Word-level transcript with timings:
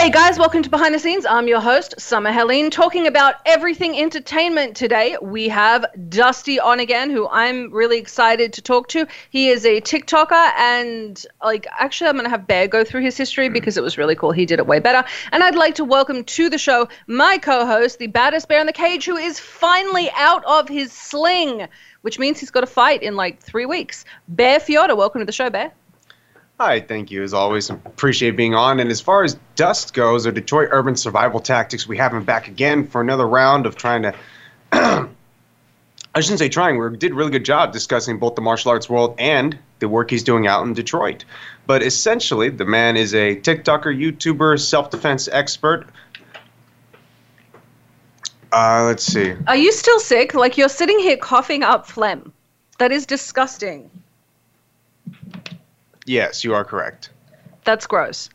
G'day, 0.00 0.12
guys. 0.14 0.38
Welcome 0.38 0.62
to 0.62 0.70
Behind 0.70 0.94
the 0.94 0.98
Scenes. 0.98 1.26
I'm 1.26 1.46
your 1.46 1.60
host, 1.60 2.00
Summer 2.00 2.32
Helene, 2.32 2.70
talking 2.70 3.06
about 3.06 3.34
everything 3.44 3.98
entertainment 3.98 4.74
today. 4.74 5.18
We 5.20 5.50
have 5.50 5.84
Dusty 6.08 6.58
on 6.58 6.80
again, 6.80 7.10
who 7.10 7.28
I'm 7.28 7.70
really 7.70 7.98
excited 7.98 8.54
to 8.54 8.62
talk 8.62 8.88
to. 8.88 9.06
He 9.28 9.50
is 9.50 9.66
a 9.66 9.82
TikToker, 9.82 10.52
and 10.56 11.22
like, 11.44 11.66
actually, 11.78 12.08
I'm 12.08 12.14
going 12.14 12.24
to 12.24 12.30
have 12.30 12.46
Bear 12.46 12.66
go 12.66 12.82
through 12.82 13.02
his 13.02 13.14
history 13.14 13.48
hmm. 13.48 13.52
because 13.52 13.76
it 13.76 13.82
was 13.82 13.98
really 13.98 14.14
cool. 14.14 14.32
He 14.32 14.46
did 14.46 14.58
it 14.58 14.66
way 14.66 14.78
better. 14.78 15.06
And 15.32 15.42
I'd 15.42 15.54
like 15.54 15.74
to 15.74 15.84
welcome 15.84 16.24
to 16.24 16.48
the 16.48 16.56
show 16.56 16.88
my 17.06 17.36
co 17.36 17.66
host, 17.66 17.98
the 17.98 18.06
baddest 18.06 18.48
bear 18.48 18.60
in 18.60 18.66
the 18.66 18.72
cage, 18.72 19.04
who 19.04 19.18
is 19.18 19.38
finally 19.38 20.10
out 20.16 20.42
of 20.46 20.66
his 20.66 20.94
sling, 20.94 21.68
which 22.00 22.18
means 22.18 22.40
he's 22.40 22.50
got 22.50 22.64
a 22.64 22.66
fight 22.66 23.02
in 23.02 23.16
like 23.16 23.38
three 23.42 23.66
weeks. 23.66 24.06
Bear 24.28 24.60
Fiota, 24.60 24.96
welcome 24.96 25.20
to 25.20 25.26
the 25.26 25.32
show, 25.32 25.50
Bear. 25.50 25.72
Hi, 26.60 26.78
thank 26.78 27.10
you. 27.10 27.22
As 27.22 27.32
always, 27.32 27.70
appreciate 27.70 28.36
being 28.36 28.54
on. 28.54 28.80
And 28.80 28.90
as 28.90 29.00
far 29.00 29.24
as 29.24 29.38
Dust 29.54 29.94
goes, 29.94 30.26
or 30.26 30.30
Detroit 30.30 30.68
Urban 30.72 30.94
Survival 30.94 31.40
Tactics, 31.40 31.88
we 31.88 31.96
have 31.96 32.12
him 32.12 32.22
back 32.22 32.48
again 32.48 32.86
for 32.86 33.00
another 33.00 33.26
round 33.26 33.64
of 33.64 33.76
trying 33.76 34.02
to. 34.02 34.14
I 34.72 35.08
shouldn't 36.20 36.38
say 36.38 36.50
trying. 36.50 36.78
We 36.78 36.94
did 36.98 37.12
a 37.12 37.14
really 37.14 37.30
good 37.30 37.46
job 37.46 37.72
discussing 37.72 38.18
both 38.18 38.34
the 38.34 38.42
martial 38.42 38.72
arts 38.72 38.90
world 38.90 39.14
and 39.18 39.58
the 39.78 39.88
work 39.88 40.10
he's 40.10 40.22
doing 40.22 40.46
out 40.46 40.66
in 40.66 40.74
Detroit. 40.74 41.24
But 41.66 41.82
essentially, 41.82 42.50
the 42.50 42.66
man 42.66 42.98
is 42.98 43.14
a 43.14 43.36
TikToker, 43.36 43.98
YouTuber, 43.98 44.60
self-defense 44.60 45.28
expert. 45.32 45.86
Uh, 48.52 48.84
let's 48.84 49.04
see. 49.04 49.32
Are 49.46 49.56
you 49.56 49.72
still 49.72 49.98
sick? 49.98 50.34
Like, 50.34 50.58
you're 50.58 50.68
sitting 50.68 50.98
here 50.98 51.16
coughing 51.16 51.62
up 51.62 51.86
phlegm. 51.86 52.34
That 52.76 52.92
is 52.92 53.06
disgusting. 53.06 53.90
Yes, 56.10 56.42
you 56.42 56.54
are 56.54 56.64
correct. 56.64 57.10
That's 57.62 57.86
gross. 57.86 58.30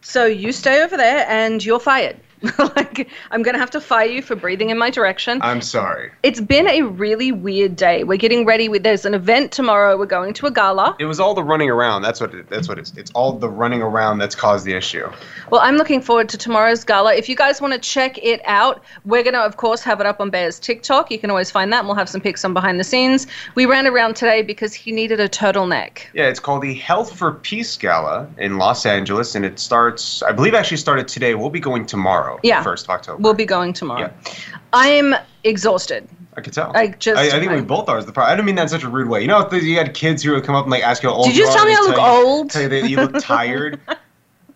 So 0.00 0.24
you 0.24 0.52
stay 0.52 0.82
over 0.82 0.96
there 0.96 1.26
and 1.28 1.62
you're 1.62 1.78
fired. 1.78 2.16
like 2.58 3.08
I'm 3.30 3.42
gonna 3.42 3.58
have 3.58 3.70
to 3.72 3.80
fire 3.80 4.06
you 4.06 4.22
for 4.22 4.36
breathing 4.36 4.70
in 4.70 4.78
my 4.78 4.90
direction. 4.90 5.40
I'm 5.42 5.60
sorry. 5.60 6.10
It's 6.22 6.40
been 6.40 6.68
a 6.68 6.82
really 6.82 7.32
weird 7.32 7.76
day. 7.76 8.04
We're 8.04 8.18
getting 8.18 8.44
ready. 8.44 8.68
With 8.68 8.82
there's 8.82 9.04
an 9.04 9.14
event 9.14 9.52
tomorrow. 9.52 9.98
We're 9.98 10.06
going 10.06 10.34
to 10.34 10.46
a 10.46 10.50
gala. 10.50 10.96
It 10.98 11.06
was 11.06 11.20
all 11.20 11.34
the 11.34 11.42
running 11.42 11.70
around. 11.70 12.02
That's 12.02 12.20
what 12.20 12.34
it, 12.34 12.48
that's 12.48 12.68
what 12.68 12.78
it's. 12.78 12.92
It's 12.96 13.10
all 13.12 13.32
the 13.32 13.48
running 13.48 13.82
around 13.82 14.18
that's 14.18 14.34
caused 14.34 14.64
the 14.64 14.74
issue. 14.74 15.10
Well, 15.50 15.60
I'm 15.60 15.76
looking 15.76 16.00
forward 16.00 16.28
to 16.30 16.38
tomorrow's 16.38 16.84
gala. 16.84 17.14
If 17.14 17.28
you 17.28 17.36
guys 17.36 17.60
want 17.60 17.72
to 17.74 17.78
check 17.78 18.18
it 18.22 18.40
out, 18.44 18.82
we're 19.04 19.22
gonna 19.22 19.38
of 19.38 19.56
course 19.56 19.82
have 19.82 20.00
it 20.00 20.06
up 20.06 20.20
on 20.20 20.30
Bear's 20.30 20.58
TikTok. 20.58 21.10
You 21.10 21.18
can 21.18 21.30
always 21.30 21.50
find 21.50 21.72
that. 21.72 21.80
and 21.80 21.88
We'll 21.88 21.96
have 21.96 22.08
some 22.08 22.20
pics 22.20 22.44
on 22.44 22.54
behind 22.54 22.78
the 22.78 22.84
scenes. 22.84 23.26
We 23.54 23.66
ran 23.66 23.86
around 23.86 24.16
today 24.16 24.42
because 24.42 24.74
he 24.74 24.92
needed 24.92 25.20
a 25.20 25.28
turtleneck. 25.28 25.98
Yeah, 26.12 26.28
it's 26.28 26.40
called 26.40 26.62
the 26.62 26.74
Health 26.74 27.16
for 27.16 27.32
Peace 27.32 27.76
Gala 27.76 28.28
in 28.38 28.58
Los 28.58 28.86
Angeles, 28.86 29.34
and 29.34 29.44
it 29.44 29.58
starts. 29.58 30.22
I 30.22 30.32
believe 30.32 30.54
actually 30.54 30.76
started 30.78 31.08
today. 31.08 31.34
We'll 31.34 31.50
be 31.50 31.60
going 31.60 31.86
tomorrow. 31.86 32.33
Yeah. 32.42 32.62
First 32.62 32.86
of 32.86 32.90
October. 32.90 33.22
We'll 33.22 33.34
be 33.34 33.44
going 33.46 33.72
tomorrow. 33.72 34.10
Yeah. 34.26 34.32
I'm 34.72 35.14
exhausted. 35.44 36.08
I 36.36 36.40
could 36.40 36.52
tell. 36.52 36.72
I 36.74 36.88
just- 36.88 37.18
I, 37.18 37.36
I 37.36 37.40
think 37.40 37.52
we 37.52 37.60
both 37.60 37.88
are. 37.88 37.96
Is 37.98 38.06
the 38.06 38.12
problem? 38.12 38.32
I 38.32 38.36
don't 38.36 38.44
mean 38.46 38.56
that 38.56 38.62
in 38.62 38.68
such 38.68 38.82
a 38.82 38.88
rude 38.88 39.08
way. 39.08 39.20
You 39.20 39.28
know, 39.28 39.40
if 39.40 39.62
you 39.62 39.76
had 39.76 39.94
kids 39.94 40.22
who 40.22 40.32
would 40.32 40.44
come 40.44 40.56
up 40.56 40.64
and 40.64 40.70
like 40.72 40.82
ask 40.82 41.02
you 41.02 41.08
how 41.10 41.14
old 41.14 41.26
Did 41.26 41.36
you 41.36 41.44
you 41.44 41.48
are, 41.48 41.54
tell 41.54 41.64
me 41.64 41.74
I 41.74 41.80
look 41.80 41.96
you- 41.96 42.02
old? 42.02 42.50
Tell 42.50 42.62
you 42.62 42.68
that 42.68 42.88
you 42.90 42.96
look 42.96 43.18
tired. 43.22 43.80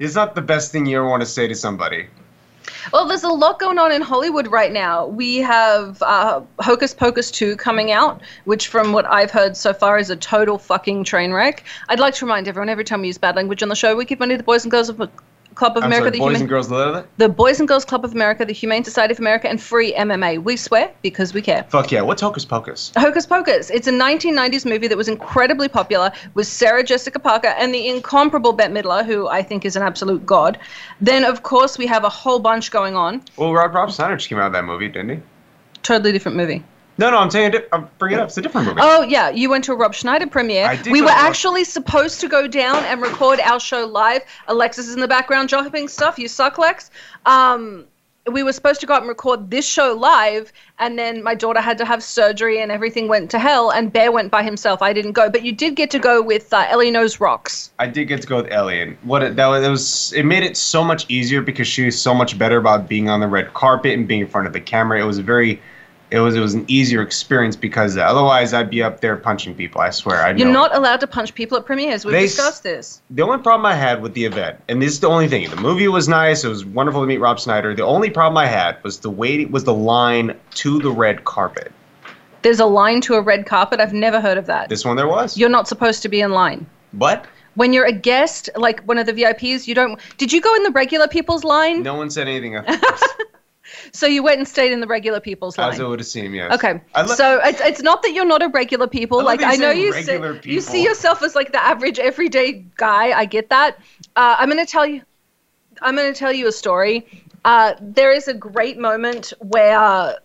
it's 0.01 0.15
not 0.17 0.35
the 0.35 0.43
best 0.43 0.73
thing 0.73 0.87
you 0.87 0.97
ever 0.99 1.09
want 1.09 1.21
to 1.23 1.27
say 1.27 1.47
to 1.47 1.55
somebody. 1.55 2.09
Well, 2.93 3.07
there's 3.07 3.23
a 3.23 3.29
lot 3.29 3.59
going 3.59 3.79
on 3.79 3.93
in 3.93 4.01
Hollywood 4.03 4.47
right 4.47 4.73
now. 4.73 5.07
We 5.07 5.37
have 5.39 6.03
uh, 6.03 6.41
Hocus 6.59 6.95
Pocus 6.95 7.31
2 7.31 7.57
coming 7.57 7.93
out, 7.93 8.23
which, 8.45 8.69
from 8.69 8.93
what 8.93 9.05
I've 9.07 9.31
heard 9.31 9.57
so 9.59 9.75
far, 9.75 9.99
is 9.99 10.09
a 10.11 10.17
total 10.17 10.57
fucking 10.59 11.05
train 11.05 11.33
wreck. 11.33 11.65
I'd 11.91 12.01
like 12.01 12.15
to 12.15 12.25
remind 12.25 12.49
everyone 12.49 12.69
every 12.71 12.85
time 12.85 13.03
we 13.03 13.09
use 13.09 13.19
bad 13.19 13.37
language 13.37 13.63
on 13.63 13.69
the 13.69 13.75
show, 13.77 13.95
we 13.95 14.05
give 14.07 14.19
money 14.21 14.35
to 14.35 14.39
the 14.39 14.43
Boys 14.43 14.65
and 14.65 14.71
Girls 14.71 14.89
of 14.89 14.99
Club 15.59 15.77
of 15.77 15.83
I'm 15.83 15.89
America, 15.89 16.05
sorry, 16.05 16.11
the 16.13 16.19
boys 16.19 16.27
Human- 16.29 16.43
and 16.43 16.49
girls 16.49 16.69
the 17.17 17.29
Boys 17.29 17.59
and 17.59 17.67
Girls 17.69 17.85
Club 17.85 18.05
of 18.05 18.13
America, 18.15 18.45
the 18.45 18.53
Humane 18.53 18.85
Society 18.85 19.13
of 19.13 19.19
America, 19.19 19.49
and 19.49 19.61
Free 19.61 19.93
MMA. 19.93 20.39
We 20.39 20.57
swear 20.57 20.89
because 21.03 21.35
we 21.35 21.43
care. 21.43 21.65
Fuck 21.69 21.91
yeah! 21.91 22.01
What's 22.01 22.23
Hocus 22.23 22.45
Pocus? 22.45 22.93
Hocus 22.97 23.27
Pocus. 23.27 23.69
It's 23.69 23.89
a 23.89 23.91
1990s 23.91 24.65
movie 24.65 24.87
that 24.87 24.97
was 24.97 25.09
incredibly 25.09 25.67
popular 25.67 26.13
with 26.35 26.47
Sarah 26.47 26.85
Jessica 26.85 27.19
Parker 27.19 27.49
and 27.59 27.75
the 27.75 27.89
incomparable 27.89 28.53
Bette 28.53 28.73
Midler, 28.73 29.05
who 29.05 29.27
I 29.27 29.43
think 29.43 29.65
is 29.65 29.75
an 29.75 29.83
absolute 29.83 30.25
god. 30.25 30.59
Then, 31.01 31.25
of 31.25 31.43
course, 31.43 31.77
we 31.77 31.89
have 31.89 32.05
a 32.05 32.09
whole 32.09 32.39
bunch 32.39 32.71
going 32.71 32.95
on. 32.95 33.23
Well, 33.37 33.53
Rob, 33.53 33.75
Rob 33.75 33.91
Schneider 33.91 34.15
just 34.15 34.29
came 34.29 34.39
out 34.39 34.47
of 34.47 34.53
that 34.53 34.65
movie, 34.65 34.87
didn't 34.87 35.09
he? 35.11 35.23
Totally 35.83 36.13
different 36.13 36.37
movie. 36.37 36.63
No, 36.99 37.11
no, 37.11 37.19
I'm 37.19 37.31
saying. 37.31 37.55
I'm 37.73 37.89
bringing 37.99 38.19
it 38.19 38.23
up. 38.23 38.29
It's 38.29 38.37
a 38.39 38.43
different 38.43 38.67
movie. 38.67 38.81
Oh 38.83 39.03
yeah, 39.03 39.31
you 39.31 39.49
went 39.49 39.65
to 39.65 39.73
a 39.73 39.77
Rob 39.77 39.95
Schneider 39.95 40.27
premiere. 40.27 40.67
I 40.67 40.77
did 40.77 40.93
we 40.93 41.01
were 41.01 41.09
actually 41.09 41.65
supposed 41.65 42.21
to 42.21 42.29
go 42.29 42.49
down 42.49 42.85
and 42.85 43.01
record 43.01 43.39
our 43.41 43.61
show 43.61 43.87
live. 43.87 44.23
Alexis 44.49 44.89
is 44.89 44.95
in 44.95 45.01
the 45.01 45.09
background 45.09 45.49
dropping 45.49 45.87
stuff. 45.87 46.19
You 46.19 46.27
suck, 46.27 46.59
Lex. 46.59 46.91
Um, 47.25 47.87
we 48.33 48.43
were 48.43 48.53
supposed 48.53 48.81
to 48.81 48.87
go 48.87 48.95
out 48.95 49.01
and 49.01 49.09
record 49.09 49.51
this 49.51 49.67
show 49.67 49.95
live, 49.95 50.53
and 50.79 50.99
then 50.99 51.23
my 51.23 51.35
daughter 51.35 51.61
had 51.61 51.79
to 51.79 51.85
have 51.85 52.03
surgery, 52.03 52.61
and 52.61 52.71
everything 52.71 53.09
went 53.09 53.31
to 53.31 53.39
hell. 53.39 53.71
And 53.71 53.93
Bear 53.93 54.13
went 54.13 54.31
by 54.31 54.43
himself. 54.43 54.83
I 54.83 54.93
didn't 54.93 55.13
go, 55.13 55.31
but 55.31 55.45
you 55.45 55.53
did 55.53 55.77
get 55.77 55.91
to 55.93 55.99
go 55.99 56.21
with 56.21 56.53
uh, 56.53 56.67
Ellie 56.69 56.91
Knows 56.91 57.21
Rocks. 57.21 57.71
I 57.79 57.87
did 57.87 58.07
get 58.07 58.23
to 58.23 58.27
go 58.27 58.43
with 58.43 58.53
Ellie, 58.53 58.81
and 58.83 58.97
what 59.03 59.23
it, 59.23 59.37
that 59.37 59.47
was, 59.47 59.65
it 59.65 59.71
was, 59.71 60.13
it 60.15 60.25
made 60.25 60.43
it 60.43 60.57
so 60.57 60.85
much 60.85 61.07
easier 61.09 61.43
because 61.43 61.69
she 61.69 61.85
was 61.85 61.99
so 61.99 62.13
much 62.13 62.37
better 62.37 62.59
about 62.59 62.89
being 62.89 63.09
on 63.09 63.21
the 63.21 63.29
red 63.29 63.55
carpet 63.55 63.93
and 63.93 64.07
being 64.07 64.23
in 64.23 64.27
front 64.27 64.47
of 64.47 64.53
the 64.53 64.61
camera. 64.61 65.01
It 65.01 65.07
was 65.07 65.19
a 65.19 65.23
very, 65.23 65.63
it 66.11 66.21
was 66.21 66.35
it 66.35 66.41
was 66.41 66.55
an 66.55 66.65
easier 66.69 67.03
experience 67.03 67.57
because 67.57 67.97
otherwise 67.97 68.55
I'd 68.55 68.71
be 68.71 68.83
up 68.83 69.01
there 69.01 69.17
punching 69.17 69.55
people. 69.55 69.81
I 69.81 69.91
swear. 69.91 70.23
I 70.23 70.33
You're 70.33 70.51
not 70.51 70.75
allowed 70.75 71.01
to 71.01 71.07
punch 71.07 71.35
people 71.35 71.59
at 71.59 71.67
premieres. 71.67 72.05
We've 72.05 72.13
They 72.13 72.23
discussed 72.23 72.63
this. 72.63 73.03
The 73.11 73.23
only 73.23 73.39
problem 73.39 73.67
I 73.67 73.75
had 73.75 74.01
with 74.01 74.15
the 74.15 74.25
event, 74.25 74.61
and 74.69 74.81
this 74.81 74.93
is 74.93 75.01
the 75.01 75.09
only 75.09 75.29
thing, 75.29 75.49
the 75.51 75.57
movie 75.57 75.89
was 75.89 76.09
nice. 76.09 76.45
It 76.45 76.49
was 76.49 76.65
wonderful 76.65 77.03
to 77.03 77.07
meet 77.07 77.19
Rob 77.19 77.39
Schneider. 77.39 77.75
The 77.75 77.85
only 77.85 78.11
problem 78.11 78.39
I 78.39 78.47
had 78.47 78.83
was 78.83 79.01
the 79.01 79.11
wait 79.11 79.51
was 79.51 79.65
the 79.65 79.75
line 79.75 80.37
to 80.55 80.79
the 80.79 80.91
red 80.91 81.25
carpet. 81.25 81.73
There's 82.43 82.61
a 82.61 82.67
line 82.67 83.01
to 83.03 83.15
a 83.15 83.21
red 83.21 83.47
carpet. 83.47 83.81
I've 83.81 83.93
never 83.93 84.21
heard 84.21 84.39
of 84.39 84.47
that. 84.47 84.69
This 84.69 84.85
one 84.85 84.97
there 84.97 85.09
was. 85.09 85.37
You're 85.37 85.49
not 85.49 85.69
supposed 85.69 86.03
to 86.03 86.09
be 86.09 86.21
in 86.21 86.33
line. 86.33 86.67
What? 86.93 87.27
when 87.59 87.73
you're 87.73 87.87
a 87.87 87.93
guest, 87.93 88.49
like 88.55 88.81
one 88.85 88.99
of 88.99 89.07
the 89.07 89.13
VIPs, 89.13 89.67
you 89.67 89.75
don't. 89.75 90.01
Did 90.17 90.33
you 90.33 90.41
go 90.41 90.55
in 90.55 90.63
the 90.63 90.71
regular 90.71 91.09
people's 91.09 91.43
line? 91.43 91.83
No 91.83 91.97
one 91.97 92.09
said 92.09 92.29
anything. 92.29 92.57
So 93.93 94.07
you 94.07 94.23
went 94.23 94.39
and 94.39 94.49
stayed 94.49 94.73
in 94.73 94.81
the 94.81 94.87
regular 94.87 95.21
people's 95.21 95.59
line. 95.59 95.73
As 95.73 95.81
it 95.81 95.85
would 95.85 96.05
seem, 96.07 96.35
yes. 96.35 96.53
Okay, 96.55 96.81
so 97.07 97.41
it's, 97.45 97.61
it's 97.61 97.83
not 97.83 98.03
that 98.03 98.13
you're 98.13 98.25
not 98.25 98.43
a 98.43 98.49
regular 98.49 98.87
people. 98.87 99.21
I 99.21 99.23
Like 99.23 99.43
I 99.43 99.57
know 99.57 99.71
you 99.71 99.93
see, 99.93 100.17
regular 100.17 100.41
you 100.45 100.61
see 100.61 100.83
yourself 100.83 101.23
as 101.23 101.35
like 101.35 101.53
the 101.53 101.63
average 101.63 101.99
everyday 101.99 102.65
guy. 102.77 103.19
I 103.19 103.25
get 103.25 103.49
that. 103.51 103.79
Uh, 104.17 104.37
I'm 104.39 104.49
gonna 104.49 104.67
tell 104.67 104.87
you. 104.87 105.03
I'm 105.81 105.97
gonna 105.97 106.15
tell 106.15 106.33
you 106.33 106.49
a 106.49 106.53
story. 106.53 107.07
Uh, 107.45 107.75
there 107.81 108.13
is 108.13 108.29
a 108.29 108.35
great 108.35 108.79
moment 108.79 109.33
where 109.41 110.19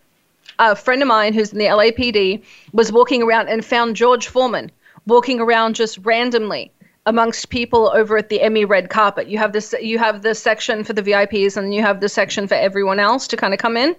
a 0.59 0.75
friend 0.75 1.01
of 1.01 1.07
mine 1.07 1.33
who's 1.33 1.51
in 1.51 1.59
the 1.59 1.65
LAPD 1.65 2.43
was 2.73 2.91
walking 2.91 3.23
around 3.23 3.49
and 3.49 3.63
found 3.63 3.95
George 3.95 4.27
Foreman 4.27 4.71
walking 5.05 5.39
around 5.39 5.75
just 5.75 5.97
randomly 5.99 6.71
amongst 7.05 7.49
people 7.49 7.91
over 7.93 8.17
at 8.17 8.29
the 8.29 8.41
Emmy 8.41 8.63
red 8.63 8.89
carpet. 8.89 9.27
You 9.27 9.37
have 9.37 9.51
this 9.51 9.75
you 9.81 9.99
have 9.99 10.21
the 10.21 10.33
section 10.33 10.85
for 10.85 10.93
the 10.93 11.01
VIPs 11.01 11.57
and 11.57 11.73
you 11.73 11.81
have 11.81 11.99
the 11.99 12.07
section 12.07 12.47
for 12.47 12.53
everyone 12.53 12.99
else 12.99 13.27
to 13.27 13.37
kind 13.37 13.53
of 13.53 13.59
come 13.59 13.75
in. 13.75 13.95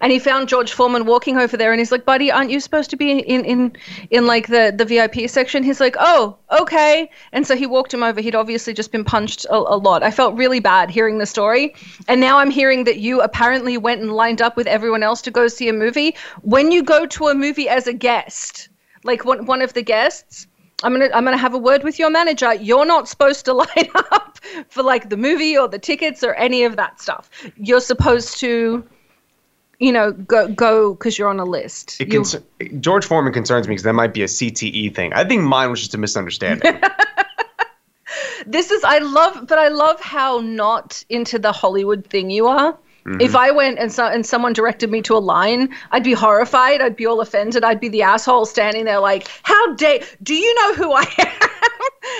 And 0.00 0.10
he 0.10 0.18
found 0.18 0.48
George 0.48 0.72
Foreman 0.72 1.04
walking 1.04 1.36
over 1.36 1.56
there 1.56 1.70
and 1.72 1.78
he's 1.78 1.92
like, 1.92 2.06
"Buddy, 2.06 2.30
aren't 2.30 2.50
you 2.50 2.60
supposed 2.60 2.88
to 2.90 2.96
be 2.96 3.18
in 3.18 3.44
in 3.44 3.76
in 4.10 4.26
like 4.26 4.46
the 4.46 4.72
the 4.74 4.86
VIP 4.86 5.28
section?" 5.28 5.62
He's 5.62 5.80
like, 5.80 5.96
"Oh, 5.98 6.38
okay." 6.60 7.10
And 7.32 7.46
so 7.46 7.56
he 7.56 7.66
walked 7.66 7.92
him 7.92 8.02
over. 8.02 8.22
He'd 8.22 8.34
obviously 8.34 8.72
just 8.72 8.90
been 8.90 9.04
punched 9.04 9.44
a, 9.46 9.56
a 9.56 9.76
lot. 9.76 10.02
I 10.02 10.10
felt 10.10 10.34
really 10.34 10.60
bad 10.60 10.90
hearing 10.90 11.18
the 11.18 11.26
story. 11.26 11.74
And 12.08 12.22
now 12.22 12.38
I'm 12.38 12.50
hearing 12.50 12.84
that 12.84 12.98
you 12.98 13.20
apparently 13.20 13.76
went 13.76 14.00
and 14.00 14.12
lined 14.12 14.40
up 14.40 14.56
with 14.56 14.66
everyone 14.66 15.02
else 15.02 15.20
to 15.22 15.30
go 15.30 15.48
see 15.48 15.68
a 15.68 15.74
movie. 15.74 16.16
When 16.40 16.72
you 16.72 16.82
go 16.82 17.04
to 17.04 17.28
a 17.28 17.34
movie 17.34 17.68
as 17.68 17.86
a 17.86 17.92
guest, 17.92 18.70
like 19.04 19.26
one 19.26 19.44
one 19.44 19.60
of 19.60 19.74
the 19.74 19.82
guests, 19.82 20.46
I'm 20.82 20.92
gonna 20.92 21.08
I'm 21.14 21.24
gonna 21.24 21.36
have 21.36 21.54
a 21.54 21.58
word 21.58 21.84
with 21.84 21.98
your 21.98 22.10
manager. 22.10 22.54
You're 22.54 22.84
not 22.84 23.08
supposed 23.08 23.44
to 23.46 23.52
line 23.64 23.90
up 24.12 24.38
for 24.68 24.82
like 24.82 25.08
the 25.08 25.16
movie 25.16 25.56
or 25.56 25.68
the 25.68 25.78
tickets 25.78 26.22
or 26.22 26.34
any 26.34 26.64
of 26.64 26.76
that 26.76 27.00
stuff. 27.00 27.30
You're 27.56 27.80
supposed 27.80 28.38
to 28.40 28.86
you 29.78 29.92
know, 29.92 30.12
go 30.12 30.48
go 30.48 30.94
because 30.94 31.18
you're 31.18 31.28
on 31.28 31.40
a 31.40 31.44
list. 31.44 32.00
It 32.00 32.06
concer- 32.06 32.42
George 32.80 33.04
Foreman 33.04 33.32
concerns 33.32 33.68
me 33.68 33.72
because 33.72 33.84
that 33.84 33.92
might 33.92 34.14
be 34.14 34.22
a 34.22 34.26
CTE 34.26 34.94
thing. 34.94 35.12
I 35.12 35.24
think 35.24 35.42
mine 35.42 35.70
was 35.70 35.80
just 35.80 35.94
a 35.94 35.98
misunderstanding. 35.98 36.80
this 38.46 38.70
is 38.70 38.84
I 38.84 38.98
love, 38.98 39.46
but 39.46 39.58
I 39.58 39.68
love 39.68 40.00
how 40.00 40.40
not 40.40 41.04
into 41.08 41.38
the 41.38 41.52
Hollywood 41.52 42.06
thing 42.06 42.30
you 42.30 42.46
are. 42.46 42.78
If 43.06 43.12
mm-hmm. 43.12 43.36
I 43.36 43.50
went 43.52 43.78
and 43.78 43.92
so 43.92 44.06
and 44.06 44.26
someone 44.26 44.52
directed 44.52 44.90
me 44.90 45.00
to 45.02 45.14
a 45.14 45.18
line, 45.18 45.72
I'd 45.92 46.02
be 46.02 46.12
horrified. 46.12 46.80
I'd 46.80 46.96
be 46.96 47.06
all 47.06 47.20
offended. 47.20 47.62
I'd 47.62 47.78
be 47.78 47.88
the 47.88 48.02
asshole 48.02 48.46
standing 48.46 48.84
there 48.84 48.98
like, 48.98 49.28
"How 49.44 49.74
dare? 49.74 50.00
Do 50.24 50.34
you 50.34 50.54
know 50.56 50.74
who 50.74 50.92
I 50.92 51.06
am?" 51.18 51.48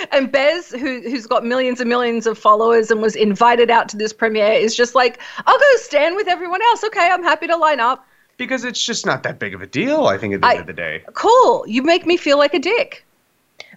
and 0.13 0.31
Bez, 0.31 0.71
who 0.71 1.01
who's 1.01 1.27
got 1.27 1.43
millions 1.43 1.81
and 1.81 1.89
millions 1.89 2.25
of 2.25 2.37
followers 2.37 2.89
and 2.89 3.01
was 3.01 3.17
invited 3.17 3.69
out 3.69 3.89
to 3.89 3.97
this 3.97 4.13
premiere, 4.13 4.53
is 4.53 4.75
just 4.75 4.95
like, 4.95 5.19
"I'll 5.45 5.59
go 5.59 5.75
stand 5.75 6.15
with 6.15 6.29
everyone 6.29 6.61
else. 6.61 6.83
Okay, 6.85 7.09
I'm 7.11 7.23
happy 7.23 7.47
to 7.47 7.57
line 7.57 7.81
up. 7.81 8.05
because 8.37 8.63
it's 8.63 8.85
just 8.85 9.03
not 9.05 9.23
that 9.23 9.39
big 9.39 9.55
of 9.55 9.61
a 9.63 9.67
deal, 9.67 10.05
I 10.05 10.17
think, 10.19 10.35
at 10.35 10.41
the 10.41 10.47
end 10.47 10.59
of 10.59 10.67
the 10.67 10.73
day. 10.73 11.03
Cool. 11.13 11.65
You 11.67 11.81
make 11.81 12.05
me 12.05 12.17
feel 12.17 12.37
like 12.37 12.53
a 12.53 12.59
dick." 12.59 13.06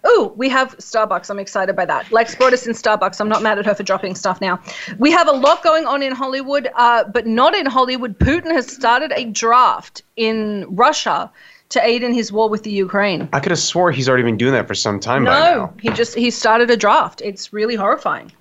Oh, 0.03 0.33
we 0.35 0.49
have 0.49 0.75
Starbucks. 0.77 1.29
I'm 1.29 1.37
excited 1.39 1.75
by 1.75 1.85
that. 1.85 2.11
Lex 2.11 2.33
brought 2.35 2.53
us 2.53 2.65
in 2.65 2.73
Starbucks. 2.73 3.19
I'm 3.21 3.29
not 3.29 3.43
mad 3.43 3.59
at 3.59 3.65
her 3.67 3.75
for 3.75 3.83
dropping 3.83 4.15
stuff 4.15 4.41
now. 4.41 4.59
We 4.97 5.11
have 5.11 5.27
a 5.27 5.31
lot 5.31 5.63
going 5.63 5.85
on 5.85 6.01
in 6.01 6.11
Hollywood, 6.11 6.69
uh, 6.75 7.03
but 7.05 7.27
not 7.27 7.53
in 7.55 7.67
Hollywood. 7.67 8.17
Putin 8.17 8.51
has 8.51 8.65
started 8.71 9.11
a 9.15 9.25
draft 9.25 10.01
in 10.15 10.65
Russia 10.69 11.31
to 11.69 11.85
aid 11.85 12.03
in 12.03 12.13
his 12.13 12.31
war 12.31 12.49
with 12.49 12.63
the 12.63 12.71
Ukraine. 12.71 13.29
I 13.31 13.39
could 13.39 13.51
have 13.51 13.59
swore 13.59 13.91
he's 13.91 14.09
already 14.09 14.23
been 14.23 14.37
doing 14.37 14.53
that 14.53 14.67
for 14.67 14.75
some 14.75 14.99
time 14.99 15.23
No, 15.23 15.71
he 15.79 15.89
just 15.89 16.15
he 16.15 16.29
started 16.31 16.69
a 16.69 16.75
draft. 16.77 17.21
It's 17.21 17.53
really 17.53 17.75
horrifying. 17.75 18.31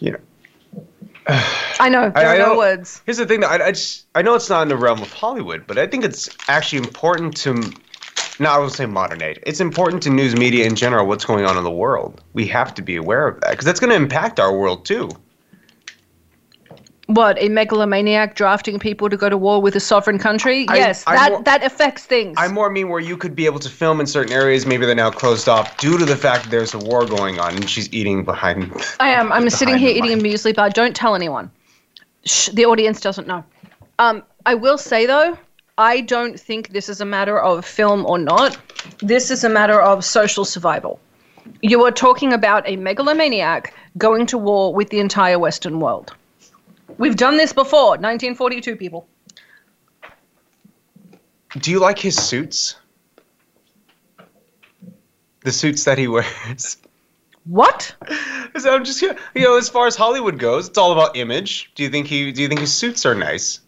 You 0.00 0.12
know, 0.12 0.18
I 1.78 1.88
know 1.88 2.10
there 2.10 2.26
I- 2.28 2.36
I 2.36 2.36
are 2.36 2.48
no 2.48 2.56
words. 2.58 3.02
Here's 3.06 3.18
the 3.18 3.26
thing 3.26 3.40
that 3.40 3.60
I, 3.60 3.66
I 3.66 3.70
just 3.72 4.06
I 4.14 4.22
know 4.22 4.34
it's 4.34 4.48
not 4.50 4.62
in 4.62 4.68
the 4.68 4.76
realm 4.76 5.00
of 5.00 5.12
Hollywood, 5.12 5.66
but 5.66 5.78
I 5.78 5.86
think 5.86 6.04
it's 6.04 6.28
actually 6.48 6.78
important 6.78 7.36
to 7.38 7.72
no, 8.42 8.50
I 8.50 8.58
would 8.58 8.72
say 8.72 8.86
modern 8.86 9.22
age. 9.22 9.38
It's 9.46 9.60
important 9.60 10.02
to 10.02 10.10
news 10.10 10.34
media 10.36 10.66
in 10.66 10.74
general 10.74 11.06
what's 11.06 11.24
going 11.24 11.44
on 11.46 11.56
in 11.56 11.64
the 11.64 11.70
world. 11.70 12.20
We 12.32 12.46
have 12.48 12.74
to 12.74 12.82
be 12.82 12.96
aware 12.96 13.28
of 13.28 13.40
that 13.40 13.50
because 13.52 13.64
that's 13.64 13.78
going 13.80 13.90
to 13.90 13.96
impact 13.96 14.40
our 14.40 14.56
world 14.56 14.84
too. 14.84 15.08
What 17.06 17.36
a 17.40 17.48
megalomaniac 17.48 18.34
drafting 18.34 18.78
people 18.78 19.08
to 19.10 19.16
go 19.16 19.28
to 19.28 19.36
war 19.36 19.60
with 19.60 19.76
a 19.76 19.80
sovereign 19.80 20.18
country. 20.18 20.66
I- 20.68 20.76
yes, 20.76 21.04
I 21.06 21.16
that 21.16 21.30
more- 21.32 21.42
that 21.42 21.64
affects 21.64 22.04
things. 22.04 22.36
I 22.38 22.48
more 22.48 22.70
mean 22.70 22.88
where 22.88 23.00
you 23.00 23.16
could 23.16 23.34
be 23.36 23.46
able 23.46 23.58
to 23.60 23.68
film 23.68 24.00
in 24.00 24.06
certain 24.06 24.32
areas. 24.32 24.66
Maybe 24.66 24.86
they're 24.86 24.94
now 24.94 25.10
closed 25.10 25.48
off 25.48 25.76
due 25.78 25.98
to 25.98 26.04
the 26.04 26.16
fact 26.16 26.44
that 26.44 26.50
there's 26.50 26.74
a 26.74 26.78
war 26.78 27.04
going 27.04 27.38
on, 27.38 27.54
and 27.54 27.68
she's 27.68 27.92
eating 27.92 28.24
behind. 28.24 28.72
I 28.98 29.08
am. 29.10 29.30
I'm 29.32 29.48
sitting 29.50 29.76
here 29.76 29.90
eating 29.90 30.12
a 30.12 30.16
muesli 30.22 30.54
bar. 30.54 30.70
Don't 30.70 30.96
tell 30.96 31.14
anyone. 31.14 31.50
Shh, 32.24 32.48
the 32.50 32.64
audience 32.64 33.00
doesn't 33.00 33.26
know. 33.26 33.44
Um, 33.98 34.22
I 34.46 34.54
will 34.54 34.78
say 34.78 35.04
though, 35.06 35.36
I 35.78 36.02
don't 36.02 36.38
think 36.38 36.68
this 36.68 36.90
is 36.90 37.00
a 37.00 37.04
matter 37.04 37.40
of 37.40 37.64
film 37.64 38.04
or 38.04 38.18
not. 38.18 38.58
This 38.98 39.30
is 39.30 39.42
a 39.42 39.48
matter 39.48 39.80
of 39.80 40.04
social 40.04 40.44
survival. 40.44 41.00
You 41.62 41.84
are 41.84 41.90
talking 41.90 42.34
about 42.34 42.68
a 42.68 42.76
megalomaniac 42.76 43.74
going 43.96 44.26
to 44.26 44.38
war 44.38 44.74
with 44.74 44.90
the 44.90 45.00
entire 45.00 45.38
Western 45.38 45.80
world. 45.80 46.14
We've 46.98 47.16
done 47.16 47.38
this 47.38 47.54
before. 47.54 47.92
1942 47.92 48.76
people. 48.76 49.08
Do 51.58 51.70
you 51.70 51.80
like 51.80 51.98
his 51.98 52.16
suits? 52.16 52.76
The 55.40 55.52
suits 55.52 55.84
that 55.84 55.96
he 55.96 56.06
wears. 56.06 56.76
What? 57.44 57.94
So 58.58 58.74
I'm 58.74 58.84
just 58.84 59.00
you 59.00 59.14
know, 59.34 59.56
as 59.56 59.70
far 59.70 59.86
as 59.86 59.96
Hollywood 59.96 60.38
goes, 60.38 60.68
it's 60.68 60.76
all 60.76 60.92
about 60.92 61.16
image. 61.16 61.72
Do 61.74 61.82
you 61.82 61.88
think 61.88 62.06
he? 62.06 62.30
Do 62.32 62.42
you 62.42 62.48
think 62.48 62.60
his 62.60 62.74
suits 62.74 63.06
are 63.06 63.14
nice? 63.14 63.61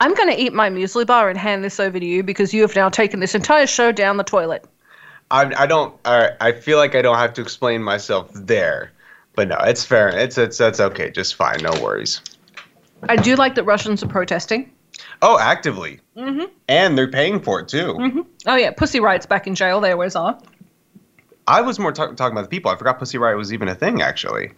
I'm 0.00 0.14
going 0.14 0.28
to 0.28 0.40
eat 0.40 0.52
my 0.52 0.70
muesli 0.70 1.06
bar 1.06 1.28
and 1.28 1.38
hand 1.38 1.64
this 1.64 1.80
over 1.80 1.98
to 1.98 2.06
you 2.06 2.22
because 2.22 2.54
you 2.54 2.62
have 2.62 2.74
now 2.76 2.88
taken 2.88 3.20
this 3.20 3.34
entire 3.34 3.66
show 3.66 3.92
down 3.92 4.16
the 4.16 4.24
toilet. 4.24 4.64
I, 5.30 5.52
I 5.62 5.66
don't. 5.66 5.94
I, 6.04 6.30
I 6.40 6.52
feel 6.52 6.78
like 6.78 6.94
I 6.94 7.02
don't 7.02 7.18
have 7.18 7.34
to 7.34 7.42
explain 7.42 7.82
myself 7.82 8.30
there, 8.32 8.92
but 9.34 9.48
no, 9.48 9.56
it's 9.58 9.84
fair. 9.84 10.08
It's 10.08 10.38
it's 10.38 10.56
that's 10.56 10.80
okay. 10.80 11.10
Just 11.10 11.34
fine. 11.34 11.60
No 11.60 11.72
worries. 11.82 12.22
I 13.08 13.16
do 13.16 13.36
like 13.36 13.54
that 13.56 13.64
Russians 13.64 14.02
are 14.02 14.08
protesting. 14.08 14.72
Oh, 15.20 15.38
actively. 15.38 16.00
Mm-hmm. 16.16 16.46
And 16.68 16.96
they're 16.96 17.10
paying 17.10 17.40
for 17.40 17.60
it 17.60 17.68
too. 17.68 17.94
Mm-hmm. 17.94 18.20
Oh 18.46 18.56
yeah, 18.56 18.70
Pussy 18.70 19.00
Riot's 19.00 19.26
back 19.26 19.46
in 19.46 19.54
jail. 19.54 19.80
They 19.80 19.92
always 19.92 20.16
are. 20.16 20.38
I 21.46 21.60
was 21.60 21.78
more 21.78 21.92
talk- 21.92 22.16
talking 22.16 22.32
about 22.32 22.42
the 22.42 22.48
people. 22.48 22.70
I 22.70 22.76
forgot 22.76 22.98
Pussy 22.98 23.18
Riot 23.18 23.36
was 23.36 23.52
even 23.52 23.68
a 23.68 23.74
thing. 23.74 24.00
Actually, 24.00 24.52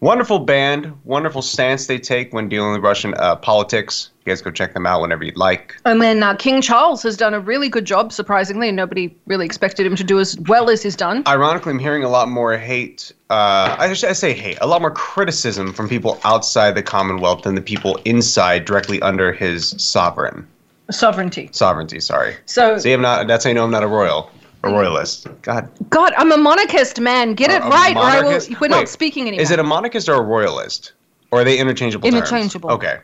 wonderful 0.00 0.38
band, 0.40 0.92
wonderful 1.04 1.42
stance 1.42 1.86
they 1.86 1.98
take 1.98 2.32
when 2.32 2.48
dealing 2.48 2.72
with 2.72 2.82
Russian 2.82 3.14
uh, 3.14 3.36
politics. 3.36 4.10
You 4.24 4.30
guys 4.30 4.40
go 4.42 4.50
check 4.50 4.72
them 4.74 4.86
out 4.86 5.00
whenever 5.02 5.24
you'd 5.24 5.36
like. 5.36 5.76
And 5.84 6.00
then 6.00 6.22
uh, 6.22 6.34
King 6.36 6.62
Charles 6.62 7.02
has 7.02 7.16
done 7.16 7.34
a 7.34 7.40
really 7.40 7.68
good 7.68 7.84
job, 7.84 8.12
surprisingly, 8.12 8.68
and 8.68 8.76
nobody 8.76 9.14
really 9.26 9.44
expected 9.44 9.84
him 9.86 9.96
to 9.96 10.04
do 10.04 10.18
as 10.18 10.38
well 10.40 10.70
as 10.70 10.82
he's 10.82 10.96
done. 10.96 11.22
Ironically, 11.26 11.72
I'm 11.72 11.78
hearing 11.78 12.04
a 12.04 12.08
lot 12.08 12.28
more 12.28 12.56
hate. 12.56 13.12
Uh, 13.28 13.76
I, 13.78 13.92
should, 13.92 14.08
I 14.08 14.12
say 14.14 14.32
hate, 14.32 14.58
a 14.60 14.66
lot 14.66 14.80
more 14.80 14.90
criticism 14.90 15.72
from 15.72 15.88
people 15.88 16.18
outside 16.24 16.74
the 16.74 16.82
Commonwealth 16.82 17.42
than 17.42 17.54
the 17.54 17.60
people 17.60 17.98
inside, 18.04 18.64
directly 18.64 19.00
under 19.02 19.32
his 19.32 19.70
sovereign 19.82 20.46
Sovereignty. 20.90 21.48
sovereignty. 21.52 21.98
Sorry. 22.00 22.36
So, 22.44 22.78
See, 22.78 22.92
I'm 22.92 23.00
not. 23.00 23.26
That's 23.26 23.44
how 23.44 23.48
you 23.48 23.54
know 23.54 23.64
I'm 23.64 23.70
not 23.70 23.82
a 23.82 23.86
royal, 23.88 24.30
a 24.66 24.72
royalist. 24.72 25.26
God. 25.42 25.68
God, 25.90 26.12
I'm 26.16 26.32
a 26.32 26.36
monarchist, 26.36 27.00
man. 27.00 27.34
Get 27.34 27.50
it 27.50 27.62
A- 27.62 27.68
right, 27.68 27.96
or 27.96 28.02
I 28.02 28.22
will. 28.22 28.40
We're 28.60 28.68
not 28.68 28.88
speaking 28.88 29.28
anymore. 29.28 29.42
Is 29.42 29.50
it 29.50 29.58
a 29.58 29.62
monarchist 29.64 30.08
or 30.08 30.14
a 30.14 30.22
royalist, 30.22 30.92
or 31.30 31.40
are 31.40 31.44
they 31.44 31.58
interchangeable? 31.58 32.08
terms? 32.08 32.16
Interchangeable. 32.16 32.70
Okay. 32.70 33.00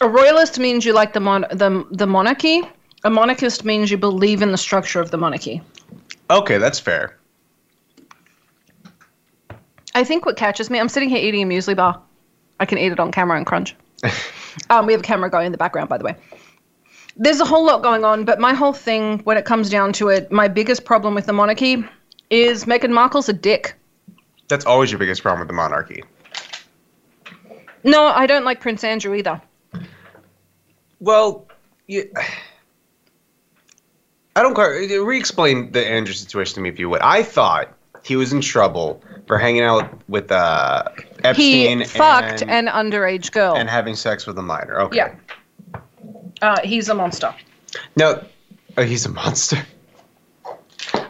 A 0.00 0.08
royalist 0.08 0.58
means 0.58 0.84
you 0.84 0.92
like 0.92 1.12
the 1.12 1.20
mon- 1.20 1.46
the 1.50 1.86
the 1.90 2.06
monarchy. 2.06 2.62
A 3.04 3.10
monarchist 3.10 3.64
means 3.64 3.90
you 3.90 3.96
believe 3.96 4.42
in 4.42 4.50
the 4.50 4.58
structure 4.58 5.00
of 5.00 5.10
the 5.10 5.16
monarchy. 5.16 5.62
Okay, 6.30 6.58
that's 6.58 6.80
fair. 6.80 7.16
I 9.94 10.04
think 10.04 10.26
what 10.26 10.36
catches 10.36 10.68
me, 10.68 10.78
I'm 10.78 10.90
sitting 10.90 11.08
here 11.08 11.18
eating 11.18 11.42
a 11.42 11.46
muesli 11.46 11.74
bar. 11.74 12.02
I 12.60 12.66
can 12.66 12.76
eat 12.76 12.92
it 12.92 13.00
on 13.00 13.12
camera 13.12 13.38
and 13.38 13.46
crunch. 13.46 13.74
um, 14.70 14.84
we 14.84 14.92
have 14.92 15.00
a 15.00 15.04
camera 15.04 15.30
going 15.30 15.46
in 15.46 15.52
the 15.52 15.58
background, 15.58 15.88
by 15.88 15.96
the 15.96 16.04
way. 16.04 16.16
There's 17.16 17.40
a 17.40 17.44
whole 17.44 17.64
lot 17.64 17.82
going 17.82 18.04
on, 18.04 18.24
but 18.24 18.38
my 18.38 18.52
whole 18.52 18.72
thing, 18.74 19.20
when 19.20 19.36
it 19.38 19.44
comes 19.44 19.70
down 19.70 19.92
to 19.94 20.08
it, 20.08 20.30
my 20.30 20.48
biggest 20.48 20.84
problem 20.84 21.14
with 21.14 21.26
the 21.26 21.32
monarchy 21.32 21.82
is 22.30 22.64
Meghan 22.66 22.90
Markle's 22.90 23.28
a 23.28 23.32
dick. 23.32 23.74
That's 24.48 24.66
always 24.66 24.90
your 24.90 24.98
biggest 24.98 25.22
problem 25.22 25.40
with 25.40 25.48
the 25.48 25.54
monarchy. 25.54 26.04
No, 27.84 28.06
I 28.06 28.26
don't 28.26 28.44
like 28.44 28.60
Prince 28.60 28.84
Andrew 28.84 29.14
either. 29.14 29.40
Well, 31.00 31.46
you, 31.86 32.10
I 34.34 34.42
don't 34.42 34.54
quite 34.54 34.66
re-explain 34.66 35.72
the 35.72 35.86
Andrew 35.86 36.12
situation 36.12 36.56
to 36.56 36.60
me 36.60 36.68
if 36.68 36.78
you 36.78 36.90
would. 36.90 37.00
I 37.00 37.22
thought 37.22 37.72
he 38.04 38.16
was 38.16 38.32
in 38.32 38.40
trouble 38.40 39.02
for 39.26 39.38
hanging 39.38 39.62
out 39.62 39.90
with 40.08 40.30
uh, 40.30 40.84
Epstein 41.24 41.78
He 41.80 41.84
fucked 41.84 42.42
and, 42.42 42.50
an 42.50 42.66
underage 42.68 43.32
girl. 43.32 43.56
and 43.56 43.68
having 43.68 43.94
sex 43.94 44.26
with 44.26 44.38
a 44.38 44.42
minor. 44.42 44.80
Okay. 44.82 44.96
yeah. 44.96 45.14
Uh, 46.42 46.60
he's 46.62 46.88
a 46.88 46.94
monster. 46.94 47.34
No, 47.96 48.24
oh, 48.76 48.82
he's 48.82 49.06
a 49.06 49.10
monster. 49.10 49.58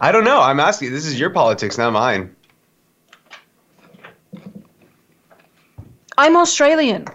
I 0.00 0.12
don't 0.12 0.24
know. 0.24 0.40
I'm 0.40 0.60
asking. 0.60 0.92
This 0.92 1.06
is 1.06 1.18
your 1.18 1.30
politics, 1.30 1.78
not 1.78 1.92
mine. 1.92 2.34
I'm 6.18 6.36
Australian. 6.36 7.06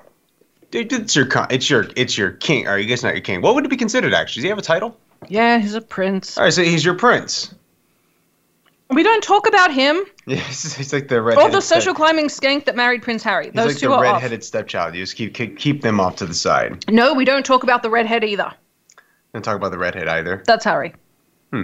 Dude, 0.70 0.94
it's 0.94 1.15
your 1.15 1.25
con- 1.25 1.48
it's 1.50 1.70
your 1.70 1.88
it's 1.96 2.18
your 2.18 2.32
king. 2.32 2.68
Or 2.68 2.77
I 2.77 2.84
guess 2.84 3.03
not 3.03 3.13
your 3.13 3.22
king. 3.22 3.41
What 3.41 3.56
would 3.56 3.65
it 3.65 3.70
be 3.70 3.77
considered 3.77 4.13
actually? 4.13 4.41
Does 4.41 4.44
he 4.44 4.50
have 4.50 4.58
a 4.58 4.62
title? 4.62 4.98
Yeah, 5.27 5.60
he's 5.60 5.75
a 5.75 5.82
prince. 5.82 6.38
All 6.38 6.44
right, 6.44 6.53
so 6.53 6.63
he's 6.63 6.84
your 6.84 6.96
prince. 6.96 7.53
We 8.91 9.03
don't 9.03 9.24
talk 9.24 9.48
about 9.48 9.71
him 9.71 10.03
Yes, 10.25 10.75
he's 10.75 10.93
like 10.93 11.07
the 11.07 11.21
red. 11.21 11.38
or 11.38 11.50
the 11.50 11.62
social 11.62 11.93
climbing 11.93 12.27
skank 12.27 12.65
that 12.65 12.75
married 12.75 13.01
Prince 13.01 13.24
Harry. 13.24 13.45
He's 13.45 13.53
Those 13.53 13.67
like 13.67 13.77
two 13.77 13.88
the 13.89 13.95
are 13.95 14.03
redheaded 14.03 14.43
stepchild. 14.43 14.93
You 14.95 15.03
just 15.03 15.15
keep, 15.15 15.33
keep 15.33 15.57
keep 15.57 15.81
them 15.81 16.00
off 16.00 16.15
to 16.17 16.25
the 16.25 16.33
side. 16.33 16.86
No, 16.89 17.13
we 17.13 17.25
don't 17.25 17.45
talk 17.45 17.63
about 17.63 17.83
the 17.83 17.89
redhead 17.89 18.24
either. 18.24 18.53
Don't 19.33 19.43
talk 19.43 19.55
about 19.55 19.71
the 19.71 19.77
redhead 19.77 20.07
either. 20.07 20.43
That's 20.45 20.63
Harry. 20.65 20.93
Hmm. 21.51 21.63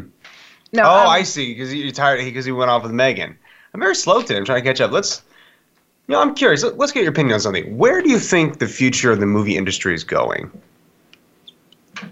No. 0.73 0.83
oh, 0.83 1.01
um, 1.01 1.07
I 1.07 1.23
see. 1.23 1.53
Because 1.53 1.73
you're 1.73 1.91
tired. 1.91 2.23
Because 2.23 2.45
he 2.45 2.51
went 2.51 2.71
off 2.71 2.83
with 2.83 2.91
Meghan. 2.91 3.35
I'm 3.73 3.79
very 3.79 3.95
slow 3.95 4.21
today. 4.21 4.37
I'm 4.37 4.45
trying 4.45 4.63
to 4.63 4.67
catch 4.69 4.81
up. 4.81 4.91
Let's. 4.91 5.21
You 6.07 6.13
know, 6.13 6.21
I'm 6.21 6.33
curious. 6.33 6.63
Let- 6.63 6.77
Let's 6.77 6.91
get 6.91 7.03
your 7.03 7.11
opinion 7.11 7.33
on 7.35 7.39
something. 7.41 7.77
Where 7.77 8.01
do 8.01 8.09
you 8.09 8.19
think 8.19 8.59
the 8.59 8.67
future 8.67 9.11
of 9.11 9.19
the 9.19 9.25
movie 9.25 9.57
industry 9.57 9.93
is 9.93 10.03
going? 10.03 10.49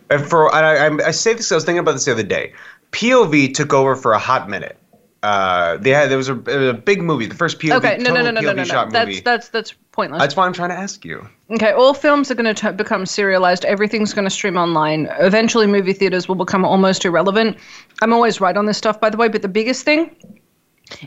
And 0.10 0.26
for 0.26 0.54
I, 0.54 0.88
I 0.88 1.12
say 1.12 1.34
this. 1.34 1.52
I 1.52 1.56
was 1.56 1.64
thinking 1.64 1.80
about 1.80 1.94
this 1.94 2.06
the 2.06 2.12
other 2.12 2.24
day. 2.24 2.54
POV 2.92 3.54
took 3.54 3.74
over 3.74 3.96
for 3.96 4.14
a 4.14 4.20
hot 4.20 4.50
minute 4.50 4.78
uh, 5.26 5.78
they 5.78 5.90
had 5.90 6.10
there 6.10 6.18
was 6.18 6.30
a, 6.30 6.36
a 6.36 6.74
big 6.74 7.02
movie, 7.02 7.26
the 7.26 7.34
first 7.34 7.60
POV. 7.60 7.78
Okay, 7.78 7.98
no, 7.98 8.14
no, 8.14 8.22
no, 8.22 8.30
no, 8.30 8.42
no, 8.42 8.54
no, 8.54 8.64
no. 8.64 8.90
That's 8.92 9.08
movie. 9.08 9.22
that's 9.22 9.50
that's 9.50 9.74
pointless. 9.92 10.22
That's 10.22 10.36
why 10.36 10.46
I'm 10.46 10.54
trying 10.54 10.70
to 10.70 10.76
ask 10.76 11.04
you. 11.04 11.28
Okay, 11.50 11.72
all 11.72 11.96
films 11.96 12.30
are 12.30 12.36
going 12.36 12.54
to 12.54 12.74
become 12.74 13.08
serialized. 13.08 13.66
Everything's 13.66 14.14
going 14.14 14.26
to 14.26 14.30
stream 14.30 14.56
online. 14.56 15.08
Eventually, 15.20 15.66
movie 15.66 15.94
theaters 15.94 16.28
will 16.28 16.36
become 16.36 16.64
almost 16.64 17.06
irrelevant. 17.06 17.58
I'm 18.04 18.14
always 18.14 18.40
right 18.40 18.56
on 18.56 18.68
this 18.68 18.78
stuff, 18.78 19.00
by 19.00 19.10
the 19.10 19.18
way. 19.18 19.28
But 19.28 19.42
the 19.42 19.48
biggest 19.48 19.84
thing 19.84 20.16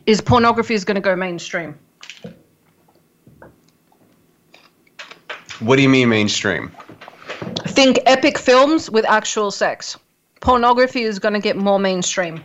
is 0.07 0.21
pornography 0.21 0.75
is 0.75 0.85
going 0.85 0.97
to 0.97 1.01
go 1.01 1.15
mainstream. 1.15 1.79
What 5.61 5.77
do 5.77 5.83
you 5.83 5.89
mean 5.89 6.09
mainstream? 6.09 6.73
Think 7.69 8.01
epic 8.07 8.37
films 8.37 8.91
with 8.91 9.05
actual 9.05 9.53
sex. 9.53 9.97
Pornography 10.41 11.03
is 11.03 11.21
going 11.21 11.35
to 11.35 11.41
get 11.41 11.57
more 11.57 11.79
mainstream. 11.79 12.43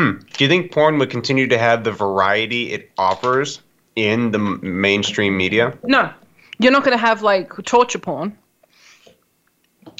Do 0.00 0.44
you 0.44 0.48
think 0.48 0.72
porn 0.72 0.98
would 0.98 1.10
continue 1.10 1.46
to 1.48 1.58
have 1.58 1.84
the 1.84 1.92
variety 1.92 2.72
it 2.72 2.90
offers 2.96 3.60
in 3.96 4.30
the 4.30 4.38
m- 4.38 4.60
mainstream 4.62 5.36
media? 5.36 5.76
No, 5.84 6.12
you're 6.58 6.72
not 6.72 6.84
going 6.84 6.96
to 6.96 7.04
have 7.04 7.22
like 7.22 7.52
torture 7.64 7.98
porn. 7.98 8.36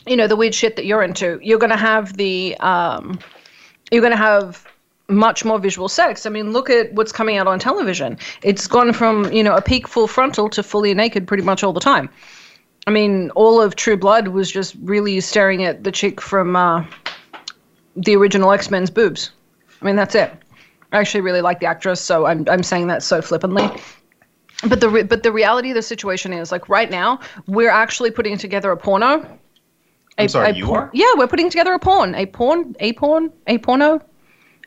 You 0.07 0.17
know 0.17 0.27
the 0.27 0.37
weird 0.37 0.55
shit 0.55 0.77
that 0.77 0.87
you're 0.87 1.03
into. 1.03 1.39
You're 1.43 1.59
going 1.59 1.71
to 1.71 1.77
have 1.77 2.17
the 2.17 2.57
um, 2.61 3.19
you're 3.91 4.01
going 4.01 4.13
to 4.13 4.17
have 4.17 4.67
much 5.09 5.45
more 5.45 5.59
visual 5.59 5.89
sex. 5.89 6.25
I 6.25 6.31
mean, 6.31 6.53
look 6.53 6.71
at 6.71 6.93
what's 6.95 7.13
coming 7.13 7.37
out 7.37 7.47
on 7.47 7.59
television. 7.59 8.17
It's 8.43 8.67
gone 8.67 8.93
from 8.93 9.31
you 9.33 9.43
know 9.43 9.57
a 9.57 9.63
peak 9.63 9.87
full 9.89 10.07
frontal 10.07 10.49
to 10.51 10.63
fully 10.63 10.95
naked 10.95 11.27
pretty 11.27 11.43
much 11.43 11.63
all 11.63 11.73
the 11.73 11.81
time. 11.81 12.09
I 12.87 12.91
mean, 12.91 13.31
all 13.31 13.61
of 13.61 13.77
True 13.77 13.97
Blood 13.97 14.29
was 14.29 14.51
just 14.51 14.75
really 14.81 15.21
staring 15.21 15.65
at 15.65 15.85
the 15.85 15.93
chick 15.93 16.21
from 16.21 16.57
uh, 16.57 16.85
the 17.95 18.17
original 18.17 18.53
X 18.53 18.71
Men's 18.71 18.91
boobs. 18.91 19.31
I 19.81 19.85
mean, 19.85 19.97
that's 19.97 20.15
it. 20.15 20.33
I 20.93 20.99
actually 20.99 21.21
really 21.23 21.41
like 21.41 21.61
the 21.61 21.67
actress, 21.67 22.01
so 22.01 22.27
I'm 22.27 22.45
I'm 22.49 22.63
saying 22.63 22.89
that 22.89 23.03
so 23.03 23.23
flippantly 23.23 23.69
but 24.69 24.81
the 24.81 24.89
re- 24.91 25.03
but 25.03 25.23
the 25.23 25.33
reality 25.33 25.71
of 25.71 25.75
the 25.75 25.83
situation 25.83 26.33
is 26.33 26.53
like 26.53 26.69
right 26.69 26.91
now 26.91 27.19
we're 27.47 27.71
actually 27.71 28.11
putting 28.11 28.37
together 28.37 28.71
a 28.71 28.77
porno. 28.77 29.23
A, 30.19 30.23
I'm 30.23 30.29
sorry, 30.29 30.51
a 30.51 30.55
you 30.55 30.67
por- 30.67 30.79
are? 30.79 30.91
Yeah, 30.93 31.07
we're 31.17 31.29
putting 31.29 31.49
together 31.49 31.73
a 31.73 31.79
porn, 31.79 32.15
a 32.15 32.27
porn, 32.27 32.77
a 32.81 32.93
porn, 32.93 33.33
a 33.47 33.59
porno, 33.59 34.01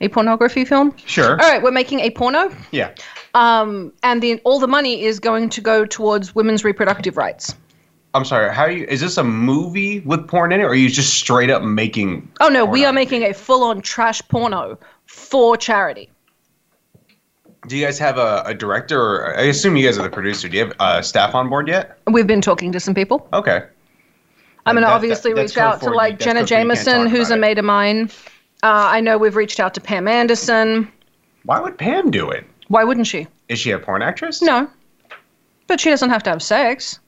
a 0.02 0.08
pornography 0.08 0.66
film. 0.66 0.96
Sure. 1.06 1.32
All 1.32 1.38
right, 1.50 1.62
we're 1.62 1.72
making 1.72 2.00
a 2.00 2.10
porno, 2.10 2.52
Yeah. 2.72 2.96
um, 3.36 3.94
and 4.02 4.22
the 4.24 4.40
all 4.46 4.60
the 4.60 4.68
money 4.68 5.04
is 5.04 5.20
going 5.20 5.50
to 5.50 5.62
go 5.62 5.86
towards 5.86 6.34
women's 6.34 6.64
reproductive 6.64 7.18
rights. 7.18 7.54
I'm 8.16 8.26
sorry. 8.26 8.54
How 8.54 8.64
are 8.64 8.72
you? 8.72 8.86
Is 8.86 9.02
this 9.02 9.18
a 9.18 9.24
movie 9.24 10.00
with 10.02 10.28
porn 10.28 10.52
in 10.52 10.60
it, 10.62 10.64
or 10.64 10.70
are 10.70 10.76
you 10.76 10.90
just 10.90 11.16
straight 11.16 11.50
up 11.52 11.62
making? 11.62 12.32
Oh 12.42 12.48
no, 12.48 12.66
we 12.66 12.86
are 12.86 12.94
making 12.94 13.24
a 13.24 13.34
full-on 13.34 13.82
trash 13.82 14.22
porno 14.28 14.80
for 15.14 15.56
charity. 15.58 16.10
Do 17.68 17.78
you 17.78 17.86
guys 17.86 17.98
have 18.00 18.18
a, 18.18 18.44
a 18.46 18.54
director? 18.54 19.00
Or, 19.02 19.38
I 19.38 19.44
assume 19.44 19.78
you 19.78 19.86
guys 19.88 19.98
are 19.98 20.04
the 20.04 20.10
producer. 20.10 20.50
Do 20.50 20.58
you 20.58 20.66
have 20.66 20.74
uh, 20.80 21.02
staff 21.02 21.34
on 21.34 21.48
board 21.50 21.68
yet? 21.68 21.98
We've 22.12 22.28
been 22.28 22.42
talking 22.42 22.72
to 22.74 22.80
some 22.80 22.94
people. 22.94 23.28
Okay. 23.32 23.64
I'm 24.66 24.76
going 24.76 24.86
to 24.86 24.92
obviously 24.92 25.34
that- 25.34 25.42
reach 25.42 25.58
out 25.58 25.80
to 25.82 25.90
like 25.92 26.20
Jenna 26.20 26.42
code 26.42 26.50
for 26.50 26.56
you 26.56 26.66
can't 26.66 26.70
Jameson, 26.78 27.08
who's 27.08 27.30
a 27.30 27.38
mate 27.38 27.58
of 27.60 27.66
mine. 27.66 28.10
Uh, 28.64 28.68
I 28.92 29.02
know 29.02 29.18
we've 29.18 29.36
reached 29.36 29.60
out 29.60 29.74
to 29.76 29.82
Pam 29.82 30.08
Anderson. 30.08 30.92
Why 31.44 31.60
would 31.60 31.78
Pam 31.78 32.12
do 32.12 32.30
it? 32.30 32.46
Why 32.70 32.84
wouldn't 32.84 33.08
she? 33.08 33.28
Is 33.50 33.60
she 33.60 33.72
a 33.72 33.80
porn 33.80 34.02
actress? 34.02 34.42
No. 34.42 34.70
But 35.68 35.80
she 35.80 35.90
doesn't 35.90 36.10
have 36.10 36.24
to 36.24 36.30
have 36.32 36.42
sex. 36.42 37.00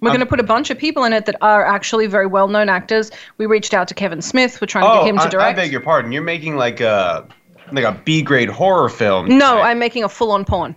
We're 0.00 0.10
Um, 0.10 0.16
going 0.16 0.26
to 0.26 0.30
put 0.30 0.40
a 0.40 0.44
bunch 0.44 0.70
of 0.70 0.78
people 0.78 1.04
in 1.04 1.12
it 1.14 1.24
that 1.26 1.36
are 1.40 1.64
actually 1.64 2.06
very 2.08 2.26
well 2.26 2.48
known 2.48 2.68
actors. 2.68 3.10
We 3.38 3.46
reached 3.46 3.72
out 3.74 3.88
to 3.88 3.94
Kevin 3.94 4.20
Smith. 4.20 4.60
We're 4.60 4.66
trying 4.66 4.84
to 4.84 4.90
Oh, 4.90 5.04
get 5.04 5.14
him 5.14 5.30
to 5.30 5.38
I, 5.38 5.48
I 5.48 5.52
beg 5.54 5.72
your 5.72 5.80
pardon. 5.82 6.12
You're 6.12 6.22
making 6.22 6.56
like 6.56 6.80
a 6.80 7.26
like 7.74 7.84
a 7.84 7.92
B 8.04 8.22
grade 8.22 8.48
horror 8.48 8.88
film. 8.88 9.36
no, 9.38 9.56
right? 9.56 9.70
I'm 9.70 9.78
making 9.78 10.04
a 10.04 10.08
full 10.08 10.30
on 10.32 10.44
porn. 10.44 10.76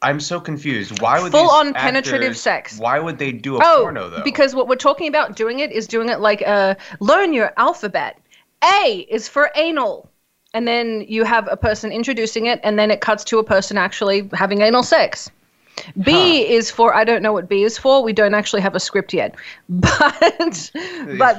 I'm 0.00 0.20
so 0.20 0.38
confused. 0.40 1.00
Why 1.02 1.20
would 1.20 1.32
Full 1.32 1.50
on 1.50 1.74
penetrative 1.74 2.36
sex. 2.36 2.78
Why 2.78 3.00
would 3.00 3.18
they 3.18 3.32
do 3.32 3.56
a 3.56 3.60
Oh, 3.64 3.80
porno 3.82 4.08
though? 4.08 4.22
because 4.22 4.54
what 4.54 4.68
we're 4.68 4.76
talking 4.76 5.08
about 5.08 5.34
doing 5.34 5.58
it 5.58 5.72
is 5.72 5.88
doing 5.88 6.08
it 6.08 6.20
like 6.20 6.42
uh, 6.46 6.76
learn 7.00 7.32
your 7.34 7.52
alphabet. 7.56 8.16
A 8.62 9.06
is 9.10 9.28
for 9.28 9.50
anal. 9.56 10.08
And 10.54 10.66
then 10.66 11.04
you 11.08 11.24
have 11.24 11.46
a 11.50 11.56
person 11.58 11.92
introducing 11.92 12.46
it, 12.46 12.58
and 12.62 12.78
then 12.78 12.90
it 12.90 13.00
cuts 13.02 13.22
to 13.24 13.38
a 13.38 13.44
person 13.44 13.76
actually 13.76 14.28
having 14.32 14.62
anal 14.62 14.82
sex. 14.82 15.30
B 16.02 16.10
Huh. 16.12 16.52
is 16.54 16.70
for 16.70 16.94
I 16.94 17.04
don't 17.04 17.22
know 17.22 17.32
what 17.32 17.48
B 17.48 17.62
is 17.64 17.76
for. 17.76 18.02
We 18.02 18.12
don't 18.12 18.34
actually 18.34 18.62
have 18.62 18.74
a 18.74 18.80
script 18.80 19.12
yet, 19.12 19.34
but 19.68 19.90
but 19.92 20.72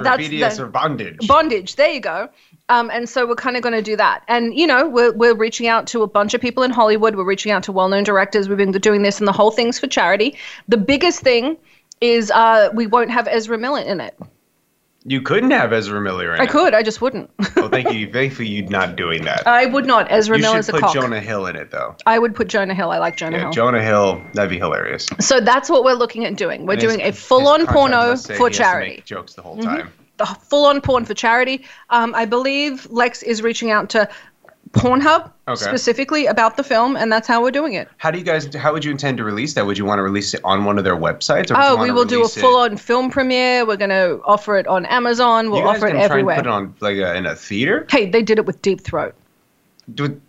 that's 0.03 0.21
BDS 0.21 0.57
the- 0.57 0.63
or 0.63 0.67
bondage. 0.67 1.27
bondage. 1.27 1.75
There 1.75 1.89
you 1.89 1.99
go. 2.01 2.29
Um, 2.69 2.89
and 2.91 3.09
so 3.09 3.27
we're 3.27 3.35
kind 3.35 3.57
of 3.57 3.63
going 3.63 3.73
to 3.73 3.81
do 3.81 3.95
that. 3.97 4.23
And 4.27 4.53
you 4.57 4.65
know, 4.67 4.87
we're 4.87 5.11
we're 5.13 5.35
reaching 5.35 5.67
out 5.67 5.87
to 5.87 6.03
a 6.03 6.07
bunch 6.07 6.33
of 6.33 6.41
people 6.41 6.63
in 6.63 6.71
Hollywood. 6.71 7.15
We're 7.15 7.23
reaching 7.25 7.51
out 7.51 7.63
to 7.63 7.71
well-known 7.71 8.03
directors. 8.03 8.47
We've 8.47 8.57
been 8.57 8.71
doing 8.71 9.01
this, 9.01 9.19
and 9.19 9.27
the 9.27 9.31
whole 9.33 9.51
thing's 9.51 9.79
for 9.79 9.87
charity. 9.87 10.37
The 10.67 10.77
biggest 10.77 11.21
thing 11.21 11.57
is 12.01 12.31
uh, 12.31 12.69
we 12.73 12.87
won't 12.87 13.11
have 13.11 13.27
Ezra 13.27 13.57
Miller 13.57 13.81
in 13.81 13.99
it. 13.99 14.17
you 15.05 15.21
couldn't 15.21 15.51
have 15.51 15.73
Ezra 15.73 15.99
Miller 15.99 16.33
in 16.35 16.39
I 16.41 16.43
it. 16.43 16.49
could, 16.49 16.73
I 16.73 16.83
just 16.83 17.01
wouldn't. 17.01 17.29
Well, 17.55 17.69
thank 17.69 17.91
you. 17.91 18.09
Thankfully, 18.13 18.47
you're 18.49 18.69
not 18.69 18.95
doing 18.95 19.23
that. 19.25 19.47
I 19.47 19.65
would 19.65 19.85
not. 19.85 20.07
Ezra 20.11 20.37
you 20.37 20.43
Miller's 20.43 20.67
should 20.67 20.75
a 20.75 20.77
put 20.77 20.81
cock. 20.85 20.93
Jonah 20.93 21.19
Hill 21.19 21.45
in 21.47 21.55
it 21.55 21.71
though. 21.71 21.95
I 22.05 22.19
would 22.19 22.35
put 22.35 22.47
Jonah 22.49 22.73
Hill. 22.75 22.91
I 22.91 22.99
like 22.99 23.17
Jonah 23.17 23.37
Yeah, 23.37 23.43
Hill. 23.45 23.51
Jonah 23.51 23.81
Hill. 23.83 24.21
That'd 24.33 24.49
be 24.49 24.57
hilarious. 24.59 25.07
so 25.19 25.39
that's 25.41 25.69
what 25.69 25.83
we're 25.83 25.93
looking 25.93 26.25
at 26.25 26.35
doing. 26.35 26.65
We're 26.65 26.73
And 26.73 26.81
his- 26.81 26.91
doing 26.93 27.01
a 27.01 27.05
his 27.11 27.19
full-on 27.21 27.65
contract 27.65 27.75
porno 27.75 28.09
must 28.11 28.25
say 28.27 28.37
for 28.37 28.49
he 28.49 28.55
has 28.55 28.57
to 28.57 28.63
charity. 28.63 28.89
make 28.97 29.05
jokes 29.05 29.33
the 29.33 29.41
whole 29.41 29.57
time. 29.57 29.91
The 30.19 30.25
full-on 30.25 30.81
porn 30.81 31.05
for 31.05 31.15
charity. 31.15 31.65
Um, 31.89 32.13
I 32.13 32.25
believe 32.25 32.85
Lex 32.91 33.23
is 33.23 33.41
reaching 33.41 33.71
out 33.71 33.89
to 33.89 34.07
Pornhub 34.71 35.31
Okay. 35.47 35.55
specifically 35.63 36.27
about 36.27 36.55
the 36.55 36.63
film, 36.63 36.95
and 36.95 37.11
that's 37.11 37.27
how 37.27 37.41
we're 37.41 37.49
doing 37.49 37.73
it. 37.73 37.87
How 37.97 38.11
do 38.11 38.19
you 38.19 38.23
guys? 38.23 38.53
How 38.53 38.71
would 38.71 38.85
you 38.85 38.91
intend 38.91 39.17
to 39.17 39.23
release 39.23 39.55
that? 39.55 39.65
Would 39.65 39.79
you 39.79 39.85
want 39.85 39.97
to 39.97 40.03
release 40.03 40.35
it 40.35 40.41
on 40.43 40.63
one 40.63 40.77
of 40.77 40.83
their 40.83 40.95
websites? 40.95 41.49
Or 41.49 41.55
Oh, 41.57 41.81
we 41.81 41.89
will 41.89 42.05
do 42.05 42.23
a 42.23 42.27
full-on 42.27 42.77
film 42.77 43.09
premiere. 43.09 43.65
We're 43.65 43.77
going 43.77 43.89
to 43.89 44.21
offer 44.25 44.57
it 44.57 44.67
on 44.67 44.85
Amazon. 44.85 45.49
We'll 45.49 45.67
offer 45.67 45.87
it 45.87 45.95
everywhere. 45.95 46.35
put 46.35 46.45
it 46.45 46.51
on 46.51 46.75
like 46.81 46.97
a, 46.97 47.15
in 47.15 47.25
a 47.25 47.35
theater? 47.35 47.87
Hey, 47.89 48.07
they 48.07 48.21
did 48.21 48.37
it 48.37 48.45
with 48.45 48.61
Deep 48.61 48.81
Throat. 48.81 49.15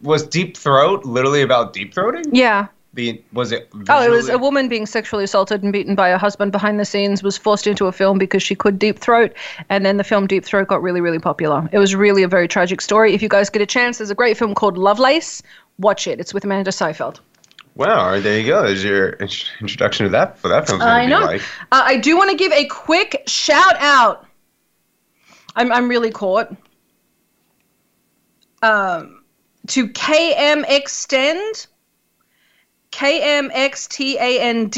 Was 0.01 0.27
Deep 0.27 0.57
Throat 0.57 1.05
literally 1.05 1.43
about 1.43 1.75
deep 1.75 1.93
throating? 1.95 2.25
Yeah. 2.33 2.69
The 2.93 3.23
was 3.33 3.53
it? 3.53 3.69
Oh, 3.89 4.03
it 4.03 4.11
was 4.11 4.29
a 4.29 4.37
woman 4.37 4.69
being 4.69 4.85
sexually 4.85 5.23
assaulted 5.23 5.63
and 5.63 5.73
beaten 5.73 5.95
by 5.95 6.11
her 6.11 6.19
husband 6.19 6.51
behind 6.51 6.81
the 6.81 6.85
scenes, 6.85 7.23
was 7.23 7.39
forced 7.39 7.69
into 7.69 7.87
a 7.87 7.93
film 7.93 8.19
because 8.19 8.43
she 8.43 8.57
could 8.57 8.81
deep 8.81 8.99
throat, 8.99 9.33
and 9.69 9.87
then 9.87 9.97
the 9.97 10.03
film 10.03 10.27
Deep 10.27 10.45
Throat 10.45 10.67
got 10.67 10.83
really, 10.83 11.01
really 11.01 11.21
popular. 11.21 11.69
It 11.71 11.79
was 11.79 11.95
really 11.95 12.25
a 12.25 12.29
very 12.29 12.49
tragic 12.49 12.81
story. 12.81 13.15
If 13.15 13.23
you 13.23 13.29
guys 13.29 13.49
get 13.49 13.63
a 13.63 13.67
chance, 13.67 13.99
there's 13.99 14.11
a 14.11 14.15
great 14.15 14.37
film 14.37 14.55
called 14.55 14.77
Lovelace. 14.77 15.41
Watch 15.79 16.09
it. 16.09 16.19
It's 16.19 16.35
with 16.35 16.45
Amanda 16.45 16.73
Seyfried. 16.73 17.21
Wow, 17.77 18.19
there 18.19 18.41
you 18.41 18.47
go. 18.47 18.63
There's 18.65 18.83
your 18.83 19.13
introduction 19.13 20.05
to 20.05 20.11
that. 20.11 20.39
For 20.39 20.49
that 20.49 20.67
gonna 20.67 20.85
I 20.85 21.07
know. 21.07 21.21
like. 21.21 21.43
Uh, 21.73 21.83
I 21.85 21.97
do 21.97 22.17
want 22.17 22.31
to 22.31 22.37
give 22.37 22.53
a 22.53 22.67
quick 22.67 23.23
shout 23.27 23.77
out. 23.79 24.27
I'm 25.55 25.71
I'm 25.71 25.89
really 25.89 26.11
caught. 26.11 26.55
Um, 28.63 29.23
to 29.69 29.89
KM 29.89 30.65
Extend, 30.69 31.67
KMXTAND. 32.93 34.73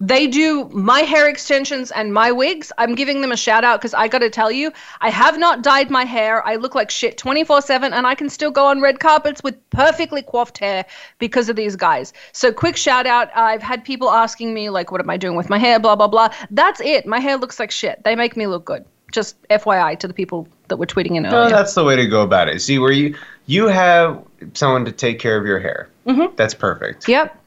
They 0.00 0.26
do 0.26 0.68
my 0.70 1.00
hair 1.00 1.28
extensions 1.28 1.90
and 1.92 2.12
my 2.12 2.32
wigs. 2.32 2.72
I'm 2.76 2.94
giving 2.94 3.20
them 3.20 3.30
a 3.30 3.36
shout 3.36 3.62
out 3.64 3.80
because 3.80 3.94
I 3.94 4.08
got 4.08 4.18
to 4.18 4.28
tell 4.28 4.50
you, 4.50 4.72
I 5.00 5.08
have 5.08 5.38
not 5.38 5.62
dyed 5.62 5.88
my 5.88 6.04
hair. 6.04 6.46
I 6.46 6.56
look 6.56 6.74
like 6.74 6.90
shit 6.90 7.16
24 7.16 7.62
7, 7.62 7.92
and 7.92 8.06
I 8.06 8.14
can 8.14 8.28
still 8.28 8.50
go 8.50 8.66
on 8.66 8.80
red 8.80 8.98
carpets 8.98 9.42
with 9.42 9.56
perfectly 9.70 10.20
coiffed 10.20 10.58
hair 10.58 10.84
because 11.18 11.48
of 11.48 11.56
these 11.56 11.76
guys. 11.76 12.12
So, 12.32 12.52
quick 12.52 12.76
shout 12.76 13.06
out. 13.06 13.30
I've 13.36 13.62
had 13.62 13.84
people 13.84 14.10
asking 14.10 14.52
me, 14.52 14.68
like, 14.68 14.90
what 14.90 15.00
am 15.00 15.08
I 15.08 15.16
doing 15.16 15.36
with 15.36 15.48
my 15.48 15.58
hair? 15.58 15.78
Blah, 15.78 15.96
blah, 15.96 16.08
blah. 16.08 16.28
That's 16.50 16.80
it. 16.80 17.06
My 17.06 17.20
hair 17.20 17.36
looks 17.36 17.60
like 17.60 17.70
shit. 17.70 18.02
They 18.04 18.16
make 18.16 18.36
me 18.36 18.46
look 18.48 18.64
good. 18.64 18.84
Just 19.12 19.40
FYI 19.48 19.98
to 20.00 20.08
the 20.08 20.14
people 20.14 20.48
that 20.68 20.76
were 20.76 20.86
tweeting 20.86 21.14
in 21.14 21.22
No, 21.22 21.48
that's 21.48 21.74
the 21.74 21.84
way 21.84 21.94
to 21.94 22.06
go 22.06 22.22
about 22.22 22.48
it. 22.48 22.60
See, 22.60 22.80
where 22.80 22.92
you 22.92 23.16
you 23.46 23.68
have 23.68 24.22
someone 24.54 24.84
to 24.86 24.92
take 24.92 25.20
care 25.20 25.38
of 25.38 25.46
your 25.46 25.60
hair. 25.60 25.88
Mm-hmm. 26.06 26.34
That's 26.36 26.54
perfect. 26.54 27.08
Yep. 27.08 27.40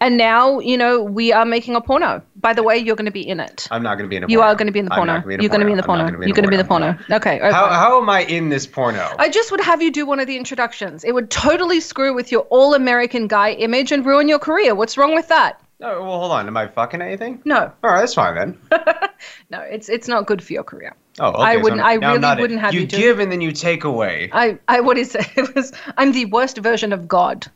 And 0.00 0.16
now, 0.16 0.58
you 0.58 0.76
know, 0.76 1.02
we 1.02 1.32
are 1.32 1.44
making 1.44 1.74
a 1.74 1.80
porno. 1.80 2.22
By 2.36 2.52
the 2.52 2.62
way, 2.62 2.76
you're 2.76 2.96
going 2.96 3.06
to 3.06 3.12
be 3.12 3.26
in 3.26 3.40
it. 3.40 3.66
I'm 3.70 3.82
not 3.82 3.96
going 3.96 4.04
to 4.04 4.08
be 4.08 4.16
in 4.16 4.24
a. 4.24 4.26
You 4.28 4.38
porno. 4.38 4.52
are 4.52 4.54
going 4.54 4.66
to 4.66 4.72
be 4.72 4.78
in 4.78 4.84
the 4.84 4.90
porno. 4.90 5.20
gonna 5.20 5.42
You're 5.42 5.48
going 5.48 5.60
to 5.60 5.66
be 5.66 5.72
in 5.72 5.78
the 5.78 5.82
porno. 5.82 6.04
You're 6.04 6.34
going 6.34 6.44
to 6.44 6.48
be 6.48 6.54
in 6.54 6.58
the 6.58 6.64
porno. 6.64 6.98
Okay. 7.10 7.36
okay. 7.36 7.50
How, 7.50 7.68
how 7.68 8.00
am 8.00 8.08
I 8.10 8.24
in 8.24 8.48
this 8.48 8.66
porno? 8.66 9.14
I 9.18 9.28
just 9.28 9.50
would 9.50 9.60
have 9.60 9.80
you 9.82 9.90
do 9.90 10.06
one 10.06 10.20
of 10.20 10.26
the 10.26 10.36
introductions. 10.36 11.04
It 11.04 11.12
would 11.12 11.30
totally 11.30 11.80
screw 11.80 12.14
with 12.14 12.30
your 12.30 12.42
all 12.50 12.74
American 12.74 13.28
guy 13.28 13.52
image 13.52 13.92
and 13.92 14.04
ruin 14.04 14.28
your 14.28 14.38
career. 14.38 14.74
What's 14.74 14.98
wrong 14.98 15.14
with 15.14 15.28
that? 15.28 15.60
Oh, 15.80 16.02
well, 16.02 16.18
hold 16.18 16.32
on. 16.32 16.46
Am 16.46 16.56
I 16.56 16.66
fucking 16.66 17.00
anything? 17.00 17.40
No, 17.44 17.72
All 17.84 17.90
right, 17.90 18.00
that's 18.00 18.14
fine 18.14 18.34
then. 18.34 18.58
no, 19.50 19.60
it's 19.60 19.88
it's 19.88 20.08
not 20.08 20.26
good 20.26 20.42
for 20.42 20.52
your 20.52 20.64
career. 20.64 20.94
Oh, 21.20 21.28
okay. 21.30 21.42
I 21.42 21.56
wouldn't- 21.56 21.80
I'm- 21.82 22.04
I 22.04 22.14
really 22.14 22.40
wouldn't 22.40 22.60
have 22.60 22.74
you 22.74 22.80
you 22.80 22.86
do- 22.86 22.96
give 22.96 23.18
and 23.18 23.30
then 23.32 23.40
you 23.40 23.52
take 23.52 23.84
away. 23.84 24.30
I, 24.32 24.58
I 24.68 24.80
what 24.80 24.98
is 24.98 25.14
it? 25.14 25.26
It 25.36 25.54
was 25.54 25.72
I'm 25.96 26.12
the 26.12 26.26
worst 26.26 26.58
version 26.58 26.92
of 26.92 27.08
God. 27.08 27.46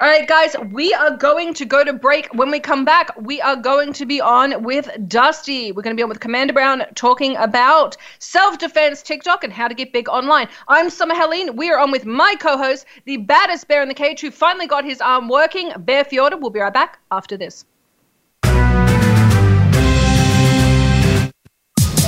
All 0.00 0.08
right, 0.08 0.26
guys, 0.26 0.56
we 0.72 0.92
are 0.92 1.16
going 1.16 1.54
to 1.54 1.64
go 1.64 1.84
to 1.84 1.92
break. 1.92 2.26
When 2.34 2.50
we 2.50 2.58
come 2.58 2.84
back, 2.84 3.12
we 3.18 3.40
are 3.40 3.54
going 3.54 3.92
to 3.92 4.04
be 4.04 4.20
on 4.20 4.64
with 4.64 4.90
Dusty. 5.06 5.70
We're 5.70 5.82
going 5.82 5.94
to 5.96 5.98
be 5.98 6.02
on 6.02 6.08
with 6.08 6.18
Commander 6.18 6.52
Brown 6.52 6.82
talking 6.96 7.36
about 7.36 7.96
self 8.18 8.58
defense, 8.58 9.02
TikTok, 9.02 9.44
and 9.44 9.52
how 9.52 9.68
to 9.68 9.74
get 9.74 9.92
big 9.92 10.08
online. 10.08 10.48
I'm 10.66 10.90
Summer 10.90 11.14
Helene. 11.14 11.54
We 11.54 11.70
are 11.70 11.78
on 11.78 11.92
with 11.92 12.04
my 12.06 12.34
co 12.40 12.58
host, 12.58 12.86
the 13.04 13.18
baddest 13.18 13.68
bear 13.68 13.82
in 13.82 13.88
the 13.88 13.94
cage, 13.94 14.20
who 14.20 14.32
finally 14.32 14.66
got 14.66 14.84
his 14.84 15.00
arm 15.00 15.28
working, 15.28 15.70
Bear 15.78 16.04
Fiorda. 16.04 16.40
We'll 16.40 16.50
be 16.50 16.60
right 16.60 16.74
back 16.74 16.98
after 17.12 17.36
this. 17.36 17.64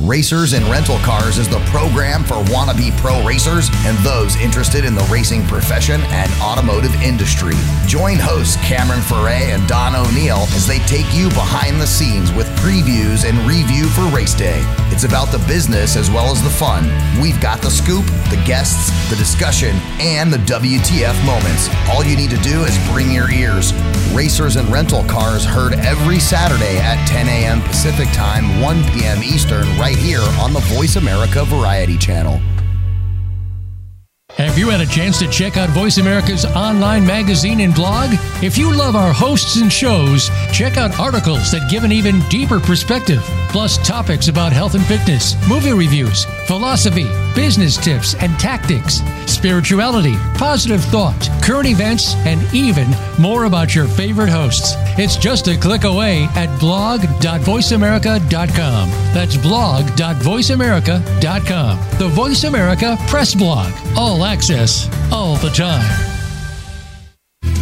Racers 0.00 0.52
and 0.52 0.64
Rental 0.66 0.98
Cars 0.98 1.38
is 1.38 1.48
the 1.48 1.58
program 1.70 2.22
for 2.22 2.34
wannabe 2.52 2.94
pro 2.98 3.24
racers 3.24 3.70
and 3.86 3.96
those 3.98 4.36
interested 4.36 4.84
in 4.84 4.94
the 4.94 5.08
racing 5.10 5.46
profession 5.46 6.02
and 6.08 6.30
automotive 6.42 6.94
industry. 7.02 7.54
Join 7.86 8.16
hosts 8.18 8.56
Cameron 8.56 9.00
Foray 9.00 9.52
and 9.52 9.66
Don 9.66 9.96
O'Neill 9.96 10.44
as 10.52 10.66
they 10.66 10.80
take 10.80 11.12
you 11.14 11.30
behind 11.30 11.80
the 11.80 11.86
scenes 11.86 12.30
with 12.32 12.46
previews 12.58 13.24
and 13.26 13.38
review 13.48 13.86
for 13.86 14.02
race 14.14 14.34
day. 14.34 14.60
It's 14.92 15.04
about 15.04 15.32
the 15.32 15.42
business 15.46 15.96
as 15.96 16.10
well 16.10 16.26
as 16.26 16.42
the 16.42 16.50
fun. 16.50 16.84
We've 17.20 17.40
got 17.40 17.62
the 17.62 17.70
scoop, 17.70 18.04
the 18.28 18.42
guests, 18.44 18.92
the 19.08 19.16
discussion, 19.16 19.76
and 19.98 20.30
the 20.30 20.38
WTF 20.38 21.16
moments. 21.24 21.70
All 21.88 22.04
you 22.04 22.16
need 22.16 22.30
to 22.30 22.42
do 22.42 22.64
is 22.64 22.76
bring 22.92 23.10
your 23.10 23.30
ears. 23.30 23.72
Racers 24.14 24.56
and 24.56 24.68
Rental 24.68 25.04
Cars 25.04 25.44
heard 25.44 25.74
every 25.74 26.18
Saturday 26.18 26.78
at 26.78 27.06
10 27.06 27.28
a.m. 27.28 27.60
Pacific 27.62 28.08
Time, 28.12 28.60
1 28.60 28.84
p.m. 28.92 29.22
Eastern, 29.22 29.66
right 29.78 29.96
here 29.96 30.22
on 30.40 30.52
the 30.52 30.60
Voice 30.60 30.96
America 30.96 31.44
Variety 31.44 31.98
Channel. 31.98 32.40
Have 34.36 34.58
you 34.58 34.68
had 34.68 34.82
a 34.82 34.86
chance 34.86 35.18
to 35.20 35.28
check 35.30 35.56
out 35.56 35.70
Voice 35.70 35.96
America's 35.96 36.44
online 36.44 37.06
magazine 37.06 37.60
and 37.60 37.74
blog? 37.74 38.10
If 38.42 38.58
you 38.58 38.70
love 38.70 38.94
our 38.94 39.10
hosts 39.10 39.56
and 39.56 39.72
shows, 39.72 40.28
check 40.52 40.76
out 40.76 40.98
articles 41.00 41.50
that 41.52 41.70
give 41.70 41.84
an 41.84 41.92
even 41.92 42.20
deeper 42.28 42.60
perspective, 42.60 43.22
plus 43.48 43.78
topics 43.78 44.28
about 44.28 44.52
health 44.52 44.74
and 44.74 44.84
fitness, 44.84 45.36
movie 45.48 45.72
reviews, 45.72 46.26
philosophy, 46.46 47.06
business 47.36 47.76
tips 47.76 48.14
and 48.14 48.36
tactics, 48.40 49.02
spirituality, 49.26 50.16
positive 50.34 50.82
thought, 50.82 51.28
current 51.42 51.68
events, 51.68 52.14
and 52.26 52.42
even 52.54 52.88
more 53.20 53.44
about 53.44 53.72
your 53.74 53.86
favorite 53.86 54.30
hosts. 54.30 54.74
It's 54.98 55.16
just 55.16 55.46
a 55.46 55.56
click 55.56 55.84
away 55.84 56.24
at 56.34 56.58
blog.voiceamerica.com. 56.58 58.90
That's 59.14 59.36
blog.voiceamerica.com. 59.36 61.98
The 61.98 62.08
Voice 62.08 62.42
America 62.44 62.96
Press 63.06 63.34
Blog. 63.34 63.72
All 63.96 64.24
access, 64.24 64.88
all 65.12 65.36
the 65.36 65.50
time. 65.50 66.14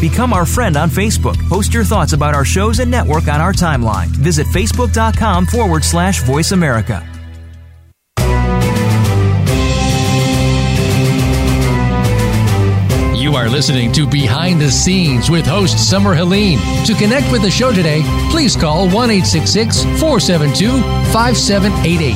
Become 0.00 0.32
our 0.32 0.46
friend 0.46 0.76
on 0.76 0.90
Facebook. 0.90 1.36
Post 1.48 1.72
your 1.72 1.84
thoughts 1.84 2.12
about 2.12 2.34
our 2.34 2.44
shows 2.44 2.78
and 2.78 2.90
network 2.90 3.28
on 3.28 3.40
our 3.40 3.52
timeline. 3.52 4.08
Visit 4.08 4.46
facebook.com 4.48 5.46
forward 5.46 5.82
slash 5.82 6.22
voice 6.22 6.52
America. 6.52 7.02
You 13.34 13.40
are 13.40 13.48
listening 13.48 13.90
to 13.94 14.06
Behind 14.06 14.60
the 14.60 14.70
Scenes 14.70 15.28
with 15.28 15.44
host 15.44 15.90
Summer 15.90 16.14
Helene. 16.14 16.60
To 16.86 16.94
connect 16.94 17.32
with 17.32 17.42
the 17.42 17.50
show 17.50 17.72
today, 17.72 18.00
please 18.30 18.54
call 18.54 18.88
1 18.88 18.92
472 18.92 20.68
5788. 21.10 22.14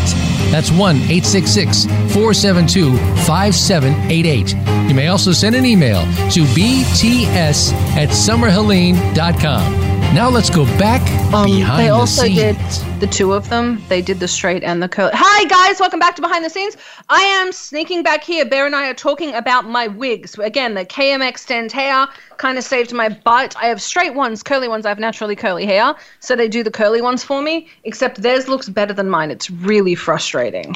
That's 0.53 0.71
1 0.71 0.97
472 0.99 2.97
5788. 3.27 4.89
You 4.89 4.95
may 4.95 5.09
also 5.09 5.33
send 5.33 5.57
an 5.57 5.67
email 5.67 6.03
to 6.31 6.45
bts 6.55 7.73
at 7.97 8.11
summerhelene.com. 8.11 9.88
Now 10.15 10.31
let's 10.31 10.49
go 10.51 10.65
back 10.79 11.03
Um, 11.35 11.45
behind 11.45 11.79
they 11.79 11.91
also 11.91 12.23
scenes. 12.23 12.79
did 12.83 13.01
the 13.01 13.07
two 13.07 13.35
of 13.35 13.49
them. 13.51 13.81
They 13.89 14.01
did 14.01 14.19
the 14.21 14.27
straight 14.27 14.65
and 14.65 14.83
the 14.83 14.89
curly. 14.89 15.13
Hi 15.15 15.45
guys, 15.45 15.79
welcome 15.79 16.01
back 16.01 16.17
to 16.17 16.23
Behind 16.23 16.43
the 16.45 16.49
Scenes. 16.51 16.77
I 17.11 17.21
am 17.21 17.53
sneaking 17.53 18.03
back 18.03 18.25
here. 18.25 18.45
Bear 18.47 18.65
and 18.67 18.75
I 18.75 18.89
are 18.89 18.95
talking 18.95 19.35
about 19.35 19.69
my 19.69 19.87
wigs. 19.87 20.37
Again, 20.39 20.75
the 20.75 20.85
KMX 20.87 21.39
Stand 21.41 21.71
hair 21.73 22.07
kind 22.39 22.57
of 22.57 22.65
saved 22.65 22.93
my 22.93 23.11
butt. 23.11 23.55
I 23.61 23.67
have 23.67 23.83
straight 23.83 24.15
ones, 24.15 24.43
curly 24.43 24.67
ones. 24.67 24.87
I 24.87 24.89
have 24.89 24.99
naturally 24.99 25.37
curly 25.37 25.67
hair, 25.67 25.95
so 26.21 26.35
they 26.35 26.49
do 26.49 26.63
the 26.65 26.71
curly 26.71 27.03
ones 27.03 27.23
for 27.23 27.43
me. 27.43 27.69
Except 27.85 28.23
theirs 28.23 28.49
looks 28.49 28.69
better 28.71 28.95
than 28.95 29.11
mine. 29.11 29.31
It's 29.31 29.51
really 29.51 29.95
frustrating. 29.95 30.75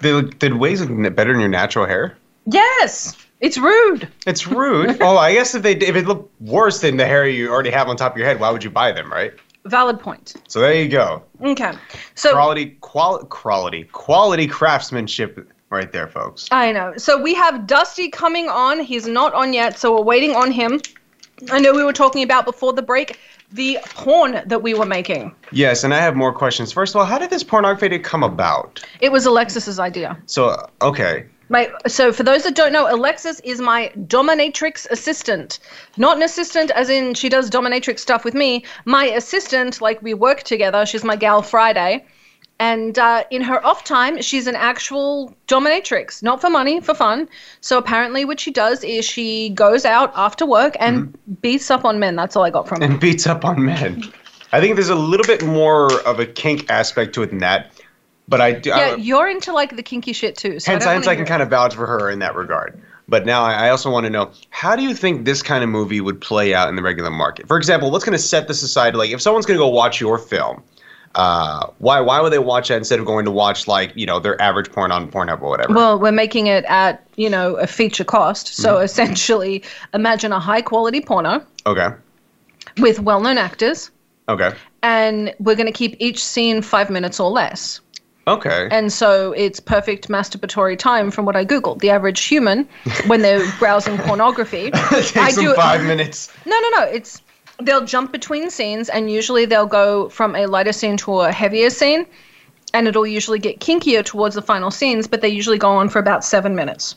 Did, 0.00 0.38
did 0.38 0.54
waves 0.54 0.80
look 0.88 1.14
better 1.16 1.32
than 1.32 1.40
your 1.40 1.50
natural 1.50 1.86
hair? 1.86 2.16
Yes, 2.46 3.16
it's 3.40 3.58
rude. 3.58 4.08
It's 4.26 4.46
rude. 4.46 4.98
oh, 5.00 5.16
I 5.16 5.32
guess 5.32 5.54
if 5.54 5.62
they 5.62 5.76
if 5.76 5.96
it 5.96 6.06
looked 6.06 6.40
worse 6.40 6.80
than 6.80 6.96
the 6.96 7.06
hair 7.06 7.26
you 7.26 7.50
already 7.50 7.70
have 7.70 7.88
on 7.88 7.96
top 7.96 8.12
of 8.12 8.18
your 8.18 8.26
head, 8.26 8.40
why 8.40 8.50
would 8.50 8.64
you 8.64 8.70
buy 8.70 8.92
them, 8.92 9.10
right? 9.12 9.32
Valid 9.64 10.00
point. 10.00 10.34
So 10.48 10.60
there 10.60 10.74
you 10.74 10.88
go. 10.88 11.22
Okay, 11.42 11.72
so 12.14 12.32
Quality, 12.32 12.76
qual- 12.80 13.24
quality, 13.26 13.84
quality 13.84 14.46
craftsmanship, 14.46 15.52
right 15.70 15.92
there, 15.92 16.08
folks. 16.08 16.48
I 16.50 16.72
know. 16.72 16.94
So 16.96 17.20
we 17.20 17.34
have 17.34 17.66
Dusty 17.66 18.08
coming 18.08 18.48
on. 18.48 18.80
He's 18.80 19.06
not 19.06 19.34
on 19.34 19.52
yet, 19.52 19.78
so 19.78 19.94
we're 19.96 20.04
waiting 20.04 20.34
on 20.34 20.50
him. 20.52 20.80
I 21.50 21.60
know 21.60 21.72
we 21.72 21.84
were 21.84 21.92
talking 21.92 22.22
about 22.22 22.44
before 22.46 22.72
the 22.72 22.82
break 22.82 23.18
the 23.52 23.78
porn 23.94 24.42
that 24.44 24.62
we 24.62 24.74
were 24.74 24.86
making. 24.86 25.34
Yes, 25.52 25.84
and 25.84 25.94
I 25.94 25.98
have 25.98 26.14
more 26.14 26.32
questions. 26.32 26.72
First 26.72 26.94
of 26.94 27.00
all, 27.00 27.06
how 27.06 27.18
did 27.18 27.30
this 27.30 27.42
pornography 27.42 27.98
come 27.98 28.22
about? 28.22 28.84
It 29.00 29.10
was 29.10 29.26
Alexis's 29.26 29.78
idea. 29.78 30.18
So, 30.26 30.68
okay, 30.82 31.26
My 31.48 31.70
so 31.86 32.12
for 32.12 32.22
those 32.22 32.42
that 32.44 32.54
don't 32.54 32.72
know, 32.72 32.92
Alexis 32.92 33.40
is 33.40 33.60
my 33.60 33.90
dominatrix 34.06 34.86
assistant. 34.90 35.58
Not 35.96 36.16
an 36.16 36.22
assistant 36.22 36.70
as 36.72 36.90
in 36.90 37.14
she 37.14 37.28
does 37.28 37.50
dominatrix 37.50 38.00
stuff 38.00 38.24
with 38.24 38.34
me. 38.34 38.64
My 38.84 39.06
assistant, 39.06 39.80
like 39.80 40.02
we 40.02 40.14
work 40.14 40.42
together. 40.42 40.84
She's 40.86 41.04
my 41.04 41.16
gal 41.16 41.42
Friday. 41.42 42.04
And 42.60 42.98
uh, 42.98 43.22
in 43.30 43.42
her 43.42 43.64
off 43.64 43.84
time, 43.84 44.20
she's 44.20 44.48
an 44.48 44.56
actual 44.56 45.32
dominatrix, 45.46 46.24
not 46.24 46.40
for 46.40 46.50
money, 46.50 46.80
for 46.80 46.92
fun. 46.92 47.28
So 47.60 47.78
apparently, 47.78 48.24
what 48.24 48.40
she 48.40 48.50
does 48.50 48.82
is 48.82 49.04
she 49.04 49.50
goes 49.50 49.84
out 49.84 50.12
after 50.16 50.44
work 50.44 50.76
and 50.80 51.16
beats 51.40 51.70
up 51.70 51.84
on 51.84 52.00
men. 52.00 52.16
That's 52.16 52.34
all 52.34 52.42
I 52.42 52.50
got 52.50 52.66
from 52.66 52.80
her. 52.80 52.86
and 52.88 52.98
beats 52.98 53.28
up 53.28 53.44
on 53.44 53.64
men. 53.64 54.02
I 54.50 54.60
think 54.60 54.74
there's 54.74 54.88
a 54.88 54.96
little 54.96 55.26
bit 55.26 55.44
more 55.44 55.92
of 56.02 56.18
a 56.18 56.26
kink 56.26 56.68
aspect 56.68 57.14
to 57.14 57.22
it 57.22 57.30
than 57.30 57.38
that, 57.38 57.70
but 58.28 58.40
I 58.40 58.52
do. 58.52 58.70
Yeah, 58.70 58.76
I, 58.76 58.94
you're 58.96 59.28
into 59.28 59.52
like 59.52 59.76
the 59.76 59.82
kinky 59.82 60.12
shit 60.12 60.36
too. 60.36 60.60
So 60.60 60.72
hence, 60.72 60.86
I, 60.86 60.92
hence 60.94 61.06
I 61.06 61.16
can 61.16 61.24
kind 61.26 61.42
of 61.42 61.50
vouch 61.50 61.74
for 61.74 61.86
her 61.86 62.10
in 62.10 62.18
that 62.20 62.34
regard. 62.34 62.80
But 63.08 63.24
now 63.24 63.42
I 63.42 63.66
I 63.66 63.70
also 63.70 63.90
want 63.90 64.04
to 64.04 64.10
know 64.10 64.30
how 64.50 64.76
do 64.76 64.82
you 64.82 64.94
think 64.94 65.24
this 65.24 65.42
kind 65.42 65.64
of 65.64 65.70
movie 65.70 66.00
would 66.00 66.20
play 66.20 66.54
out 66.54 66.68
in 66.68 66.76
the 66.76 66.82
regular 66.82 67.10
market? 67.10 67.48
For 67.48 67.56
example, 67.56 67.90
what's 67.90 68.04
going 68.04 68.16
to 68.16 68.22
set 68.22 68.48
this 68.48 68.62
aside? 68.62 68.94
Like, 68.94 69.10
if 69.10 69.20
someone's 69.22 69.46
going 69.46 69.56
to 69.58 69.64
go 69.64 69.68
watch 69.68 69.98
your 70.00 70.18
film, 70.18 70.62
uh, 71.14 71.66
why 71.78 72.00
why 72.00 72.20
would 72.20 72.32
they 72.32 72.38
watch 72.38 72.68
that 72.68 72.76
instead 72.76 72.98
of 73.00 73.06
going 73.06 73.24
to 73.24 73.30
watch 73.30 73.66
like 73.66 73.92
you 73.96 74.04
know 74.04 74.20
their 74.20 74.40
average 74.42 74.70
porn 74.70 74.92
on 74.92 75.10
Pornhub 75.10 75.40
or 75.40 75.48
whatever? 75.48 75.72
Well, 75.72 75.98
we're 75.98 76.12
making 76.12 76.48
it 76.48 76.64
at, 76.66 77.02
you 77.16 77.30
know, 77.30 77.54
a 77.56 77.66
feature 77.66 78.04
cost. 78.04 78.48
So 78.48 78.74
Mm-hmm. 78.74 78.84
essentially, 78.84 79.62
imagine 79.94 80.32
a 80.32 80.38
high 80.40 80.60
quality 80.62 81.00
porno 81.00 81.42
okay, 81.66 81.88
with 82.78 83.00
well 83.00 83.20
known 83.20 83.38
actors, 83.38 83.90
okay, 84.28 84.52
and 84.82 85.34
we're 85.40 85.56
going 85.56 85.66
to 85.66 85.72
keep 85.72 85.96
each 85.98 86.22
scene 86.22 86.62
five 86.62 86.90
minutes 86.90 87.18
or 87.18 87.30
less. 87.30 87.80
Okay. 88.28 88.68
And 88.70 88.92
so 88.92 89.32
it's 89.32 89.60
perfect 89.60 90.08
masturbatory 90.08 90.78
time 90.78 91.10
from 91.10 91.24
what 91.24 91.36
I 91.36 91.44
Googled. 91.44 91.80
The 91.80 91.90
average 91.90 92.24
human, 92.24 92.68
when 93.06 93.22
they're 93.22 93.44
browsing 93.58 93.98
pornography, 93.98 94.66
it 94.74 94.74
takes 94.74 95.16
I 95.16 95.32
them 95.32 95.44
do- 95.44 95.54
five 95.54 95.84
minutes. 95.84 96.32
No, 96.46 96.58
no, 96.60 96.68
no. 96.80 96.82
It's 96.84 97.22
they'll 97.62 97.84
jump 97.84 98.12
between 98.12 98.50
scenes, 98.50 98.88
and 98.88 99.10
usually 99.10 99.44
they'll 99.44 99.66
go 99.66 100.08
from 100.08 100.36
a 100.36 100.46
lighter 100.46 100.72
scene 100.72 100.96
to 100.98 101.20
a 101.20 101.32
heavier 101.32 101.70
scene, 101.70 102.06
and 102.74 102.86
it'll 102.86 103.06
usually 103.06 103.38
get 103.38 103.60
kinkier 103.60 104.04
towards 104.04 104.34
the 104.34 104.42
final 104.42 104.70
scenes. 104.70 105.06
But 105.06 105.20
they 105.20 105.28
usually 105.28 105.58
go 105.58 105.70
on 105.70 105.88
for 105.88 105.98
about 105.98 106.24
seven 106.24 106.54
minutes. 106.54 106.96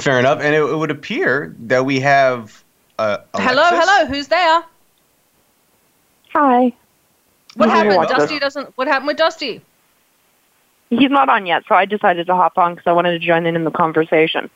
Fair 0.00 0.18
enough. 0.18 0.40
And 0.40 0.54
it, 0.54 0.60
it 0.60 0.76
would 0.76 0.90
appear 0.90 1.54
that 1.60 1.84
we 1.84 2.00
have. 2.00 2.62
Uh, 2.98 3.18
Hello, 3.34 3.62
Alexis? 3.62 3.78
hello. 3.88 4.06
Who's 4.06 4.28
there? 4.28 4.64
Hi. 6.34 6.72
What 7.54 7.70
happened? 7.70 8.08
Dusty 8.08 8.38
doesn't. 8.38 8.76
What 8.76 8.86
happened 8.86 9.06
with 9.08 9.16
Dusty? 9.16 9.62
He's 10.90 11.10
not 11.10 11.28
on 11.28 11.46
yet, 11.46 11.64
so 11.68 11.74
I 11.74 11.84
decided 11.84 12.26
to 12.26 12.34
hop 12.34 12.56
on 12.58 12.74
because 12.74 12.86
I 12.86 12.92
wanted 12.92 13.12
to 13.12 13.18
join 13.18 13.46
in 13.46 13.56
in 13.56 13.64
the 13.64 13.70
conversation. 13.70 14.50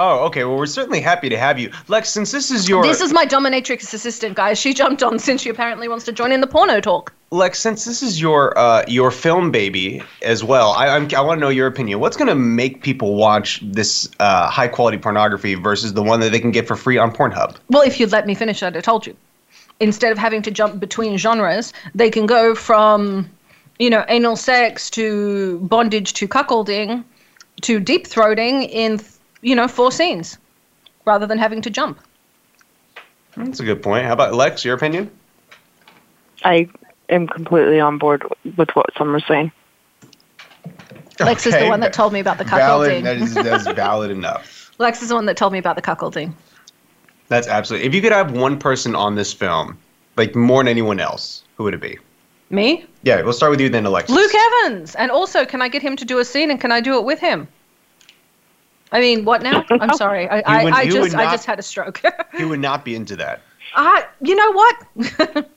Oh, 0.00 0.26
okay. 0.26 0.44
Well, 0.44 0.56
we're 0.56 0.66
certainly 0.66 1.00
happy 1.00 1.28
to 1.28 1.36
have 1.36 1.58
you, 1.58 1.72
Lex. 1.88 2.08
Since 2.10 2.30
this 2.30 2.52
is 2.52 2.68
your 2.68 2.84
This 2.84 3.00
is 3.00 3.12
my 3.12 3.26
dominatrix 3.26 3.92
assistant, 3.92 4.36
guys. 4.36 4.56
She 4.56 4.72
jumped 4.72 5.02
on 5.02 5.18
since 5.18 5.42
she 5.42 5.48
apparently 5.48 5.88
wants 5.88 6.04
to 6.04 6.12
join 6.12 6.30
in 6.30 6.40
the 6.40 6.46
porno 6.46 6.80
talk. 6.80 7.12
Lex, 7.32 7.58
since 7.58 7.84
this 7.84 8.00
is 8.00 8.20
your 8.20 8.56
uh, 8.56 8.84
your 8.86 9.10
film 9.10 9.50
baby 9.50 10.00
as 10.22 10.44
well, 10.44 10.70
I 10.70 10.88
I'm, 10.88 11.08
I 11.16 11.20
want 11.20 11.38
to 11.38 11.40
know 11.40 11.48
your 11.48 11.66
opinion. 11.66 11.98
What's 11.98 12.16
going 12.16 12.28
to 12.28 12.36
make 12.36 12.82
people 12.82 13.16
watch 13.16 13.60
this 13.60 14.08
uh, 14.20 14.48
high 14.48 14.68
quality 14.68 14.98
pornography 14.98 15.54
versus 15.54 15.94
the 15.94 16.02
one 16.02 16.20
that 16.20 16.30
they 16.30 16.40
can 16.40 16.52
get 16.52 16.68
for 16.68 16.76
free 16.76 16.96
on 16.96 17.12
Pornhub? 17.12 17.56
Well, 17.68 17.82
if 17.82 17.98
you'd 17.98 18.12
let 18.12 18.24
me 18.24 18.36
finish, 18.36 18.62
I'd 18.62 18.76
have 18.76 18.84
told 18.84 19.04
you. 19.04 19.16
Instead 19.80 20.12
of 20.12 20.18
having 20.18 20.42
to 20.42 20.50
jump 20.52 20.78
between 20.78 21.18
genres, 21.18 21.72
they 21.94 22.10
can 22.10 22.26
go 22.26 22.54
from, 22.54 23.28
you 23.78 23.90
know, 23.90 24.04
anal 24.08 24.36
sex 24.36 24.90
to 24.90 25.58
bondage 25.60 26.12
to 26.14 26.28
cuckolding 26.28 27.04
to 27.62 27.80
deep 27.80 28.06
throating 28.06 28.68
in, 28.68 29.00
you 29.42 29.54
know, 29.54 29.68
four 29.68 29.92
scenes 29.92 30.38
rather 31.04 31.26
than 31.26 31.38
having 31.38 31.62
to 31.62 31.70
jump. 31.70 32.00
That's 33.36 33.60
a 33.60 33.64
good 33.64 33.82
point. 33.82 34.04
How 34.04 34.12
about 34.12 34.34
Lex? 34.34 34.64
Your 34.64 34.74
opinion? 34.74 35.10
I 36.44 36.68
am 37.08 37.26
completely 37.26 37.80
on 37.80 37.98
board 37.98 38.24
with 38.56 38.70
what 38.70 38.86
Summer's 38.96 39.26
saying. 39.26 39.52
Lex 41.20 41.46
is 41.46 41.54
the 41.54 41.66
one 41.66 41.80
that 41.80 41.92
told 41.92 42.12
me 42.12 42.20
about 42.20 42.38
the 42.38 42.44
Valid. 42.44 42.90
cuckolding. 42.90 43.02
That 43.02 43.16
is 43.16 43.34
that's 43.34 43.66
valid 43.72 44.10
enough. 44.10 44.72
Lex 44.78 45.02
is 45.02 45.08
the 45.08 45.14
one 45.14 45.26
that 45.26 45.36
told 45.36 45.52
me 45.52 45.58
about 45.58 45.76
the 45.76 45.82
cuckolding. 45.82 46.32
That's 47.28 47.48
absolutely. 47.48 47.88
If 47.88 47.94
you 47.94 48.00
could 48.00 48.12
have 48.12 48.32
one 48.32 48.58
person 48.58 48.94
on 48.94 49.16
this 49.16 49.32
film, 49.32 49.78
like 50.16 50.34
more 50.34 50.62
than 50.62 50.68
anyone 50.68 51.00
else, 51.00 51.44
who 51.56 51.64
would 51.64 51.74
it 51.74 51.80
be? 51.80 51.98
Me? 52.50 52.86
Yeah, 53.02 53.20
we'll 53.22 53.32
start 53.34 53.50
with 53.50 53.60
you 53.60 53.68
then, 53.68 53.84
Alexis. 53.86 54.14
Luke 54.14 54.32
Evans. 54.34 54.94
And 54.94 55.10
also, 55.10 55.44
can 55.44 55.60
I 55.60 55.68
get 55.68 55.82
him 55.82 55.96
to 55.96 56.04
do 56.04 56.18
a 56.18 56.24
scene 56.24 56.50
and 56.50 56.60
can 56.60 56.72
I 56.72 56.80
do 56.80 56.96
it 56.98 57.04
with 57.04 57.20
him? 57.20 57.46
I 58.90 59.00
mean, 59.00 59.24
what 59.26 59.42
now? 59.42 59.64
I'm 59.70 59.94
sorry. 59.96 60.26
I, 60.28 60.40
I, 60.40 60.64
would- 60.64 60.72
I 60.72 60.82
you 60.82 60.92
just 60.92 61.10
would 61.14 61.20
I 61.20 61.30
just 61.30 61.44
had 61.44 61.58
a 61.58 61.62
stroke. 61.62 62.00
He 62.36 62.44
would 62.46 62.60
not 62.60 62.84
be 62.84 62.94
into 62.94 63.16
that. 63.16 63.42
uh, 63.74 64.00
you 64.22 64.34
know 64.34 64.52
what? 64.52 65.46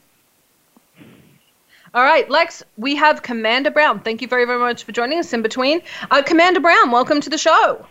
All 1.94 2.04
right, 2.04 2.30
Lex, 2.30 2.64
we 2.78 2.96
have 2.96 3.22
Commander 3.22 3.70
Brown. 3.72 4.00
Thank 4.00 4.22
you 4.22 4.28
very, 4.28 4.46
very 4.46 4.60
much 4.60 4.84
for 4.86 4.92
joining 4.94 5.20
us 5.20 5.34
in 5.34 5.42
between. 5.42 5.82
Uh, 6.10 6.22
Commander 6.22 6.62
Brown, 6.62 6.90
welcome 6.92 7.20
to 7.22 7.30
the 7.30 7.38
show. 7.38 7.86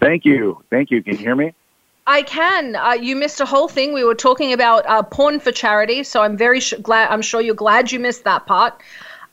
Thank 0.00 0.24
you. 0.24 0.64
Thank 0.68 0.90
you. 0.90 1.00
Can 1.02 1.12
you 1.12 1.18
hear 1.20 1.36
me? 1.36 1.52
I 2.06 2.22
can. 2.22 2.76
Uh, 2.76 2.92
you 2.92 3.14
missed 3.14 3.40
a 3.40 3.46
whole 3.46 3.68
thing. 3.68 3.92
We 3.92 4.04
were 4.04 4.14
talking 4.14 4.52
about 4.52 4.84
uh, 4.86 5.02
porn 5.02 5.38
for 5.38 5.52
charity, 5.52 6.02
so 6.02 6.22
I'm 6.22 6.36
very 6.36 6.60
sh- 6.60 6.74
glad. 6.82 7.10
I'm 7.10 7.22
sure 7.22 7.40
you're 7.40 7.54
glad 7.54 7.92
you 7.92 8.00
missed 8.00 8.24
that 8.24 8.46
part. 8.46 8.80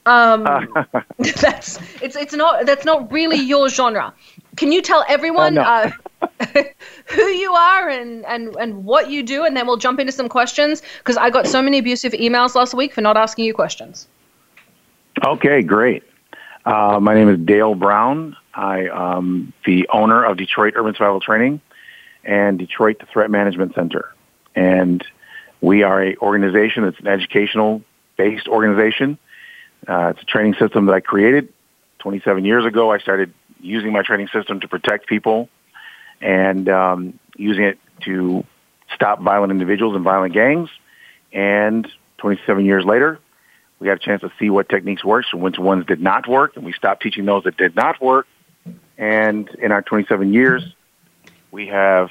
Um, 0.05 0.43
that's 1.17 1.79
it's 2.01 2.15
it's 2.15 2.33
not 2.33 2.65
that's 2.65 2.85
not 2.85 3.11
really 3.11 3.37
your 3.37 3.69
genre. 3.69 4.13
Can 4.55 4.71
you 4.71 4.81
tell 4.81 5.03
everyone 5.07 5.55
no. 5.55 5.61
uh, 5.61 5.91
who 7.05 7.21
you 7.23 7.53
are 7.53 7.89
and, 7.89 8.25
and 8.25 8.55
and 8.57 8.85
what 8.85 9.09
you 9.09 9.23
do, 9.23 9.45
and 9.45 9.57
then 9.57 9.65
we'll 9.65 9.77
jump 9.77 9.99
into 9.99 10.11
some 10.11 10.29
questions 10.29 10.83
because 10.99 11.17
I 11.17 11.31
got 11.31 11.47
so 11.47 11.61
many 11.61 11.79
abusive 11.79 12.13
emails 12.13 12.53
last 12.53 12.75
week 12.75 12.93
for 12.93 13.01
not 13.01 13.17
asking 13.17 13.45
you 13.45 13.53
questions. 13.53 14.07
Okay, 15.23 15.63
great. 15.63 16.03
Uh, 16.65 16.99
my 17.01 17.15
name 17.15 17.29
is 17.29 17.39
Dale 17.39 17.73
Brown. 17.73 18.35
I 18.53 18.89
am 18.89 19.53
the 19.65 19.87
owner 19.91 20.23
of 20.23 20.37
Detroit 20.37 20.73
Urban 20.75 20.93
Survival 20.93 21.19
Training 21.19 21.61
and 22.23 22.59
Detroit 22.59 22.99
the 22.99 23.05
Threat 23.05 23.29
Management 23.31 23.75
Center. 23.75 24.13
And 24.55 25.03
we 25.61 25.83
are 25.83 26.03
a 26.03 26.15
organization 26.17 26.83
that's 26.83 26.99
an 26.99 27.07
educational 27.07 27.81
based 28.17 28.47
organization. 28.47 29.17
Uh, 29.87 30.13
it's 30.13 30.21
a 30.21 30.25
training 30.25 30.55
system 30.55 30.85
that 30.87 30.93
I 30.93 30.99
created 30.99 31.53
27 31.99 32.45
years 32.45 32.65
ago. 32.65 32.91
I 32.91 32.99
started 32.99 33.33
using 33.61 33.91
my 33.91 34.03
training 34.03 34.27
system 34.27 34.59
to 34.61 34.67
protect 34.67 35.07
people 35.07 35.49
and 36.21 36.67
um, 36.69 37.19
using 37.35 37.63
it 37.63 37.79
to 38.01 38.43
stop 38.93 39.21
violent 39.21 39.51
individuals 39.51 39.95
and 39.95 40.03
violent 40.03 40.33
gangs. 40.33 40.69
And 41.31 41.87
27 42.17 42.65
years 42.65 42.85
later, 42.85 43.19
we 43.79 43.87
got 43.87 43.93
a 43.93 43.99
chance 43.99 44.21
to 44.21 44.31
see 44.39 44.49
what 44.49 44.67
techniques 44.67 45.03
worked 45.03 45.29
and 45.31 45.41
which 45.41 45.57
ones 45.57 45.85
did 45.85 46.01
not 46.01 46.27
work, 46.27 46.57
and 46.57 46.65
we 46.65 46.73
stopped 46.73 47.01
teaching 47.01 47.25
those 47.25 47.43
that 47.45 47.55
did 47.55 47.75
not 47.75 48.01
work. 48.01 48.27
And 48.97 49.47
in 49.61 49.71
our 49.71 49.81
27 49.81 50.33
years, 50.33 50.63
we 51.51 51.67
have 51.67 52.09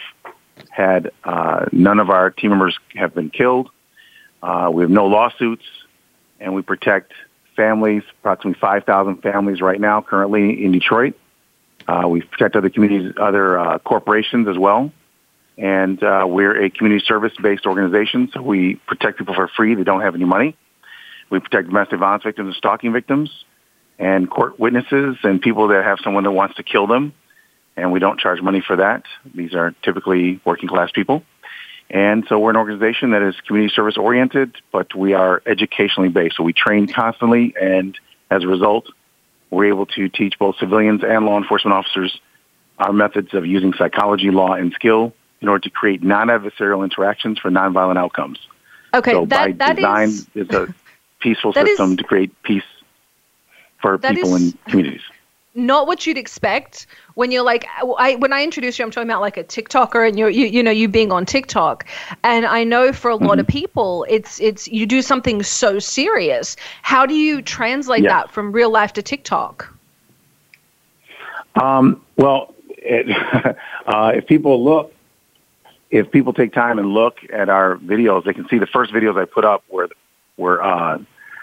had 0.70 1.11
uh, 1.24 1.66
none 1.72 1.98
of 2.01 2.11
our 2.11 2.31
team 2.31 2.51
members 2.51 2.79
have 2.94 3.14
been 3.14 3.31
killed. 3.31 3.70
Uh, 4.42 4.70
we 4.72 4.83
have 4.83 4.90
no 4.90 5.07
lawsuits, 5.07 5.64
and 6.40 6.55
we 6.55 6.62
protect 6.62 7.12
families, 7.57 8.03
approximately 8.20 8.59
5,000 8.61 9.22
families 9.22 9.61
right 9.61 9.81
now 9.81 10.01
currently 10.01 10.64
in 10.64 10.72
Detroit. 10.72 11.14
Uh, 11.87 12.07
we 12.09 12.20
protect 12.20 12.55
other 12.55 12.68
communities, 12.68 13.14
other 13.20 13.59
uh, 13.59 13.79
corporations 13.79 14.46
as 14.46 14.59
well. 14.59 14.92
And 15.57 16.01
uh, 16.03 16.24
we're 16.29 16.64
a 16.64 16.70
community 16.70 17.05
service-based 17.05 17.66
organization, 17.66 18.31
so 18.33 18.42
we 18.42 18.77
protect 18.87 19.18
people 19.18 19.35
for 19.35 19.48
free. 19.48 19.74
They 19.74 19.83
don't 19.83 20.03
have 20.03 20.14
any 20.14 20.24
money. 20.24 20.57
We 21.31 21.40
protect 21.40 21.66
domestic 21.66 21.98
violence 21.98 22.22
victims 22.22 22.48
and 22.48 22.55
stalking 22.55 22.92
victims 22.92 23.44
and 23.98 24.31
court 24.31 24.61
witnesses 24.61 25.16
and 25.24 25.40
people 25.40 25.68
that 25.68 25.85
have 25.85 25.98
someone 26.03 26.24
that 26.24 26.31
wants 26.31 26.57
to 26.57 26.62
kill 26.62 26.87
them. 26.87 27.12
And 27.78 27.92
we 27.92 28.00
don't 28.00 28.18
charge 28.18 28.42
money 28.42 28.60
for 28.60 28.76
that. 28.76 29.04
These 29.34 29.54
are 29.54 29.72
typically 29.82 30.40
working 30.44 30.68
class 30.68 30.90
people. 30.90 31.22
And 31.88 32.26
so 32.28 32.38
we're 32.38 32.50
an 32.50 32.56
organization 32.56 33.12
that 33.12 33.22
is 33.22 33.34
community 33.46 33.72
service 33.72 33.96
oriented, 33.96 34.56
but 34.72 34.94
we 34.94 35.14
are 35.14 35.42
educationally 35.46 36.10
based. 36.10 36.36
So 36.36 36.42
we 36.42 36.52
train 36.52 36.86
constantly 36.88 37.54
and 37.58 37.98
as 38.30 38.44
a 38.44 38.46
result, 38.46 38.90
we're 39.50 39.66
able 39.66 39.86
to 39.86 40.08
teach 40.08 40.38
both 40.38 40.56
civilians 40.58 41.02
and 41.02 41.24
law 41.24 41.38
enforcement 41.38 41.74
officers 41.74 42.20
our 42.78 42.92
methods 42.92 43.32
of 43.32 43.46
using 43.46 43.72
psychology, 43.72 44.30
law, 44.30 44.52
and 44.52 44.72
skill 44.72 45.14
in 45.40 45.48
order 45.48 45.60
to 45.60 45.70
create 45.70 46.02
non-adversarial 46.02 46.84
interactions 46.84 47.38
for 47.38 47.50
nonviolent 47.50 47.96
outcomes. 47.96 48.38
Okay, 48.92 49.12
so 49.12 49.24
that 49.26 49.46
by 49.46 49.52
that 49.52 49.76
design, 49.76 50.08
is 50.08 50.28
it's 50.34 50.54
a 50.54 50.74
peaceful 51.20 51.52
system 51.52 51.92
is- 51.92 51.98
to 51.98 52.04
create 52.04 52.42
peace 52.42 52.62
for 53.80 53.98
people 53.98 54.34
is- 54.36 54.42
and 54.42 54.64
communities. 54.66 55.02
Not 55.58 55.86
what 55.86 56.06
you'd 56.06 56.16
expect 56.16 56.86
when 57.14 57.30
you're 57.32 57.42
like 57.42 57.66
I 57.98 58.14
when 58.16 58.32
I 58.32 58.42
introduce 58.42 58.78
you 58.78 58.84
I'm 58.84 58.90
talking 58.90 59.10
about 59.10 59.20
like 59.20 59.36
a 59.36 59.44
TikToker 59.44 60.08
and 60.08 60.18
you're 60.18 60.30
you, 60.30 60.46
you 60.46 60.62
know 60.62 60.70
you 60.70 60.88
being 60.88 61.12
on 61.12 61.26
TikTok. 61.26 61.84
And 62.22 62.46
I 62.46 62.64
know 62.64 62.92
for 62.92 63.10
a 63.10 63.16
lot 63.16 63.38
of 63.38 63.46
Mm-hmm. 63.46 63.58
people 63.58 64.06
it's 64.08 64.40
it's 64.40 64.68
you 64.68 64.86
do 64.86 65.02
something 65.02 65.42
so 65.42 65.78
serious. 65.78 66.56
How 66.82 67.04
do 67.06 67.14
you 67.14 67.42
translate 67.42 68.04
that 68.04 68.30
from 68.30 68.52
real 68.52 68.70
life 68.70 68.92
to 68.94 69.02
TikTok? 69.02 69.74
Um, 71.60 72.02
well, 72.16 72.54
it, 72.68 73.10
uh, 73.86 74.12
if 74.14 74.26
people 74.26 74.62
look, 74.62 74.94
if 75.90 76.10
people 76.10 76.32
take 76.32 76.52
time 76.52 76.78
and 76.78 76.88
look 76.88 77.18
at 77.32 77.48
our 77.48 77.76
videos, 77.76 78.24
they 78.24 78.32
can 78.32 78.48
see 78.48 78.58
the 78.58 78.66
first 78.66 78.92
videos 78.92 79.20
I 79.20 79.24
put 79.24 79.44
up 79.44 79.64
were 79.68 79.88
were 80.36 80.62
uh, 80.62 80.98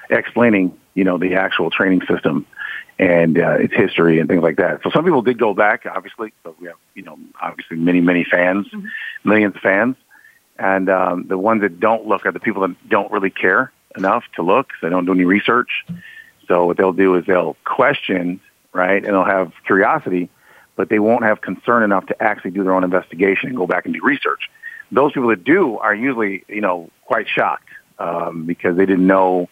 explaining, 0.10 0.78
you 0.94 1.04
know, 1.04 1.18
the 1.18 1.36
actual 1.36 1.70
training 1.70 2.02
system 2.08 2.46
and 2.98 3.38
uh, 3.38 3.58
its 3.60 3.74
history 3.74 4.20
and 4.20 4.30
things 4.30 4.42
like 4.42 4.58
that. 4.58 4.82
So 4.84 4.90
some 4.90 5.04
people 5.04 5.22
did 5.22 5.38
go 5.38 5.54
back, 5.54 5.86
obviously. 5.86 6.34
So 6.44 6.56
we 6.60 6.68
have, 6.68 6.78
you 6.94 7.04
know, 7.04 7.18
obviously 7.42 7.78
many, 7.78 8.02
many 8.02 8.24
fans, 8.24 8.68
millions 9.24 9.56
of 9.56 9.62
fans, 9.62 9.96
and 10.58 10.90
um, 10.90 11.28
the 11.28 11.38
ones 11.38 11.62
that 11.62 11.80
don't 11.80 12.08
look 12.08 12.26
are 12.26 12.32
the 12.32 12.40
people 12.40 12.62
that 12.62 12.90
don't 12.90 13.12
really 13.12 13.30
care 13.30 13.72
enough 13.98 14.24
to 14.36 14.42
look. 14.42 14.70
They 14.82 14.90
don't 14.90 15.06
do 15.06 15.12
any 15.12 15.26
research. 15.26 15.86
So 16.48 16.66
what 16.66 16.78
they'll 16.78 16.94
do 16.94 17.16
is 17.16 17.26
they'll 17.26 17.58
question, 17.66 18.40
right, 18.72 19.04
and 19.04 19.14
they'll 19.14 19.26
have 19.26 19.52
curiosity, 19.66 20.30
but 20.76 20.90
they 20.90 21.00
won't 21.00 21.24
have 21.24 21.42
concern 21.42 21.84
enough 21.84 22.06
to 22.08 22.24
actually 22.24 22.52
do 22.52 22.64
their 22.64 22.74
own 22.74 22.84
investigation 22.84 23.50
and 23.50 23.58
go 23.58 23.68
back 23.68 23.86
and 23.86 23.94
do 23.94 24.02
research. 24.04 24.50
Those 24.92 25.12
people 25.12 25.30
that 25.30 25.44
do 25.44 25.78
are 25.80 25.96
usually, 25.96 26.46
you 26.48 26.62
know, 26.62 26.90
quite 27.06 27.28
shocked 27.28 27.70
um, 28.00 28.46
because 28.46 28.78
they 28.78 28.86
didn't 28.86 29.08
know. 29.08 29.50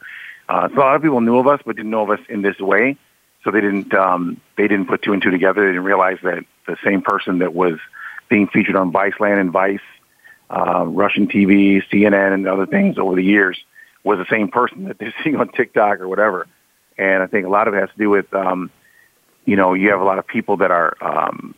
Uh, 0.47 0.69
so 0.69 0.75
a 0.75 0.79
lot 0.79 0.95
of 0.95 1.01
people 1.01 1.21
knew 1.21 1.37
of 1.39 1.47
us, 1.47 1.59
but 1.65 1.75
didn't 1.75 1.91
know 1.91 2.03
of 2.03 2.11
us 2.11 2.19
in 2.29 2.41
this 2.41 2.59
way. 2.59 2.97
So 3.43 3.51
they 3.51 3.61
didn't 3.61 3.93
um, 3.93 4.39
they 4.57 4.67
didn't 4.67 4.87
put 4.87 5.01
two 5.01 5.13
and 5.13 5.21
two 5.21 5.31
together. 5.31 5.61
They 5.61 5.67
didn't 5.67 5.83
realize 5.83 6.17
that 6.23 6.45
the 6.65 6.77
same 6.83 7.01
person 7.01 7.39
that 7.39 7.53
was 7.53 7.77
being 8.29 8.47
featured 8.47 8.75
on 8.75 8.91
Viceland 8.91 9.39
and 9.39 9.51
Vice, 9.51 9.81
uh, 10.49 10.85
Russian 10.87 11.27
TV, 11.27 11.83
CNN, 11.91 12.33
and 12.33 12.47
other 12.47 12.65
things 12.65 12.97
over 12.97 13.15
the 13.15 13.23
years 13.23 13.61
was 14.03 14.17
the 14.17 14.25
same 14.29 14.47
person 14.49 14.85
that 14.85 14.97
they're 14.97 15.13
seeing 15.23 15.35
on 15.35 15.49
TikTok 15.49 15.99
or 15.99 16.07
whatever. 16.07 16.47
And 16.97 17.21
I 17.23 17.27
think 17.27 17.45
a 17.45 17.49
lot 17.49 17.67
of 17.67 17.73
it 17.73 17.79
has 17.81 17.89
to 17.89 17.97
do 17.97 18.09
with, 18.09 18.33
um, 18.33 18.69
you 19.45 19.55
know, 19.55 19.73
you 19.73 19.89
have 19.89 19.99
a 19.99 20.03
lot 20.05 20.19
of 20.19 20.27
people 20.27 20.57
that 20.57 20.71
are, 20.71 20.95
um, 21.01 21.55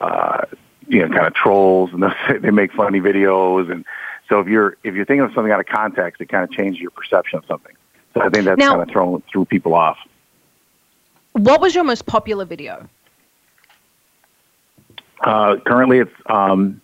uh, 0.00 0.42
you 0.88 1.00
know, 1.06 1.14
kind 1.14 1.26
of 1.26 1.34
trolls 1.34 1.90
and 1.92 2.02
they- 2.28 2.38
they 2.38 2.50
make 2.50 2.72
funny 2.72 3.00
videos. 3.00 3.70
And 3.70 3.84
so 4.28 4.40
if 4.40 4.48
you're, 4.48 4.76
if 4.82 4.94
you're 4.94 5.04
thinking 5.04 5.24
of 5.24 5.32
something 5.34 5.52
out 5.52 5.60
of 5.60 5.66
context, 5.66 6.20
it 6.20 6.28
kind 6.30 6.42
of 6.42 6.50
changes 6.50 6.80
your 6.80 6.90
perception 6.90 7.38
of 7.38 7.44
something. 7.46 7.74
So 8.14 8.22
I 8.22 8.28
think 8.30 8.44
that's 8.46 8.58
Now- 8.58 8.70
kind 8.70 8.82
of 8.82 8.88
thrown, 8.88 9.22
threw 9.30 9.44
people 9.44 9.74
off. 9.74 9.98
What 11.38 11.60
was 11.60 11.74
your 11.74 11.84
most 11.84 12.06
popular 12.06 12.44
video 12.44 12.88
Uh, 15.20 15.56
currently 15.66 15.98
it's, 15.98 16.14
um, 16.26 16.80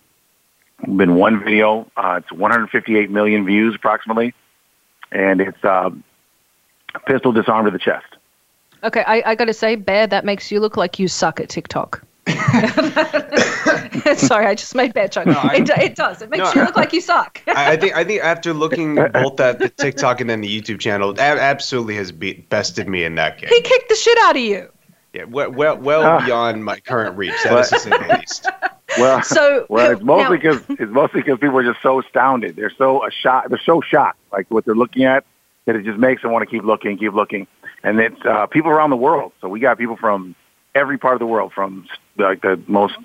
been 0.97 1.15
one 1.15 1.41
video. 1.43 1.89
Uh, 1.95 2.19
it's 2.21 2.31
158 2.31 3.09
million 3.09 3.45
views 3.45 3.75
approximately. 3.75 4.33
And 5.11 5.39
it's, 5.39 5.63
um, 5.63 6.03
pistol 7.07 7.31
disarm 7.31 7.65
to 7.65 7.71
the 7.71 7.79
chest. 7.79 8.05
okay 8.83 9.03
I, 9.07 9.31
I 9.31 9.35
gotta 9.35 9.53
say 9.53 9.75
Bear 9.75 10.07
that 10.07 10.25
makes 10.25 10.51
you 10.51 10.59
look 10.59 10.75
like 10.77 10.99
you 10.99 11.07
suck 11.07 11.39
at 11.39 11.49
TikTok 11.49 12.01
sorry 14.17 14.45
I 14.45 14.55
just 14.55 14.75
made 14.75 14.93
Bear 14.93 15.07
joke 15.07 15.27
I- 15.27 15.57
it, 15.57 15.69
it 15.69 15.95
does 15.95 16.21
it 16.21 16.29
makes 16.29 16.43
No, 16.43 16.61
you 16.61 16.65
look 16.65 16.75
like 16.75 16.93
you 16.93 17.01
suck 17.01 17.41
I, 17.47 17.73
I 17.73 17.77
think 17.77 17.95
I 17.95 18.03
think 18.03 18.23
after 18.23 18.53
looking 18.53 18.95
both 18.95 19.39
at 19.39 19.59
the 19.59 19.69
TikTok 19.69 20.21
and 20.21 20.29
then 20.29 20.41
the 20.41 20.61
YouTube 20.61 20.79
channel, 20.79 21.11
it 21.11 21.17
a- 21.19 21.21
absolutely 21.21 21.95
has 21.95 22.11
beat, 22.11 22.49
bested 22.49 22.87
me 22.87 23.03
in 23.03 23.15
that 23.15 23.37
game. 23.39 23.49
he 23.49 23.61
kicked 23.61 23.89
the 23.89 23.95
shit 23.95 24.17
out 24.19 24.35
of 24.35 24.41
you 24.41 24.69
Yeah, 25.13 25.23
well, 25.25 25.51
well, 25.51 25.77
well 25.77 26.03
Ah. 26.03 26.25
beyond 26.25 26.63
my 26.65 26.79
current 26.79 27.17
reach. 27.17 27.33
That 27.43 27.59
is 27.59 27.69
to 27.69 27.79
say 27.79 27.89
the 27.91 28.17
least. 28.19 28.47
Well, 28.97 29.21
So, 29.23 29.65
well, 29.67 29.91
it's 29.91 30.01
mostly 30.03 30.37
because 30.37 30.61
it's 30.69 30.91
mostly 30.91 31.21
because 31.21 31.39
people 31.39 31.57
are 31.57 31.63
just 31.63 31.81
so 31.81 31.99
astounded. 31.99 32.55
They're 32.55 32.71
so 32.77 33.01
shocked. 33.21 33.49
They're 33.49 33.59
so 33.65 33.81
shocked, 33.81 34.19
like 34.31 34.45
what 34.49 34.63
they're 34.63 34.75
looking 34.75 35.03
at, 35.03 35.25
that 35.65 35.75
it 35.75 35.83
just 35.83 35.97
makes 35.99 36.21
them 36.21 36.31
want 36.31 36.43
to 36.43 36.45
keep 36.55 36.63
looking, 36.63 36.97
keep 36.97 37.11
looking. 37.13 37.45
And 37.83 37.99
it's 37.99 38.23
uh, 38.25 38.45
people 38.45 38.71
around 38.71 38.91
the 38.91 38.95
world. 38.95 39.33
So 39.41 39.49
we 39.49 39.59
got 39.59 39.77
people 39.77 39.97
from 39.97 40.33
every 40.75 40.97
part 40.97 41.13
of 41.13 41.19
the 41.19 41.25
world, 41.25 41.53
from 41.53 41.87
like 42.17 42.41
the 42.41 42.61
most, 42.67 42.95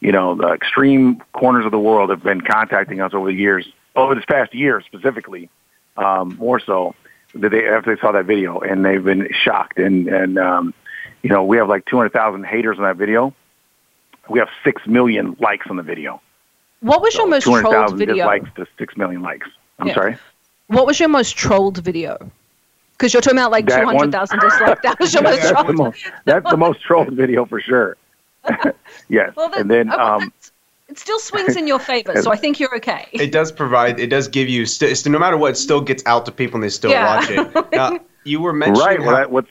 you 0.00 0.12
know, 0.12 0.34
the 0.34 0.48
extreme 0.48 1.22
corners 1.32 1.64
of 1.64 1.70
the 1.70 1.78
world, 1.78 2.10
have 2.10 2.22
been 2.22 2.40
contacting 2.42 3.00
us 3.00 3.14
over 3.14 3.28
the 3.28 3.36
years, 3.36 3.66
over 3.96 4.14
this 4.14 4.24
past 4.26 4.54
year 4.54 4.82
specifically, 4.82 5.48
um, 5.96 6.36
more 6.38 6.60
so 6.60 6.94
that 7.34 7.50
they 7.50 7.66
after 7.68 7.94
they 7.94 8.00
saw 8.00 8.12
that 8.12 8.26
video, 8.26 8.58
and 8.60 8.84
they've 8.84 9.04
been 9.04 9.28
shocked. 9.32 9.78
And 9.78 10.08
and 10.08 10.38
um, 10.38 10.74
you 11.22 11.30
know, 11.30 11.44
we 11.44 11.56
have 11.56 11.68
like 11.68 11.84
two 11.86 11.96
hundred 11.96 12.12
thousand 12.12 12.44
haters 12.44 12.78
on 12.78 12.84
that 12.84 12.96
video. 12.96 13.34
We 14.28 14.38
have 14.40 14.48
six 14.64 14.86
million 14.86 15.36
likes 15.40 15.66
on 15.68 15.76
the 15.76 15.82
video. 15.82 16.20
what 16.80 17.00
was 17.02 17.14
your 17.14 17.28
most 17.28 17.44
trolled 17.44 17.96
video 17.96 18.14
dislikes 18.14 18.48
to 18.56 18.66
six 18.78 18.96
million 18.96 19.22
likes. 19.22 19.48
I'm 19.78 19.88
Yeah. 19.88 19.94
sorry. 19.94 20.16
What 20.68 20.86
was 20.86 20.98
your 21.00 21.08
most 21.08 21.36
trolled 21.36 21.78
video? 21.78 22.30
Because 23.02 23.14
you're 23.14 23.20
talking 23.20 23.36
about 23.40 23.50
like 23.50 23.66
That 23.66 23.80
two 23.80 23.86
one- 23.86 23.96
hundred 23.96 24.12
thousand 24.12 24.38
dislikes. 24.38 24.80
That 24.84 25.00
was 25.00 25.12
your 25.12 25.24
most 25.24 25.42
that's 25.42 25.66
the 25.66 25.72
most, 25.72 26.04
that's 26.24 26.48
the 26.48 26.56
most 26.56 26.80
trolled 26.82 27.12
video 27.14 27.44
for 27.44 27.60
sure. 27.60 27.96
yes, 29.08 29.32
Well, 29.34 29.52
and 29.54 29.68
then 29.68 29.90
oh, 29.92 29.98
um, 29.98 30.32
it 30.88 31.00
still 31.00 31.18
swings 31.18 31.56
in 31.56 31.66
your 31.66 31.80
favor, 31.80 32.22
so 32.22 32.30
I 32.30 32.36
think 32.36 32.60
you're 32.60 32.76
okay. 32.76 33.08
It 33.12 33.32
does 33.32 33.50
provide. 33.50 33.98
It 33.98 34.06
does 34.06 34.28
give 34.28 34.48
you. 34.48 34.66
St- 34.66 34.96
st- 34.96 35.12
no 35.12 35.18
matter 35.18 35.36
what, 35.36 35.50
it 35.50 35.56
still 35.56 35.80
gets 35.80 36.04
out 36.06 36.26
to 36.26 36.32
people 36.32 36.58
and 36.58 36.62
they 36.62 36.68
still 36.68 36.92
Yeah. 36.92 37.16
watch 37.16 37.28
it. 37.28 37.72
Now, 37.72 37.98
you 38.22 38.40
were 38.40 38.52
mentioning 38.52 38.86
right. 38.86 39.00
Well, 39.00 39.16
that, 39.16 39.32
what's 39.32 39.48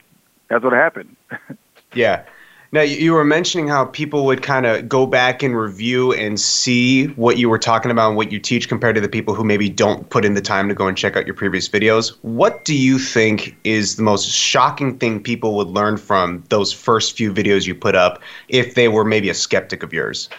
that's 0.48 0.64
what 0.64 0.72
happened. 0.72 1.14
Yeah. 1.94 2.24
Now 2.72 2.80
you 2.80 3.12
were 3.12 3.24
mentioning 3.24 3.68
how 3.68 3.84
people 3.84 4.24
would 4.24 4.42
kind 4.42 4.64
of 4.64 4.88
go 4.88 5.06
back 5.06 5.42
and 5.42 5.54
review 5.54 6.14
and 6.14 6.40
see 6.40 7.08
what 7.08 7.36
you 7.36 7.50
were 7.50 7.58
talking 7.58 7.90
about 7.90 8.08
and 8.08 8.16
what 8.16 8.32
you 8.32 8.38
teach 8.38 8.66
compared 8.66 8.94
to 8.94 9.00
the 9.00 9.10
people 9.10 9.34
who 9.34 9.44
maybe 9.44 9.68
don't 9.68 10.08
put 10.08 10.24
in 10.24 10.32
the 10.32 10.40
time 10.40 10.68
to 10.68 10.74
go 10.74 10.86
and 10.86 10.96
check 10.96 11.14
out 11.14 11.26
your 11.26 11.34
previous 11.34 11.68
videos. 11.68 12.16
What 12.22 12.64
do 12.64 12.74
you 12.74 12.98
think 12.98 13.54
is 13.64 13.96
the 13.96 14.02
most 14.02 14.28
shocking 14.30 14.98
thing 14.98 15.22
people 15.22 15.54
would 15.56 15.68
learn 15.68 15.98
from 15.98 16.42
those 16.48 16.72
first 16.72 17.14
few 17.14 17.30
videos 17.32 17.66
you 17.66 17.74
put 17.74 17.94
up 17.94 18.22
if 18.48 18.74
they 18.74 18.88
were 18.88 19.04
maybe 19.04 19.28
a 19.28 19.34
skeptic 19.34 19.82
of 19.82 19.92
yours? 19.92 20.30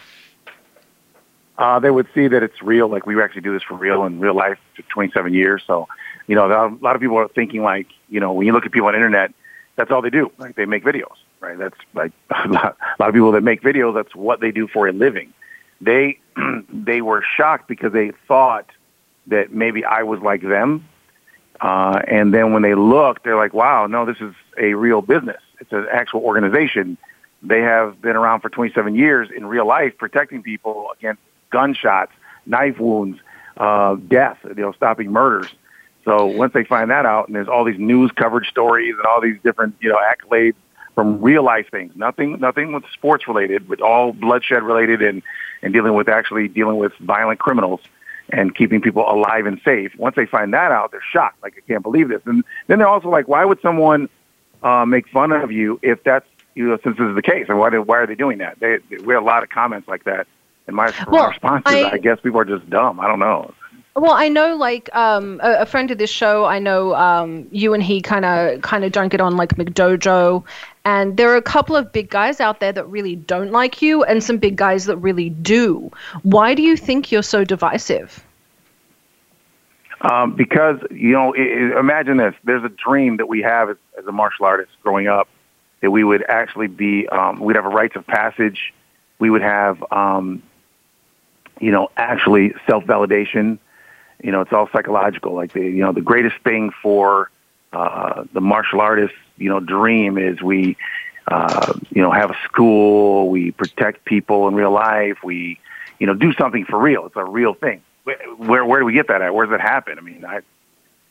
uh, 1.58 1.80
they 1.80 1.92
would 1.92 2.08
see 2.14 2.28
that 2.28 2.44
it's 2.44 2.62
real. 2.62 2.88
Like 2.88 3.06
we 3.06 3.22
actually 3.22 3.42
do 3.42 3.54
this 3.54 3.64
for 3.64 3.76
real 3.76 4.06
in 4.06 4.20
real 4.20 4.36
life 4.36 4.58
for 4.76 4.82
27 4.84 5.34
years. 5.34 5.64
So, 5.66 5.88
you 6.28 6.36
know, 6.36 6.46
a 6.46 6.76
lot 6.84 6.96
of 6.96 7.02
people 7.02 7.18
are 7.18 7.28
thinking 7.28 7.62
like, 7.62 7.88
you 8.10 8.20
know, 8.20 8.34
when 8.34 8.48
you 8.48 8.54
look 8.54 8.66
at 8.66 8.72
people 8.72 8.88
on 8.88 8.94
the 8.94 8.98
internet, 8.98 9.34
that's 9.76 9.92
all 9.92 10.02
they 10.02 10.10
do. 10.10 10.32
Like 10.38 10.56
they 10.56 10.66
make 10.66 10.84
videos, 10.84 11.16
right? 11.44 11.58
That's 11.58 11.78
like 11.94 12.12
a 12.30 12.48
lot, 12.48 12.78
of 13.00 13.14
people 13.14 13.34
that 13.34 13.44
make 13.44 13.62
videos. 13.62 13.94
That's 13.94 14.16
what 14.16 14.40
they 14.40 14.52
do 14.52 14.68
for 14.68 14.88
a 14.88 14.94
living. 14.94 15.34
They 15.82 16.20
they 16.74 17.02
were 17.02 17.24
shocked 17.36 17.68
because 17.68 17.92
they 17.92 18.12
thought 18.28 18.70
that 19.28 19.54
maybe 19.54 19.86
I 19.86 20.04
was 20.04 20.20
like 20.22 20.42
them. 20.42 20.88
Uh, 21.62 22.02
and 22.08 22.34
then 22.34 22.52
when 22.52 22.62
they 22.62 22.76
look, 22.76 23.24
they're 23.24 23.38
like, 23.38 23.54
wow, 23.54 23.88
no, 23.88 24.06
this 24.06 24.18
is 24.20 24.34
a 24.58 24.74
real 24.74 25.02
business. 25.02 25.42
It's 25.60 25.72
an 25.72 25.86
actual 25.92 26.22
organization. 26.22 26.98
They 27.42 27.62
have 27.62 28.02
been 28.02 28.16
around 28.16 28.42
for 28.42 28.50
27 28.50 28.96
years 28.96 29.30
in 29.34 29.46
real 29.46 29.66
life 29.66 29.98
protecting 29.98 30.42
people 30.42 30.90
against 30.98 31.22
gunshots, 31.52 32.12
knife 32.46 32.80
wounds, 32.80 33.20
uh, 33.58 33.96
death, 33.96 34.40
you 34.44 34.56
know, 34.56 34.72
stopping 34.74 35.12
murders. 35.12 35.54
So 36.04 36.26
once 36.26 36.52
they 36.54 36.66
find 36.66 36.92
that 36.92 37.06
out, 37.06 37.28
and 37.28 37.36
there's 37.36 37.48
all 37.48 37.64
these 37.64 37.80
news 37.80 38.12
coverage 38.12 38.50
stories 38.50 38.96
and 38.98 39.06
all 39.06 39.22
these 39.22 39.38
different, 39.42 39.76
you 39.80 39.90
know, 39.90 40.00
accolades 40.00 40.56
from 40.96 41.22
real 41.22 41.44
life 41.44 41.70
things, 41.72 41.92
nothing, 41.96 42.40
nothing 42.40 42.72
with 42.74 42.84
sports 42.94 43.28
related, 43.28 43.68
but 43.68 43.82
all 43.82 44.14
bloodshed 44.14 44.64
related 44.64 45.02
and, 45.02 45.24
and 45.62 45.74
dealing 45.74 45.94
with 45.94 46.08
actually 46.08 46.48
dealing 46.48 46.78
with 46.78 46.94
violent 47.00 47.40
criminals 47.40 47.82
and 48.30 48.56
keeping 48.56 48.80
people 48.82 49.04
alive 49.10 49.46
and 49.46 49.60
safe. 49.66 49.94
Once 49.98 50.16
they 50.16 50.26
find 50.26 50.54
that 50.54 50.72
out, 50.72 50.92
they're 50.92 51.02
shocked. 51.12 51.42
Like, 51.44 51.56
I 51.58 51.62
can't 51.68 51.84
believe 51.84 52.10
this. 52.10 52.22
And 52.26 52.44
then 52.68 52.80
they're 52.80 52.88
also 52.88 53.10
like, 53.10 53.28
why 53.28 53.44
would 53.44 53.60
someone 53.62 54.08
uh, 54.62 54.86
make 54.86 55.08
fun 55.10 55.32
of 55.32 55.52
you 55.52 55.80
if 55.82 56.04
that's, 56.04 56.26
you 56.56 56.68
know, 56.70 56.78
since 56.84 56.98
this 56.98 57.08
is 57.08 57.16
the 57.16 57.22
case? 57.22 57.48
And 57.50 57.58
why, 57.60 57.70
why 57.78 57.98
are 57.98 58.08
they 58.08 58.16
doing 58.16 58.38
that? 58.38 58.60
They, 58.60 58.78
they, 58.90 58.98
we 58.98 59.14
had 59.14 59.22
a 59.22 59.26
lot 59.26 59.44
of 59.44 59.50
comments 59.50 59.88
like 59.88 60.04
that. 60.06 60.28
And 60.68 60.76
my, 60.76 60.94
Well, 61.08 61.28
response 61.30 61.64
is, 61.68 61.76
I- 61.76 61.92
I 61.94 61.98
guess 61.98 62.20
people 62.22 62.40
are 62.40 62.46
just 62.46 62.70
dumb. 62.70 63.00
I 63.00 63.08
don't 63.08 63.20
know. 63.20 63.54
Well, 63.96 64.14
I 64.14 64.28
know, 64.28 64.56
like 64.56 64.94
um, 64.96 65.40
a, 65.44 65.62
a 65.62 65.66
friend 65.68 65.92
of 65.92 66.00
this 66.00 66.10
show. 66.10 66.46
I 66.46 66.58
know 66.58 66.96
um, 66.96 67.48
you 67.52 67.76
and 67.76 67.84
he 67.84 68.02
kind 68.02 68.26
of 68.26 68.62
kind 68.62 68.84
of 68.84 68.92
don't 68.92 69.10
get 69.10 69.22
on 69.22 69.38
like 69.38 69.50
McDojo, 69.56 70.44
and 70.84 71.16
there 71.16 71.32
are 71.32 71.36
a 71.36 71.44
couple 71.44 71.76
of 71.76 71.92
big 71.92 72.10
guys 72.10 72.40
out 72.40 72.60
there 72.60 72.72
that 72.72 72.86
really 72.86 73.16
don't 73.16 73.52
like 73.52 73.84
you, 73.84 74.04
and 74.04 74.24
some 74.24 74.38
big 74.38 74.56
guys 74.56 74.86
that 74.86 74.98
really 74.98 75.30
do. 75.30 75.92
Why 76.24 76.56
do 76.56 76.64
you 76.64 76.76
think 76.76 77.12
you're 77.12 77.22
so 77.22 77.44
divisive? 77.44 78.24
Um, 80.02 80.36
because 80.36 80.80
you 80.90 81.12
know, 81.12 81.36
i 81.36 81.76
i 81.76 81.80
imagine 81.80 82.18
this: 82.18 82.34
there's 82.44 82.64
a 82.64 82.70
dream 82.70 83.18
that 83.18 83.28
we 83.28 83.44
have 83.44 83.70
as, 83.70 83.78
as 84.00 84.08
a 84.08 84.12
martial 84.12 84.46
artist 84.46 84.72
growing 84.82 85.08
up 85.08 85.30
that 85.82 85.92
we 85.92 86.04
would 86.04 86.24
actually 86.30 86.68
be, 86.68 87.08
um, 87.10 87.42
we'd 87.42 87.58
have 87.58 87.66
a 87.66 87.70
rites 87.70 87.96
of 87.96 88.08
passage, 88.08 88.74
we 89.20 89.30
would 89.30 89.42
have, 89.42 89.84
um, 89.92 90.42
you 91.60 91.72
know, 91.72 91.90
actually 91.96 92.56
self 92.66 92.86
validation. 92.86 93.60
You 94.24 94.32
know, 94.32 94.42
it's 94.42 94.52
all 94.52 94.68
psychological. 94.72 95.34
Like 95.34 95.54
the, 95.54 95.62
you 95.62 95.84
know, 95.84 95.92
the 95.92 96.02
greatest 96.02 96.38
thing 96.44 96.72
for 96.82 97.30
uh, 97.72 98.24
the 98.34 98.42
martial 98.42 98.82
artist, 98.82 99.14
you 99.38 99.50
know, 99.50 99.60
dream 99.60 100.18
is 100.18 100.42
we, 100.42 100.78
uh, 101.28 101.74
you 101.92 102.02
know, 102.02 102.12
have 102.12 102.32
a 102.32 102.38
school, 102.46 103.30
we 103.30 103.52
protect 103.52 104.06
people 104.06 104.48
in 104.48 104.56
real 104.56 104.72
life, 104.72 105.18
we, 105.24 105.60
you 106.00 106.08
know, 106.08 106.14
do 106.14 106.34
something 106.34 106.66
for 106.66 106.80
real. 106.80 107.06
It's 107.06 107.16
a 107.16 107.24
real 107.24 107.54
thing. 107.54 107.82
Where, 108.04 108.18
where, 108.38 108.66
where 108.66 108.80
do 108.80 108.86
we 108.86 108.94
get 108.94 109.08
that 109.10 109.22
at? 109.22 109.34
Where 109.34 109.46
does 109.46 109.56
it 109.56 109.62
happen? 109.62 109.98
I 109.98 110.02
mean, 110.02 110.26
I, 110.26 110.42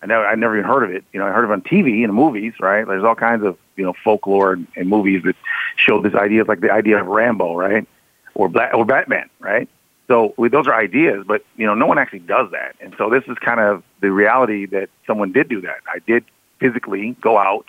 I 0.03 0.07
never, 0.07 0.27
I 0.27 0.35
never 0.35 0.59
even 0.59 0.69
heard 0.69 0.85
of 0.85 0.91
it. 0.91 1.05
You 1.13 1.21
know, 1.21 1.27
I 1.27 1.31
heard 1.31 1.45
of 1.45 1.51
it 1.51 1.55
on 1.55 1.63
TV 1.63 2.05
and 2.05 2.13
movies, 2.13 2.55
right? 2.61 2.87
There's 2.87 3.05
all 3.05 3.15
kinds 3.15 3.45
of, 3.45 3.57
you 3.77 3.85
know, 3.85 3.95
folklore 4.05 4.55
and, 4.55 4.67
and 4.77 4.89
movies 4.89 5.23
that 5.25 5.37
show 5.77 6.01
this 6.01 6.15
idea, 6.15 6.45
like 6.45 6.61
the 6.61 6.73
idea 6.73 7.01
of 7.01 7.07
Rambo, 7.07 7.55
right? 7.55 7.87
Or 8.35 8.49
Black, 8.49 8.75
or 8.75 8.85
Batman, 8.85 9.29
right? 9.39 9.69
So 10.13 10.35
we, 10.37 10.51
those 10.51 10.67
are 10.67 10.75
ideas, 10.75 11.25
but 11.27 11.43
you 11.57 11.65
know, 11.65 11.73
no 11.73 11.87
one 11.87 11.97
actually 11.97 12.19
does 12.19 12.51
that. 12.51 12.77
And 12.83 12.95
so 12.99 13.09
this 13.09 13.25
is 13.29 13.39
kind 13.39 13.61
of 13.61 13.83
the 14.03 14.13
reality 14.13 14.67
that 14.67 14.91
someone 15.07 15.33
did 15.33 15.49
do 15.49 15.63
that. 15.63 15.79
I 15.89 16.01
did 16.01 16.23
physically 16.61 17.17
go 17.23 17.39
out, 17.39 17.65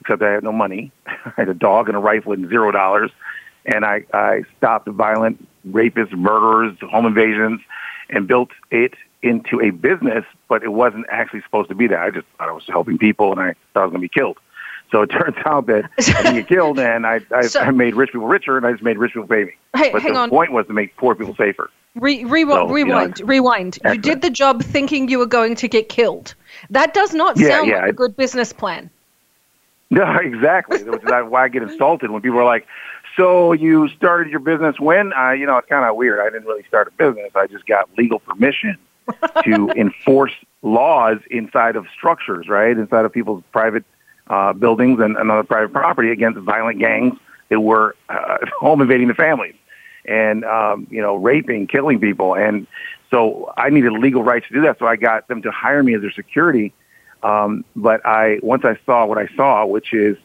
except 0.00 0.20
I 0.20 0.32
had 0.32 0.42
no 0.42 0.50
money. 0.50 0.90
I 1.06 1.32
had 1.36 1.48
a 1.48 1.54
dog 1.54 1.86
and 1.86 1.96
a 1.96 2.00
rifle 2.00 2.32
and 2.32 2.48
zero 2.48 2.72
dollars, 2.72 3.12
and 3.64 3.84
I, 3.84 4.06
I 4.12 4.42
stopped 4.56 4.88
violent 4.88 5.46
rapists, 5.68 6.10
murderers, 6.10 6.76
home 6.80 7.06
invasions, 7.06 7.60
and 8.10 8.26
built 8.26 8.50
it 8.72 8.94
into 9.22 9.60
a 9.60 9.70
business. 9.70 10.24
But 10.48 10.64
it 10.64 10.72
wasn't 10.72 11.06
actually 11.10 11.42
supposed 11.42 11.68
to 11.68 11.76
be 11.76 11.86
that. 11.86 12.00
I 12.00 12.10
just 12.10 12.26
thought 12.38 12.48
I 12.48 12.52
was 12.52 12.64
helping 12.66 12.98
people, 12.98 13.30
and 13.30 13.40
I 13.40 13.54
thought 13.72 13.82
I 13.82 13.84
was 13.84 13.92
going 13.92 14.02
to 14.02 14.08
be 14.08 14.08
killed. 14.08 14.38
So 14.90 15.02
it 15.02 15.08
turns 15.08 15.36
out 15.46 15.66
that 15.66 15.90
I 15.98 16.32
get 16.34 16.48
killed, 16.48 16.78
and 16.78 17.06
I, 17.06 17.20
I, 17.34 17.42
So- 17.42 17.60
I 17.60 17.70
made 17.70 17.94
rich 17.94 18.12
people 18.12 18.26
richer, 18.28 18.56
and 18.56 18.66
I 18.66 18.72
just 18.72 18.82
made 18.84 18.98
rich 18.98 19.12
people 19.12 19.26
pay 19.28 19.44
me. 19.44 19.52
Hey, 19.76 19.90
but 19.92 20.02
the 20.02 20.14
on. 20.14 20.30
point 20.30 20.52
was 20.52 20.66
to 20.68 20.72
make 20.72 20.96
poor 20.96 21.14
people 21.14 21.34
safer. 21.34 21.70
Re- 21.96 22.24
re- 22.24 22.42
So, 22.42 22.46
you 22.46 22.66
know, 22.66 22.72
rewind, 22.72 23.20
rewind. 23.20 23.78
You 23.84 23.96
did 23.98 24.20
the 24.22 24.30
job 24.30 24.62
thinking 24.62 25.08
you 25.08 25.18
were 25.18 25.26
going 25.26 25.54
to 25.56 25.68
get 25.68 25.88
killed. 25.88 26.34
That 26.70 26.92
does 26.92 27.14
not 27.14 27.36
Yeah, 27.38 27.48
sound 27.48 27.68
yeah, 27.68 27.80
like 27.82 27.90
a 27.90 27.92
good 27.92 28.16
business 28.16 28.52
plan. 28.52 28.90
No, 29.90 30.16
exactly. 30.16 30.78
Is 30.78 30.86
why 31.28 31.44
I 31.44 31.48
get 31.48 31.62
insulted 31.62 32.10
when 32.10 32.20
people 32.20 32.38
are 32.40 32.44
like, 32.44 32.66
"So 33.16 33.52
you 33.52 33.86
started 33.90 34.30
your 34.30 34.40
business 34.40 34.80
when?" 34.80 35.12
Uh, 35.12 35.30
you 35.32 35.46
know, 35.46 35.56
it's 35.58 35.68
kind 35.68 35.84
of 35.88 35.94
weird. 35.94 36.18
I 36.20 36.30
didn't 36.30 36.46
really 36.46 36.64
start 36.66 36.88
a 36.88 36.90
business. 36.92 37.30
I 37.36 37.46
just 37.46 37.66
got 37.66 37.88
legal 37.96 38.18
permission 38.18 38.76
to 39.44 39.68
enforce 39.76 40.32
laws 40.62 41.18
inside 41.30 41.76
of 41.76 41.86
structures, 41.96 42.48
right? 42.48 42.76
Inside 42.76 43.04
of 43.04 43.12
people's 43.12 43.44
private 43.52 43.84
uh, 44.28 44.52
buildings 44.52 45.00
and, 45.00 45.16
and 45.16 45.30
other 45.30 45.44
private 45.44 45.72
property 45.72 46.10
against 46.10 46.38
violent 46.40 46.78
gangs 46.78 47.18
that 47.48 47.60
were 47.60 47.94
uh, 48.08 48.38
home 48.58 48.80
invading 48.80 49.08
the 49.08 49.14
families 49.14 49.54
and 50.04 50.44
um, 50.44 50.86
you 50.90 51.00
know 51.00 51.16
raping, 51.16 51.66
killing 51.66 51.98
people, 52.00 52.34
and 52.34 52.66
so 53.10 53.52
I 53.56 53.70
needed 53.70 53.92
legal 53.92 54.22
rights 54.22 54.46
to 54.48 54.54
do 54.54 54.62
that. 54.62 54.78
So 54.78 54.86
I 54.86 54.96
got 54.96 55.28
them 55.28 55.42
to 55.42 55.50
hire 55.50 55.82
me 55.82 55.94
as 55.94 56.02
their 56.02 56.12
security. 56.12 56.72
Um, 57.22 57.64
but 57.74 58.04
I 58.04 58.38
once 58.42 58.64
I 58.64 58.78
saw 58.84 59.06
what 59.06 59.18
I 59.18 59.28
saw, 59.34 59.64
which 59.64 59.94
is 59.94 60.16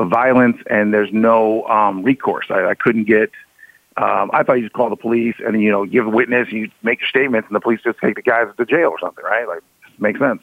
violence 0.00 0.58
and 0.68 0.92
there's 0.92 1.12
no 1.12 1.66
um, 1.66 2.02
recourse. 2.02 2.46
I, 2.50 2.66
I 2.66 2.74
couldn't 2.74 3.04
get. 3.04 3.30
Um, 3.96 4.30
I 4.32 4.42
thought 4.42 4.54
you 4.54 4.62
just 4.62 4.72
call 4.72 4.88
the 4.88 4.96
police 4.96 5.36
and 5.44 5.60
you 5.60 5.70
know 5.70 5.84
give 5.84 6.06
a 6.06 6.10
witness 6.10 6.50
you 6.50 6.70
make 6.82 7.00
your 7.00 7.08
statements 7.08 7.46
and 7.48 7.54
the 7.54 7.60
police 7.60 7.80
just 7.84 7.98
take 7.98 8.16
the 8.16 8.22
guys 8.22 8.48
to 8.56 8.64
jail 8.64 8.88
or 8.88 8.98
something, 8.98 9.24
right? 9.24 9.46
Like 9.46 9.60
makes 9.98 10.18
sense. 10.18 10.40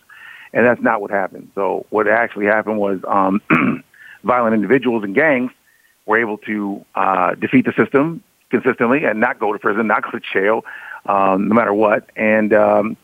And 0.53 0.65
that's 0.65 0.81
not 0.81 1.01
what 1.01 1.11
happened. 1.11 1.51
So 1.55 1.85
what 1.89 2.07
actually 2.07 2.45
happened 2.45 2.79
was 2.79 2.99
um, 3.07 3.41
violent 4.23 4.55
individuals 4.55 5.03
and 5.03 5.13
gangs 5.13 5.51
were 6.05 6.17
able 6.17 6.37
to 6.39 6.85
uh, 6.95 7.35
defeat 7.35 7.65
the 7.65 7.73
system 7.73 8.23
consistently 8.49 9.05
and 9.05 9.19
not 9.19 9.39
go 9.39 9.53
to 9.53 9.59
prison, 9.59 9.87
not 9.87 10.03
go 10.03 10.11
to 10.11 10.21
jail, 10.33 10.65
um, 11.05 11.47
no 11.47 11.55
matter 11.55 11.73
what. 11.73 12.09
And 12.15 12.51
um, 12.53 12.97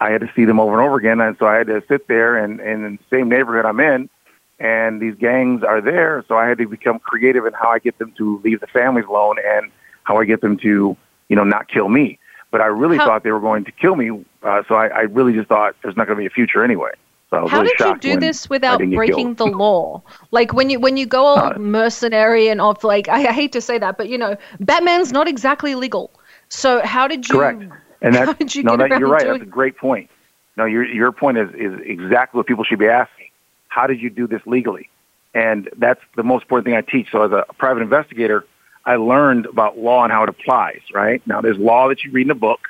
I 0.00 0.10
had 0.10 0.20
to 0.20 0.30
see 0.36 0.44
them 0.44 0.60
over 0.60 0.78
and 0.78 0.86
over 0.86 0.96
again, 0.96 1.20
and 1.20 1.36
so 1.38 1.46
I 1.46 1.56
had 1.56 1.66
to 1.68 1.82
sit 1.88 2.06
there 2.06 2.36
and, 2.36 2.60
and 2.60 2.84
in 2.84 2.96
the 2.96 3.16
same 3.16 3.28
neighborhood 3.28 3.64
I'm 3.64 3.80
in, 3.80 4.10
and 4.58 5.00
these 5.00 5.14
gangs 5.14 5.62
are 5.62 5.80
there, 5.80 6.22
so 6.28 6.36
I 6.36 6.46
had 6.46 6.58
to 6.58 6.66
become 6.66 6.98
creative 6.98 7.46
in 7.46 7.54
how 7.54 7.70
I 7.70 7.78
get 7.78 7.98
them 7.98 8.12
to 8.18 8.40
leave 8.44 8.60
the 8.60 8.66
families 8.66 9.06
alone 9.06 9.36
and 9.44 9.70
how 10.04 10.18
I 10.18 10.26
get 10.26 10.42
them 10.42 10.58
to, 10.58 10.96
you 11.28 11.36
know, 11.36 11.44
not 11.44 11.68
kill 11.68 11.88
me. 11.88 12.18
But 12.50 12.60
I 12.60 12.66
really 12.66 12.96
How- 12.96 13.06
thought 13.06 13.22
they 13.22 13.32
were 13.32 13.40
going 13.40 13.64
to 13.64 13.72
kill 13.72 13.94
me, 13.96 14.10
uh, 14.42 14.62
so 14.66 14.74
I, 14.74 14.88
I 14.88 15.00
really 15.02 15.32
just 15.32 15.48
thought 15.48 15.76
there's 15.82 15.96
not 15.96 16.06
going 16.06 16.16
to 16.16 16.20
be 16.20 16.26
a 16.26 16.30
future 16.30 16.64
anyway. 16.64 16.90
So 17.30 17.46
How 17.46 17.60
really 17.60 17.72
did 17.78 17.86
you 17.86 18.14
do 18.14 18.20
this 18.20 18.50
without 18.50 18.78
breaking 18.80 19.34
the 19.34 19.46
law? 19.46 20.02
Like 20.32 20.52
when 20.52 20.68
you 20.68 20.80
when 20.80 20.96
you 20.96 21.06
go 21.06 21.24
all 21.26 21.38
Uh, 21.38 21.58
mercenary 21.58 22.48
and 22.48 22.60
off, 22.60 22.82
like 22.82 23.08
I, 23.08 23.28
I 23.28 23.32
hate 23.32 23.52
to 23.52 23.60
say 23.60 23.78
that, 23.78 23.96
but 23.96 24.08
you 24.08 24.18
know, 24.18 24.36
Batman's 24.58 25.12
not 25.12 25.28
exactly 25.28 25.76
legal. 25.76 26.10
So 26.48 26.80
how 26.84 27.06
did 27.06 27.28
you? 27.28 27.36
Correct. 27.36 27.62
And 28.02 28.16
how 28.16 28.26
that, 28.26 28.38
did 28.40 28.52
you 28.56 28.64
no, 28.64 28.76
get 28.76 28.90
that, 28.90 28.98
you're 28.98 29.08
right. 29.08 29.22
doing- 29.22 29.38
That's 29.38 29.48
a 29.48 29.52
great 29.52 29.76
point. 29.76 30.10
No, 30.56 30.64
your 30.64 30.84
your 30.84 31.12
point 31.12 31.38
is 31.38 31.48
is 31.54 31.78
exactly 31.84 32.36
what 32.36 32.46
people 32.48 32.64
should 32.64 32.80
be 32.80 32.88
asking. 32.88 33.28
How 33.68 33.86
did 33.86 34.00
you 34.02 34.10
do 34.10 34.26
this 34.26 34.42
legally? 34.44 34.88
And 35.32 35.68
that's 35.76 36.00
the 36.16 36.24
most 36.24 36.42
important 36.42 36.64
thing 36.66 36.74
I 36.74 36.80
teach. 36.80 37.12
So 37.12 37.22
as 37.22 37.30
a 37.30 37.44
private 37.58 37.82
investigator, 37.82 38.44
I 38.84 38.96
learned 38.96 39.46
about 39.46 39.78
law 39.78 40.04
and 40.04 40.12
how 40.12 40.22
it 40.22 40.28
applies. 40.28 40.80
Right 40.92 41.24
now, 41.26 41.40
there's 41.40 41.58
law 41.58 41.88
that 41.88 42.02
you 42.02 42.10
read 42.10 42.26
in 42.26 42.30
a 42.30 42.34
book, 42.34 42.60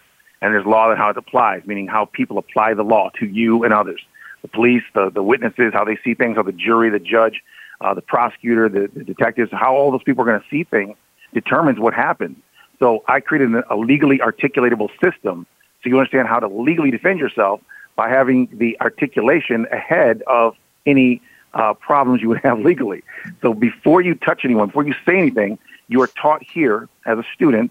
and 0.40 0.52
there's 0.52 0.66
law 0.66 0.90
and 0.90 0.98
how 0.98 1.10
it 1.10 1.16
applies, 1.16 1.62
meaning 1.66 1.86
how 1.86 2.06
people 2.06 2.38
apply 2.38 2.74
the 2.74 2.82
law 2.82 3.10
to 3.20 3.26
you 3.26 3.64
and 3.64 3.72
others. 3.72 4.00
the 4.42 4.48
police, 4.48 4.82
the, 4.94 5.10
the 5.10 5.22
witnesses, 5.22 5.72
how 5.74 5.84
they 5.84 5.98
see 6.02 6.14
things, 6.14 6.36
how 6.36 6.42
the 6.42 6.52
jury, 6.52 6.90
the 6.90 6.98
judge, 6.98 7.42
uh, 7.80 7.94
the 7.94 8.02
prosecutor, 8.02 8.68
the, 8.68 8.90
the 8.94 9.04
detectives, 9.04 9.50
how 9.52 9.74
all 9.74 9.90
those 9.90 10.02
people 10.02 10.22
are 10.22 10.26
going 10.26 10.40
to 10.40 10.46
see 10.50 10.64
things 10.64 10.96
determines 11.34 11.78
what 11.78 11.94
happens. 11.94 12.36
So 12.78 13.04
I 13.06 13.20
created 13.20 13.62
a 13.68 13.76
legally 13.76 14.18
articulatable 14.18 14.88
system 15.02 15.46
so 15.82 15.88
you 15.88 15.98
understand 15.98 16.28
how 16.28 16.40
to 16.40 16.48
legally 16.48 16.90
defend 16.90 17.18
yourself 17.18 17.60
by 17.96 18.08
having 18.08 18.48
the 18.52 18.78
articulation 18.80 19.66
ahead 19.72 20.22
of 20.26 20.56
any 20.86 21.22
uh, 21.54 21.74
problems 21.74 22.22
you 22.22 22.28
would 22.28 22.40
have 22.40 22.58
legally. 22.70 23.02
So 23.42 23.54
before 23.54 24.00
you 24.00 24.14
touch 24.14 24.42
anyone, 24.44 24.68
before 24.68 24.86
you 24.86 24.94
say 25.06 25.18
anything, 25.18 25.58
you 25.90 26.00
are 26.00 26.06
taught 26.06 26.42
here 26.42 26.88
as 27.04 27.18
a 27.18 27.24
student 27.34 27.70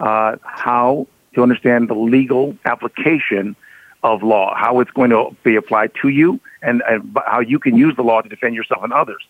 uh, 0.00 0.36
how 0.42 1.06
to 1.34 1.42
understand 1.42 1.88
the 1.88 1.94
legal 1.94 2.56
application 2.64 3.54
of 4.02 4.22
law, 4.22 4.54
how 4.56 4.80
it's 4.80 4.90
going 4.90 5.10
to 5.10 5.30
be 5.44 5.54
applied 5.54 5.92
to 6.02 6.08
you, 6.08 6.40
and, 6.62 6.82
and 6.88 7.16
how 7.26 7.40
you 7.40 7.58
can 7.58 7.76
use 7.76 7.94
the 7.96 8.02
law 8.02 8.20
to 8.20 8.28
defend 8.28 8.56
yourself 8.56 8.82
and 8.82 8.92
others. 8.92 9.22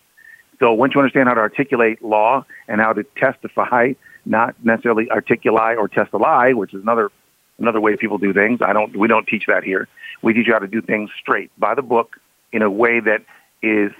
So 0.59 0.73
once 0.73 0.95
you 0.95 1.01
understand 1.01 1.29
how 1.29 1.35
to 1.35 1.41
articulate 1.41 2.01
law 2.01 2.43
and 2.67 2.81
how 2.81 2.93
to 2.93 3.03
testify, 3.15 3.93
not 4.25 4.55
necessarily 4.63 5.09
articulate 5.11 5.77
or 5.77 5.87
test 5.87 6.11
a 6.13 6.17
lie, 6.17 6.53
which 6.53 6.73
is 6.73 6.81
another 6.81 7.11
another 7.59 7.79
way 7.79 7.95
people 7.95 8.17
do 8.17 8.33
things. 8.33 8.59
I 8.61 8.73
don't. 8.73 8.95
We 8.95 9.07
don't 9.07 9.27
teach 9.27 9.45
that 9.47 9.63
here. 9.63 9.87
We 10.23 10.33
teach 10.33 10.47
you 10.47 10.53
how 10.53 10.59
to 10.59 10.67
do 10.67 10.81
things 10.81 11.11
straight 11.19 11.51
by 11.59 11.75
the 11.75 11.81
book 11.83 12.17
in 12.51 12.63
a 12.63 12.69
way 12.69 12.99
that 12.99 13.23
is 13.61 13.91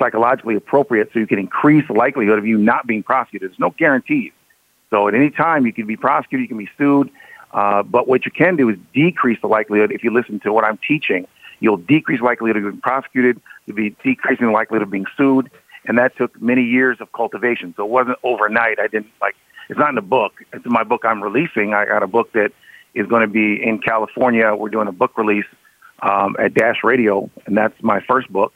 psychologically 0.00 0.56
appropriate, 0.56 1.10
so 1.12 1.18
you 1.18 1.26
can 1.26 1.38
increase 1.38 1.86
the 1.86 1.92
likelihood 1.92 2.38
of 2.38 2.46
you 2.46 2.58
not 2.58 2.86
being 2.86 3.02
prosecuted. 3.02 3.50
There's 3.50 3.60
no 3.60 3.70
guarantees. 3.70 4.32
So 4.90 5.06
at 5.06 5.14
any 5.14 5.30
time 5.30 5.66
you 5.66 5.72
can 5.72 5.86
be 5.86 5.96
prosecuted, 5.96 6.42
you 6.42 6.48
can 6.48 6.58
be 6.58 6.70
sued. 6.76 7.10
Uh, 7.52 7.82
but 7.82 8.08
what 8.08 8.24
you 8.24 8.30
can 8.30 8.56
do 8.56 8.68
is 8.68 8.76
decrease 8.92 9.38
the 9.40 9.48
likelihood 9.48 9.92
if 9.92 10.02
you 10.02 10.12
listen 10.12 10.40
to 10.40 10.52
what 10.52 10.64
I'm 10.64 10.78
teaching. 10.78 11.26
You'll 11.60 11.76
decrease 11.76 12.20
the 12.20 12.24
likelihood 12.24 12.56
of 12.56 12.62
being 12.64 12.80
prosecuted. 12.80 13.40
You'll 13.66 13.76
be 13.76 13.90
decreasing 14.02 14.46
the 14.46 14.52
likelihood 14.52 14.82
of 14.82 14.90
being 14.90 15.06
sued 15.16 15.50
and 15.84 15.98
that 15.98 16.16
took 16.16 16.40
many 16.40 16.62
years 16.62 16.98
of 17.00 17.12
cultivation. 17.12 17.74
So 17.76 17.84
it 17.84 17.90
wasn't 17.90 18.18
overnight. 18.22 18.78
I 18.78 18.86
didn't 18.86 19.10
like. 19.20 19.36
It's 19.68 19.78
not 19.78 19.90
in 19.90 19.94
the 19.94 20.02
book. 20.02 20.32
It's 20.52 20.64
in 20.64 20.72
my 20.72 20.84
book 20.84 21.04
I'm 21.04 21.22
releasing. 21.22 21.74
I 21.74 21.86
got 21.86 22.02
a 22.02 22.06
book 22.06 22.32
that 22.32 22.52
is 22.94 23.06
going 23.06 23.22
to 23.22 23.28
be 23.28 23.62
in 23.62 23.78
California. 23.78 24.54
We're 24.54 24.68
doing 24.68 24.88
a 24.88 24.92
book 24.92 25.16
release 25.16 25.46
um, 26.02 26.36
at 26.38 26.54
Dash 26.54 26.82
Radio, 26.82 27.30
and 27.46 27.56
that's 27.56 27.80
my 27.82 28.00
first 28.00 28.32
book, 28.32 28.52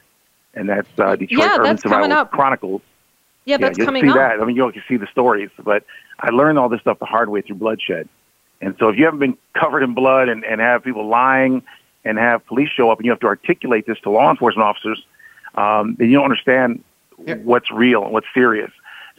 and 0.55 0.69
that's 0.69 0.89
uh, 0.99 1.17
Detroit 1.17 1.39
yeah, 1.47 1.55
Urban 1.55 1.65
that's 1.65 1.83
Survival 1.83 2.13
up. 2.13 2.31
Chronicles. 2.31 2.83
Yeah, 3.45 3.59
that's 3.59 3.77
yeah, 3.79 3.83
you'll 3.83 3.87
coming 3.87 4.03
see 4.05 4.09
up. 4.11 4.15
that. 4.17 4.41
I 4.41 4.45
mean, 4.45 4.57
you'll 4.57 4.73
see 4.89 4.97
the 4.97 5.07
stories, 5.09 5.51
but 5.63 5.85
I 6.19 6.31
learned 6.31 6.59
all 6.59 6.69
this 6.69 6.81
stuff 6.81 6.99
the 6.99 7.05
hard 7.07 7.29
way 7.29 7.43
through 7.43 7.57
bloodshed. 7.57 8.09
And 8.61 8.75
so 8.79 8.89
if 8.89 8.97
you 8.97 9.05
haven't 9.05 9.21
been 9.21 9.37
covered 9.53 9.83
in 9.83 9.93
blood 9.95 10.29
and, 10.31 10.45
and 10.45 10.61
have 10.61 10.83
people 10.83 11.07
lying 11.07 11.63
and 12.05 12.17
have 12.19 12.47
police 12.47 12.71
show 12.71 12.91
up 12.91 12.99
and 12.99 13.05
you 13.05 13.11
have 13.11 13.21
to 13.21 13.27
articulate 13.27 13.87
this 13.87 13.99
to 14.01 14.11
law 14.11 14.31
enforcement 14.31 14.67
officers, 14.67 15.05
um, 15.57 15.97
then 15.99 16.09
you 16.09 16.15
don't 16.15 16.25
understand 16.25 16.83
Yeah. 17.27 17.35
what's 17.37 17.71
real 17.71 18.03
and 18.05 18.13
what's 18.13 18.27
serious. 18.33 18.71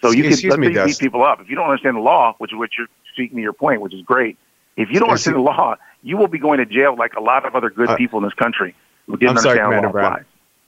So 0.01 0.09
you 0.11 0.23
can 0.23 0.31
Excuse 0.31 0.51
let's 0.51 0.59
me, 0.59 0.73
say 0.73 0.85
beat 0.85 0.97
people 0.99 1.23
up. 1.23 1.39
If 1.41 1.49
you 1.49 1.55
don't 1.55 1.65
understand 1.69 1.95
the 1.97 2.01
law, 2.01 2.33
which 2.39 2.51
is 2.51 2.57
what 2.57 2.71
you're 2.77 2.87
speaking 3.13 3.37
to 3.37 3.41
your 3.43 3.53
point, 3.53 3.81
which 3.81 3.93
is 3.93 4.01
great. 4.01 4.37
If 4.75 4.89
you 4.89 4.99
don't 4.99 5.11
Excuse- 5.11 5.33
understand 5.33 5.35
the 5.37 5.41
law, 5.41 5.75
you 6.01 6.17
will 6.17 6.27
be 6.27 6.39
going 6.39 6.57
to 6.57 6.65
jail 6.65 6.95
like 6.97 7.13
a 7.15 7.21
lot 7.21 7.45
of 7.45 7.55
other 7.55 7.69
good 7.69 7.89
Uh, 7.89 7.95
people 7.95 8.17
in 8.19 8.23
this 8.25 8.33
country 8.33 8.73
who 9.05 9.17
didn't 9.17 9.37
I'm 9.37 9.43
sorry, 9.43 9.59
understand 9.59 9.67
Commander 9.67 9.81
the 9.81 9.87
law 9.87 9.91
Brown. 9.91 10.11
applies. 10.13 10.25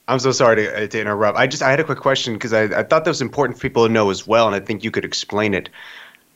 I'm 0.08 0.18
so 0.18 0.32
sorry 0.32 0.56
to, 0.56 0.84
uh, 0.84 0.86
to 0.86 1.00
interrupt. 1.00 1.38
I 1.38 1.46
just 1.46 1.62
I 1.62 1.70
had 1.70 1.80
a 1.80 1.84
quick 1.84 1.98
question 1.98 2.32
because 2.34 2.52
I, 2.52 2.62
I 2.64 2.82
thought 2.82 3.04
that 3.04 3.10
was 3.10 3.20
important 3.20 3.58
for 3.58 3.62
people 3.62 3.86
to 3.86 3.92
know 3.92 4.10
as 4.10 4.26
well, 4.26 4.46
and 4.46 4.56
I 4.56 4.60
think 4.60 4.82
you 4.82 4.90
could 4.90 5.04
explain 5.04 5.54
it. 5.54 5.68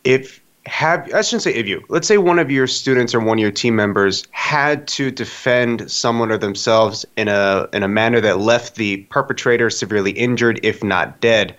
If 0.04 0.40
have 0.66 1.12
I 1.12 1.22
shouldn't 1.22 1.42
say 1.42 1.54
if 1.54 1.66
you 1.66 1.82
let's 1.88 2.06
say 2.06 2.18
one 2.18 2.38
of 2.38 2.48
your 2.50 2.68
students 2.68 3.14
or 3.14 3.20
one 3.20 3.38
of 3.38 3.42
your 3.42 3.50
team 3.50 3.74
members 3.74 4.24
had 4.30 4.86
to 4.88 5.10
defend 5.10 5.90
someone 5.90 6.30
or 6.30 6.38
themselves 6.38 7.04
in 7.16 7.26
a 7.28 7.68
in 7.72 7.82
a 7.82 7.88
manner 7.88 8.20
that 8.20 8.38
left 8.38 8.76
the 8.76 8.98
perpetrator 9.10 9.70
severely 9.70 10.12
injured, 10.12 10.60
if 10.62 10.84
not 10.84 11.20
dead. 11.20 11.56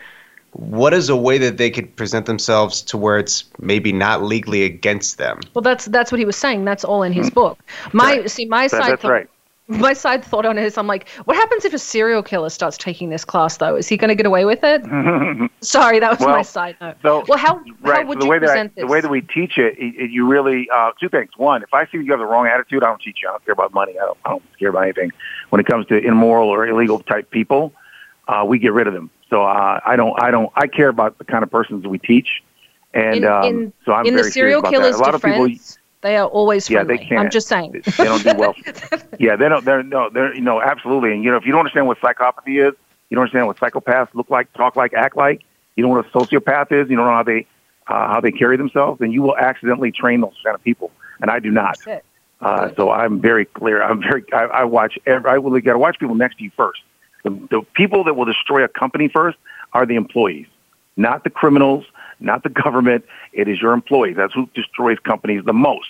What 0.51 0.93
is 0.93 1.09
a 1.09 1.15
way 1.17 1.39
that 1.39 1.57
they 1.57 1.71
could 1.71 1.95
present 1.95 2.27
themselves 2.27 2.83
to 2.83 2.95
where 2.97 3.17
it's 3.17 3.43
maybe 3.57 3.91
not 3.91 4.21
legally 4.21 4.63
against 4.63 5.17
them? 5.17 5.39
Well, 5.55 5.63
that's 5.63 5.85
that's 5.85 6.11
what 6.11 6.19
he 6.19 6.25
was 6.25 6.35
saying. 6.37 6.63
That's 6.63 6.83
all 6.85 7.01
in 7.01 7.11
his 7.11 7.31
book. 7.31 7.57
My 7.91 8.17
Right. 8.19 8.29
see, 8.29 8.45
my 8.45 8.65
That- 8.65 8.69
side 8.69 8.91
that's 8.91 9.01
thought, 9.01 9.11
right. 9.11 9.29
My 9.67 9.93
side 9.93 10.23
thought 10.25 10.45
on 10.45 10.57
it 10.57 10.65
is, 10.65 10.77
I'm 10.77 10.87
like, 10.87 11.07
what 11.25 11.37
happens 11.37 11.63
if 11.63 11.73
a 11.73 11.79
serial 11.79 12.21
killer 12.21 12.49
starts 12.49 12.77
taking 12.77 13.09
this 13.09 13.23
class 13.23 13.57
though? 13.57 13.75
Is 13.75 13.87
he 13.87 13.95
going 13.95 14.09
to 14.09 14.15
get 14.15 14.25
away 14.25 14.43
with 14.43 14.59
it? 14.61 14.81
Sorry, 15.61 15.99
that 15.99 16.09
was 16.11 16.19
my 16.19 16.41
side 16.41 16.75
note. 16.81 16.97
So, 17.01 17.23
well, 17.27 17.37
how 17.37 17.61
right. 17.81 18.01
how 18.01 18.07
would 18.07 18.17
so 18.17 18.19
the 18.19 18.25
you 18.25 18.31
way 18.31 18.39
that 18.39 18.49
I, 18.49 18.53
present 18.53 18.75
this? 18.75 18.81
the 18.81 18.87
way 18.87 19.01
that 19.01 19.09
we 19.09 19.21
teach 19.21 19.57
it, 19.57 19.77
it, 19.77 19.95
it 19.95 20.11
you 20.11 20.27
really 20.27 20.67
uh, 20.73 20.91
two 20.99 21.07
things. 21.07 21.29
One, 21.37 21.63
if 21.63 21.73
I 21.73 21.85
see 21.85 21.97
you 21.97 22.11
have 22.11 22.19
the 22.19 22.25
wrong 22.25 22.47
attitude, 22.47 22.83
I 22.83 22.87
don't 22.87 23.01
teach 23.01 23.19
you. 23.23 23.29
I 23.29 23.31
don't 23.31 23.45
care 23.45 23.53
about 23.53 23.73
money. 23.73 23.93
I 23.93 24.05
don't, 24.05 24.17
I 24.25 24.29
don't 24.31 24.43
care 24.59 24.69
about 24.69 24.83
anything. 24.83 25.11
When 25.49 25.61
it 25.61 25.67
comes 25.67 25.85
to 25.87 25.97
immoral 25.97 26.49
or 26.49 26.67
illegal 26.67 26.99
type 26.99 27.31
people, 27.31 27.73
uh, 28.27 28.43
we 28.45 28.59
get 28.59 28.73
rid 28.73 28.87
of 28.87 28.93
them. 28.93 29.09
So 29.29 29.43
uh, 29.43 29.79
I 29.85 29.95
don't, 29.95 30.21
I 30.21 30.29
don't, 30.29 30.51
I 30.55 30.67
care 30.67 30.89
about 30.89 31.17
the 31.17 31.23
kind 31.23 31.43
of 31.43 31.49
persons 31.49 31.87
we 31.87 31.99
teach, 31.99 32.43
and 32.93 33.15
in, 33.15 33.25
um, 33.25 33.43
in, 33.45 33.73
so 33.85 33.93
I'm 33.93 34.05
in 34.05 34.13
very 34.13 34.27
the 34.27 34.31
serial 34.31 34.59
serious 34.59 34.59
about 34.59 34.71
killer's 34.71 34.97
that. 34.97 35.01
A 35.01 35.05
lot 35.05 35.11
defense, 35.13 35.35
of 35.35 35.47
people, 35.47 35.82
they 36.03 36.17
are 36.17 36.27
always 36.27 36.69
Yeah, 36.69 36.83
friendly. 36.83 36.97
they 36.97 37.05
can't. 37.05 37.21
I'm 37.21 37.29
just 37.31 37.47
saying. 37.47 37.71
they 37.71 38.03
don't 38.03 38.23
do 38.23 38.35
well. 38.35 38.55
yeah, 39.19 39.35
they 39.35 39.49
don't. 39.49 39.65
They're 39.65 39.81
no, 39.83 40.09
they're 40.09 40.35
you 40.35 40.41
know 40.41 40.61
absolutely. 40.61 41.13
And 41.13 41.23
you 41.23 41.31
know, 41.31 41.37
if 41.37 41.45
you 41.45 41.51
don't 41.51 41.59
understand 41.61 41.87
what 41.87 41.99
psychopathy 41.99 42.59
is, 42.67 42.75
you 43.09 43.15
don't 43.15 43.23
understand 43.23 43.47
what 43.47 43.57
psychopaths 43.57 44.09
look 44.13 44.29
like, 44.29 44.51
talk 44.53 44.75
like, 44.75 44.93
act 44.93 45.17
like. 45.17 45.41
You 45.75 45.83
don't 45.83 45.91
know 45.91 45.97
what 45.97 46.05
a 46.05 46.09
sociopath 46.09 46.71
is. 46.71 46.89
You 46.89 46.95
don't 46.97 47.05
know 47.05 47.13
how 47.13 47.23
they 47.23 47.47
uh, 47.87 48.07
how 48.07 48.21
they 48.21 48.31
carry 48.31 48.57
themselves. 48.57 48.99
Then 48.99 49.11
you 49.11 49.21
will 49.21 49.37
accidentally 49.37 49.91
train 49.91 50.21
those 50.21 50.39
kind 50.43 50.53
of 50.55 50.63
people. 50.63 50.91
And 51.21 51.31
I 51.31 51.39
do 51.39 51.49
not. 51.49 51.77
That's 51.79 51.87
it. 51.99 52.05
Uh, 52.41 52.69
so 52.75 52.91
I'm 52.91 53.21
very 53.21 53.45
clear. 53.45 53.81
I'm 53.81 54.01
very. 54.01 54.23
I, 54.33 54.43
I 54.43 54.63
watch. 54.65 54.99
Every, 55.05 55.29
I 55.31 55.37
will 55.37 55.59
got 55.61 55.73
to 55.73 55.79
watch 55.79 55.97
people 55.99 56.15
next 56.15 56.37
to 56.39 56.43
you 56.43 56.51
first. 56.57 56.81
The, 57.23 57.29
the 57.49 57.61
people 57.73 58.03
that 58.03 58.15
will 58.15 58.25
destroy 58.25 58.63
a 58.63 58.67
company 58.67 59.07
first 59.07 59.37
are 59.71 59.85
the 59.85 59.95
employees, 59.95 60.47
not 60.97 61.23
the 61.23 61.29
criminals, 61.29 61.85
not 62.19 62.43
the 62.43 62.49
government. 62.49 63.05
It 63.31 63.47
is 63.47 63.61
your 63.61 63.71
employees. 63.73 64.17
That's 64.17 64.33
who 64.33 64.49
destroys 64.53 64.99
companies 64.99 65.43
the 65.45 65.53
most 65.53 65.87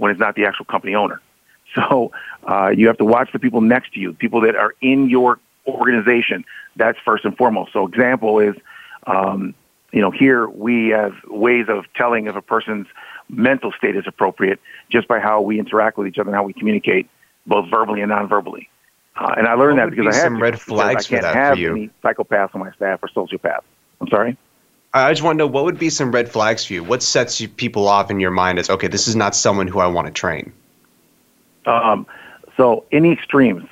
when 0.00 0.10
it's 0.10 0.18
not 0.18 0.34
the 0.34 0.46
actual 0.46 0.64
company 0.64 0.94
owner. 0.94 1.20
So 1.76 2.10
uh, 2.48 2.70
you 2.76 2.88
have 2.88 2.98
to 2.98 3.04
watch 3.04 3.30
the 3.32 3.38
people 3.38 3.60
next 3.60 3.92
to 3.94 4.00
you, 4.00 4.12
people 4.12 4.40
that 4.40 4.56
are 4.56 4.74
in 4.80 5.08
your 5.08 5.38
organization. 5.68 6.44
That's 6.74 6.98
first 7.04 7.24
and 7.24 7.36
foremost. 7.36 7.72
So 7.72 7.86
example 7.86 8.40
is, 8.40 8.56
um, 9.06 9.54
you 9.92 10.00
know, 10.00 10.10
here 10.10 10.48
we 10.48 10.88
have 10.88 11.12
ways 11.28 11.66
of 11.68 11.84
telling 11.94 12.26
if 12.26 12.34
a 12.34 12.42
person's 12.42 12.88
mental 13.28 13.70
state 13.70 13.94
is 13.94 14.02
appropriate 14.08 14.58
just 14.90 15.06
by 15.06 15.20
how 15.20 15.42
we 15.42 15.60
interact 15.60 15.96
with 15.96 16.08
each 16.08 16.18
other 16.18 16.30
and 16.30 16.34
how 16.34 16.42
we 16.42 16.52
communicate, 16.52 17.08
both 17.46 17.70
verbally 17.70 18.00
and 18.00 18.10
non-verbally. 18.10 18.68
Uh, 19.14 19.34
and 19.36 19.46
I 19.46 19.54
learned 19.54 19.78
What 19.78 19.90
that 19.90 19.90
because 19.90 20.06
be 20.06 20.08
I 20.08 20.14
have 20.14 20.24
some 20.24 20.36
to, 20.38 20.42
red 20.42 20.60
flags 20.60 21.06
I 21.06 21.08
can't 21.08 21.22
that 21.22 21.34
for 21.34 21.38
have 21.38 21.58
you? 21.58 21.70
any 21.70 21.90
psychopaths 22.02 22.52
on 22.54 22.62
my 22.62 22.72
staff 22.72 22.98
or 23.00 23.08
sociopaths. 23.08 23.62
I'm 24.00 24.08
sorry. 24.08 24.36
I 24.92 25.10
just 25.10 25.22
want 25.22 25.36
to 25.36 25.38
know 25.38 25.46
what 25.46 25.64
would 25.64 25.78
be 25.78 25.88
some 25.90 26.10
red 26.10 26.28
flags 26.28 26.64
for 26.64 26.72
you. 26.72 26.82
What 26.82 27.02
sets 27.02 27.40
you 27.40 27.48
people 27.48 27.86
off 27.86 28.10
in 28.10 28.18
your 28.18 28.32
mind 28.32 28.58
as 28.58 28.68
okay, 28.68 28.88
this 28.88 29.06
is 29.06 29.14
not 29.14 29.36
someone 29.36 29.68
who 29.68 29.78
I 29.78 29.86
want 29.86 30.06
to 30.08 30.12
train. 30.12 30.52
Um, 31.66 32.06
so 32.56 32.84
any 32.90 33.12
extremes. 33.12 33.68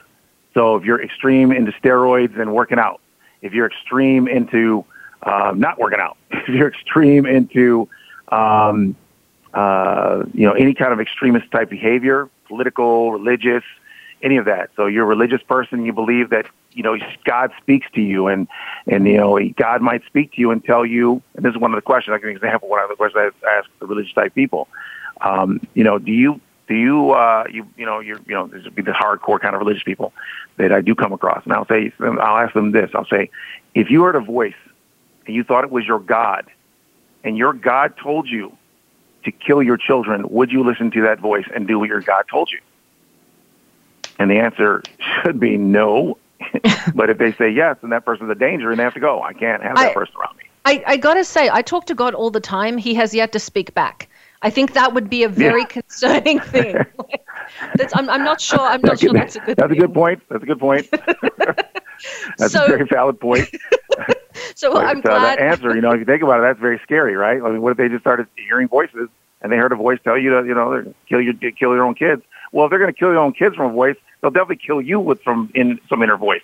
So 0.54 0.76
if 0.76 0.84
you're 0.84 1.02
extreme 1.02 1.52
into 1.52 1.72
steroids 1.72 2.38
and 2.38 2.54
working 2.54 2.78
out, 2.78 3.00
if 3.42 3.52
you're 3.52 3.66
extreme 3.66 4.28
into 4.28 4.84
um, 5.22 5.58
not 5.58 5.78
working 5.78 6.00
out, 6.00 6.16
if 6.30 6.48
you're 6.48 6.68
extreme 6.68 7.26
into 7.26 7.88
um, 8.28 8.94
uh, 9.54 10.24
you 10.34 10.46
know 10.46 10.52
any 10.52 10.74
kind 10.74 10.92
of 10.92 11.00
extremist 11.00 11.50
type 11.50 11.68
behavior, 11.68 12.30
political, 12.46 13.10
religious, 13.12 13.64
any 14.22 14.36
of 14.36 14.44
that. 14.46 14.70
So 14.76 14.86
you're 14.86 15.04
a 15.04 15.06
religious 15.06 15.42
person, 15.42 15.84
you 15.84 15.92
believe 15.92 16.30
that 16.30 16.46
you 16.72 16.82
know 16.82 16.96
God 17.24 17.52
speaks 17.60 17.86
to 17.94 18.00
you, 18.00 18.26
and 18.28 18.48
and 18.86 19.06
you 19.06 19.16
know 19.16 19.38
God 19.56 19.82
might 19.82 20.04
speak 20.06 20.32
to 20.32 20.40
you 20.40 20.50
and 20.50 20.64
tell 20.64 20.84
you. 20.84 21.22
And 21.34 21.44
this 21.44 21.52
is 21.52 21.58
one 21.58 21.72
of 21.72 21.76
the 21.76 21.82
questions. 21.82 22.16
Give 22.18 22.30
an 22.30 22.36
example. 22.36 22.68
One 22.68 22.82
of 22.82 22.88
the 22.88 22.96
questions 22.96 23.32
I 23.44 23.58
ask 23.58 23.68
the 23.78 23.86
religious 23.86 24.12
type 24.12 24.34
people. 24.34 24.68
Um, 25.20 25.60
you 25.74 25.84
know, 25.84 25.98
do 25.98 26.12
you 26.12 26.40
do 26.68 26.74
you 26.74 27.10
uh, 27.12 27.44
you 27.50 27.66
you 27.76 27.86
know 27.86 28.00
you're 28.00 28.20
you 28.26 28.34
know 28.34 28.46
this 28.46 28.64
would 28.64 28.74
be 28.74 28.82
the 28.82 28.92
hardcore 28.92 29.40
kind 29.40 29.54
of 29.54 29.60
religious 29.60 29.82
people 29.82 30.12
that 30.56 30.72
I 30.72 30.80
do 30.80 30.94
come 30.94 31.12
across, 31.12 31.44
and 31.44 31.52
I'll 31.52 31.66
say 31.66 31.92
I'll 32.00 32.38
ask 32.38 32.54
them 32.54 32.72
this. 32.72 32.90
I'll 32.94 33.06
say, 33.06 33.30
if 33.74 33.90
you 33.90 34.02
heard 34.02 34.16
a 34.16 34.20
voice 34.20 34.54
and 35.26 35.34
you 35.34 35.44
thought 35.44 35.64
it 35.64 35.70
was 35.70 35.86
your 35.86 36.00
God, 36.00 36.46
and 37.24 37.36
your 37.36 37.52
God 37.52 37.96
told 37.96 38.28
you 38.28 38.56
to 39.24 39.32
kill 39.32 39.62
your 39.62 39.76
children, 39.76 40.28
would 40.28 40.52
you 40.52 40.62
listen 40.62 40.90
to 40.92 41.02
that 41.02 41.18
voice 41.20 41.46
and 41.54 41.66
do 41.66 41.78
what 41.78 41.88
your 41.88 42.00
God 42.00 42.24
told 42.30 42.50
you? 42.52 42.60
And 44.18 44.30
the 44.30 44.38
answer 44.38 44.82
should 45.22 45.38
be 45.38 45.56
no. 45.56 46.18
but 46.94 47.10
if 47.10 47.18
they 47.18 47.32
say 47.32 47.50
yes, 47.50 47.76
then 47.80 47.90
that 47.90 48.04
person's 48.04 48.30
a 48.30 48.34
danger 48.34 48.70
and 48.70 48.78
they 48.78 48.84
have 48.84 48.94
to 48.94 49.00
go. 49.00 49.22
I 49.22 49.32
can't 49.32 49.62
have 49.62 49.76
that 49.76 49.90
I- 49.90 49.94
person 49.94 50.14
around 50.20 50.36
me. 50.36 50.44
I, 50.64 50.82
I 50.86 50.96
gotta 50.98 51.24
say, 51.24 51.48
I 51.50 51.62
talk 51.62 51.86
to 51.86 51.94
God 51.94 52.14
all 52.14 52.30
the 52.30 52.40
time. 52.40 52.76
He 52.76 52.92
has 52.94 53.14
yet 53.14 53.32
to 53.32 53.38
speak 53.38 53.72
back. 53.74 54.06
I 54.42 54.50
think 54.50 54.74
that 54.74 54.92
would 54.92 55.08
be 55.08 55.22
a 55.22 55.28
very 55.28 55.62
Yeah. 55.62 55.66
concerning 55.66 56.40
thing. 56.54 56.76
that's, 57.74 57.96
I'm, 57.96 58.10
I'm 58.10 58.22
not 58.22 58.38
sure. 58.40 58.60
I'm 58.60 58.82
not 58.82 58.98
sure 59.00 59.12
that's 59.14 59.36
a 59.36 59.38
good. 59.38 59.46
Thing. 59.46 59.54
That's 59.56 59.72
a 59.72 59.76
good 59.76 59.94
point. 59.94 60.22
That's 60.28 60.42
a 60.42 60.46
good 60.46 60.58
point. 60.58 60.86
that's 62.38 62.52
So- 62.52 62.64
a 62.64 62.68
very 62.68 62.84
valid 62.86 63.18
point. 63.18 63.48
So 64.54 64.72
But, 64.72 64.84
I'm 64.86 64.98
uh, 64.98 65.02
that 65.02 65.38
answer, 65.40 65.74
you 65.74 65.80
know, 65.80 65.92
if 65.92 66.00
you 66.00 66.04
think 66.04 66.22
about 66.22 66.40
it, 66.40 66.42
that's 66.42 66.60
very 66.60 66.78
scary, 66.82 67.16
right? 67.16 67.40
I 67.42 67.50
mean, 67.50 67.62
what 67.62 67.70
if 67.72 67.76
they 67.78 67.88
just 67.88 68.02
started 68.02 68.26
hearing 68.36 68.68
voices 68.68 69.08
and 69.40 69.50
they 69.50 69.56
heard 69.56 69.72
a 69.72 69.76
voice 69.76 69.98
tell 70.04 70.18
you 70.18 70.30
to, 70.30 70.46
you 70.46 70.54
know, 70.54 70.92
kill 71.08 71.20
your 71.20 71.34
kill 71.34 71.74
your 71.74 71.84
own 71.84 71.94
kids? 71.94 72.22
Well, 72.52 72.66
if 72.66 72.70
they're 72.70 72.78
going 72.78 72.92
to 72.92 72.98
kill 72.98 73.10
your 73.10 73.18
own 73.18 73.32
kids 73.32 73.56
from 73.56 73.70
a 73.70 73.74
voice, 73.74 73.96
they'll 74.20 74.30
definitely 74.30 74.64
kill 74.64 74.80
you 74.80 75.00
with 75.00 75.22
from 75.22 75.50
in 75.54 75.80
some 75.88 76.02
inner 76.02 76.16
voice. 76.16 76.42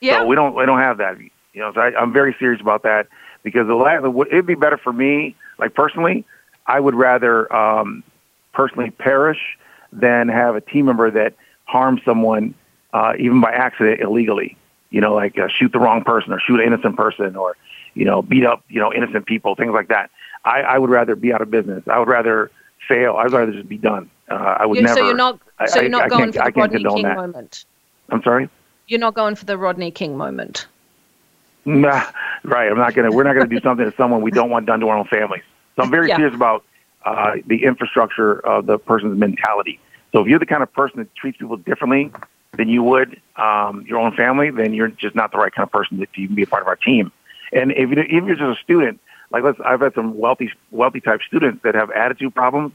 Yeah. 0.00 0.20
So 0.20 0.26
we 0.26 0.36
don't 0.36 0.54
we 0.54 0.66
don't 0.66 0.80
have 0.80 0.98
that. 0.98 1.18
You 1.18 1.60
know, 1.60 1.72
so 1.72 1.80
I, 1.80 1.94
I'm 1.98 2.12
very 2.12 2.34
serious 2.38 2.60
about 2.60 2.82
that 2.82 3.06
because 3.42 3.66
the 3.66 3.74
last, 3.74 4.04
it'd 4.04 4.46
be 4.46 4.54
better 4.54 4.76
for 4.76 4.92
me, 4.92 5.36
like 5.58 5.74
personally, 5.74 6.24
I 6.66 6.80
would 6.80 6.94
rather 6.94 7.52
um, 7.54 8.02
personally 8.52 8.90
perish 8.90 9.38
than 9.92 10.28
have 10.28 10.56
a 10.56 10.60
team 10.60 10.86
member 10.86 11.10
that 11.10 11.34
harms 11.64 12.00
someone 12.04 12.54
uh, 12.92 13.14
even 13.18 13.40
by 13.40 13.52
accident 13.52 14.00
illegally. 14.00 14.56
You 14.90 15.00
know, 15.00 15.14
like 15.14 15.38
uh, 15.38 15.48
shoot 15.48 15.72
the 15.72 15.78
wrong 15.78 16.04
person 16.04 16.32
or 16.32 16.40
shoot 16.40 16.60
an 16.60 16.66
innocent 16.66 16.96
person 16.96 17.36
or 17.36 17.56
you 17.94 18.04
know 18.04 18.22
beat 18.22 18.44
up 18.44 18.64
you 18.68 18.80
know 18.80 18.92
innocent 18.92 19.26
people, 19.26 19.54
things 19.54 19.72
like 19.72 19.88
that. 19.88 20.10
I, 20.44 20.60
I 20.62 20.78
would 20.78 20.90
rather 20.90 21.16
be 21.16 21.32
out 21.32 21.40
of 21.40 21.50
business. 21.50 21.84
I 21.88 21.98
would 21.98 22.08
rather 22.08 22.50
fail. 22.86 23.16
I'd 23.16 23.32
rather 23.32 23.52
just 23.52 23.68
be 23.68 23.78
done. 23.78 24.10
Uh, 24.30 24.34
I 24.60 24.66
would 24.66 24.76
You- 24.76 24.82
never. 24.84 24.94
so 25.00 25.06
you're 25.06 25.16
not. 25.16 25.38
I- 25.58 25.66
So 25.66 25.80
you're 25.80 25.90
not 25.90 26.04
I 26.04 26.08
going 26.08 26.32
can't- 26.32 26.34
for 26.34 26.50
the 26.52 26.60
Rodney 26.60 26.84
King 26.94 27.02
that. 27.04 27.16
moment. 27.16 27.64
I'm 28.10 28.22
sorry. 28.22 28.48
You're 28.86 29.00
not 29.00 29.14
going 29.14 29.34
for 29.34 29.44
the 29.44 29.56
Rodney 29.56 29.90
King 29.90 30.16
moment. 30.16 30.66
Nah, 31.66 32.02
right. 32.44 32.70
I'm 32.70 32.76
not 32.78 32.94
gonna. 32.94 33.10
We're 33.10 33.22
not 33.22 33.34
gonna 33.34 33.46
do 33.48 33.60
something 33.60 33.90
to 33.90 33.96
someone 33.96 34.20
we 34.20 34.30
don't 34.30 34.50
want 34.50 34.66
done 34.66 34.80
to 34.80 34.88
our 34.88 34.98
own 34.98 35.06
families. 35.06 35.42
So 35.76 35.82
I'm 35.82 35.90
very 35.90 36.08
Yeah. 36.08 36.16
serious 36.16 36.34
about 36.34 36.64
uh, 37.06 37.36
the 37.46 37.64
infrastructure 37.64 38.38
of 38.46 38.64
the 38.66 38.78
person's 38.78 39.18
mentality. 39.18 39.78
So 40.12 40.20
if 40.22 40.26
you're 40.28 40.38
the 40.38 40.46
kind 40.46 40.62
of 40.62 40.72
person 40.72 40.98
that 41.00 41.14
treats 41.14 41.36
people 41.38 41.56
differently 41.58 42.10
than 42.52 42.68
you 42.68 42.82
would 42.82 43.20
um, 43.36 43.84
your 43.86 43.98
own 43.98 44.12
family, 44.12 44.50
then 44.50 44.72
you're 44.72 44.88
just 44.88 45.14
not 45.14 45.30
the 45.32 45.36
right 45.38 45.52
kind 45.52 45.66
of 45.66 45.72
person 45.72 45.98
to 45.98 46.06
even 46.16 46.34
be 46.34 46.42
a 46.44 46.46
part 46.46 46.62
of 46.62 46.68
our 46.68 46.76
team. 46.76 47.12
And 47.52 47.72
if 47.72 47.90
you 47.90 47.96
if 47.98 48.24
you're 48.24 48.36
just 48.36 48.58
a 48.58 48.62
student, 48.62 49.00
like 49.30 49.42
let's, 49.42 49.58
I've 49.64 49.80
had 49.80 49.94
some 49.94 50.16
wealthy 50.18 50.50
wealthy 50.70 51.00
type 51.00 51.20
students 51.26 51.62
that 51.62 51.74
have 51.74 51.90
attitude 51.90 52.34
problems 52.34 52.72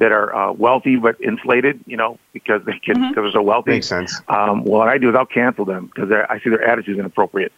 that 0.00 0.12
are 0.12 0.34
uh, 0.34 0.52
wealthy 0.52 0.96
but 0.96 1.20
inflated, 1.20 1.78
you 1.86 1.96
know, 1.96 2.18
because 2.32 2.64
they 2.64 2.78
can 2.78 3.10
because 3.10 3.22
they're 3.22 3.32
so 3.32 3.42
wealthy. 3.42 3.72
Makes 3.72 3.88
sense. 3.88 4.20
Um, 4.28 4.64
well, 4.64 4.80
what 4.80 4.88
I 4.88 4.96
do 4.96 5.10
is 5.10 5.14
I'll 5.14 5.26
cancel 5.26 5.66
them 5.66 5.90
because 5.94 6.10
I 6.10 6.40
see 6.40 6.48
their 6.48 6.64
attitude 6.64 6.96
is 6.96 6.98
inappropriate. 6.98 7.52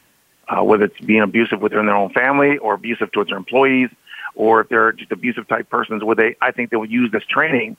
Uh, 0.48 0.62
whether 0.62 0.84
it's 0.84 1.00
being 1.00 1.22
abusive 1.22 1.62
within 1.62 1.86
their 1.86 1.94
own 1.94 2.10
family 2.10 2.58
or 2.58 2.74
abusive 2.74 3.12
towards 3.12 3.30
their 3.30 3.38
employees, 3.38 3.88
or 4.34 4.60
if 4.60 4.68
they're 4.68 4.90
just 4.90 5.12
abusive 5.12 5.46
type 5.46 5.70
persons, 5.70 6.02
where 6.02 6.16
they 6.16 6.36
I 6.42 6.50
think 6.50 6.70
they 6.70 6.76
will 6.76 6.90
use 6.90 7.12
this 7.12 7.24
training 7.24 7.76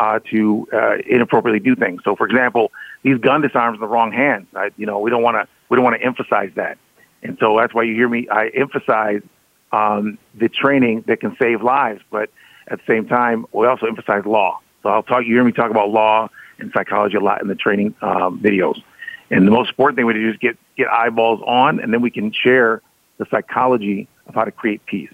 uh, 0.00 0.18
to 0.30 0.66
uh, 0.72 0.96
inappropriately 1.06 1.60
do 1.60 1.76
things. 1.76 2.02
So, 2.04 2.16
for 2.16 2.26
example, 2.26 2.72
these 3.04 3.18
gun 3.18 3.42
disarms 3.42 3.76
in 3.76 3.80
the 3.80 3.86
wrong 3.86 4.10
hands. 4.10 4.48
I, 4.56 4.70
you 4.76 4.86
know, 4.86 4.98
we 4.98 5.10
don't 5.10 5.22
want 5.22 5.36
to 5.36 5.46
we 5.68 5.76
don't 5.76 5.84
want 5.84 6.00
to 6.00 6.04
emphasize 6.04 6.50
that, 6.56 6.78
and 7.22 7.38
so 7.38 7.56
that's 7.56 7.72
why 7.72 7.84
you 7.84 7.94
hear 7.94 8.08
me. 8.08 8.28
I 8.28 8.48
emphasize 8.48 9.22
um, 9.70 10.18
the 10.34 10.48
training 10.48 11.04
that 11.06 11.20
can 11.20 11.36
save 11.40 11.62
lives, 11.62 12.02
but 12.10 12.28
at 12.68 12.78
the 12.78 12.84
same 12.86 13.06
time, 13.06 13.46
we 13.52 13.66
also 13.66 13.86
emphasize 13.86 14.24
law. 14.24 14.60
So 14.82 14.88
I'll 14.88 15.02
talk. 15.02 15.24
You 15.24 15.34
hear 15.34 15.44
me 15.44 15.52
talk 15.52 15.70
about 15.70 15.90
law 15.90 16.28
and 16.58 16.70
psychology 16.72 17.16
a 17.16 17.20
lot 17.20 17.42
in 17.42 17.48
the 17.48 17.54
training 17.54 17.94
um, 18.02 18.40
videos. 18.40 18.82
And 19.30 19.46
the 19.46 19.50
most 19.50 19.70
important 19.70 19.96
thing 19.96 20.06
we 20.06 20.14
do 20.14 20.30
is 20.30 20.36
get 20.36 20.58
get 20.76 20.88
eyeballs 20.88 21.40
on, 21.46 21.80
and 21.80 21.92
then 21.92 22.00
we 22.00 22.10
can 22.10 22.32
share 22.32 22.82
the 23.18 23.26
psychology 23.30 24.08
of 24.26 24.34
how 24.34 24.44
to 24.44 24.50
create 24.50 24.84
peace. 24.86 25.10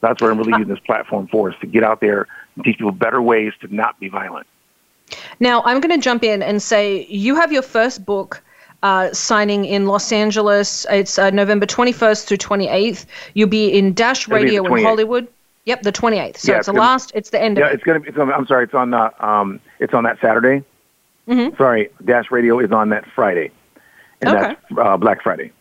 That's 0.00 0.20
what 0.20 0.30
I'm 0.30 0.38
really 0.38 0.52
using 0.52 0.68
this 0.68 0.80
platform 0.80 1.28
for: 1.28 1.50
is 1.50 1.56
to 1.60 1.66
get 1.66 1.82
out 1.82 2.00
there 2.00 2.26
and 2.56 2.64
teach 2.64 2.76
people 2.76 2.92
better 2.92 3.22
ways 3.22 3.52
to 3.60 3.74
not 3.74 3.98
be 3.98 4.08
violent. 4.08 4.46
Now, 5.40 5.62
I'm 5.62 5.80
going 5.80 5.98
to 5.98 6.02
jump 6.02 6.24
in 6.24 6.42
and 6.42 6.62
say 6.62 7.06
you 7.06 7.34
have 7.36 7.52
your 7.52 7.62
first 7.62 8.04
book 8.04 8.42
uh, 8.82 9.12
signing 9.12 9.64
in 9.64 9.86
Los 9.86 10.12
Angeles. 10.12 10.86
It's 10.90 11.18
uh, 11.18 11.30
November 11.30 11.66
21st 11.66 12.26
through 12.26 12.36
28th. 12.36 13.06
You'll 13.32 13.48
be 13.48 13.68
in 13.68 13.94
Dash 13.94 14.28
It'll 14.28 14.38
be 14.38 14.40
the 14.40 14.60
Radio 14.60 14.74
in 14.74 14.84
Hollywood. 14.84 15.28
Yep, 15.66 15.82
the 15.82 15.92
28th. 15.92 16.36
So 16.38 16.52
Yeah, 16.52 16.58
it's 16.58 16.60
it's 16.60 16.66
the 16.66 16.72
gonna- 16.72 16.80
last. 16.80 17.12
It's 17.14 17.30
the 17.30 17.40
end 17.40 17.56
Yeah, 17.56 17.66
of 17.66 17.70
it. 17.70 17.74
it's 17.76 17.84
gonna 17.84 18.00
be. 18.00 18.08
It's 18.08 18.18
on, 18.18 18.32
I'm 18.32 18.46
sorry, 18.46 18.64
it's 18.64 18.74
on. 18.74 18.92
Uh, 18.92 19.10
um, 19.20 19.60
it's 19.78 19.94
on 19.94 20.04
that 20.04 20.18
Saturday. 20.20 20.62
Mhm. 21.28 21.56
Sorry, 21.56 21.88
Dash 22.04 22.30
Radio 22.30 22.58
is 22.58 22.70
on 22.70 22.90
that 22.90 23.04
Friday, 23.14 23.50
and 24.20 24.36
Okay. 24.36 24.56
that's 24.70 24.78
uh, 24.78 24.96
Black 24.98 25.22
Friday. 25.22 25.52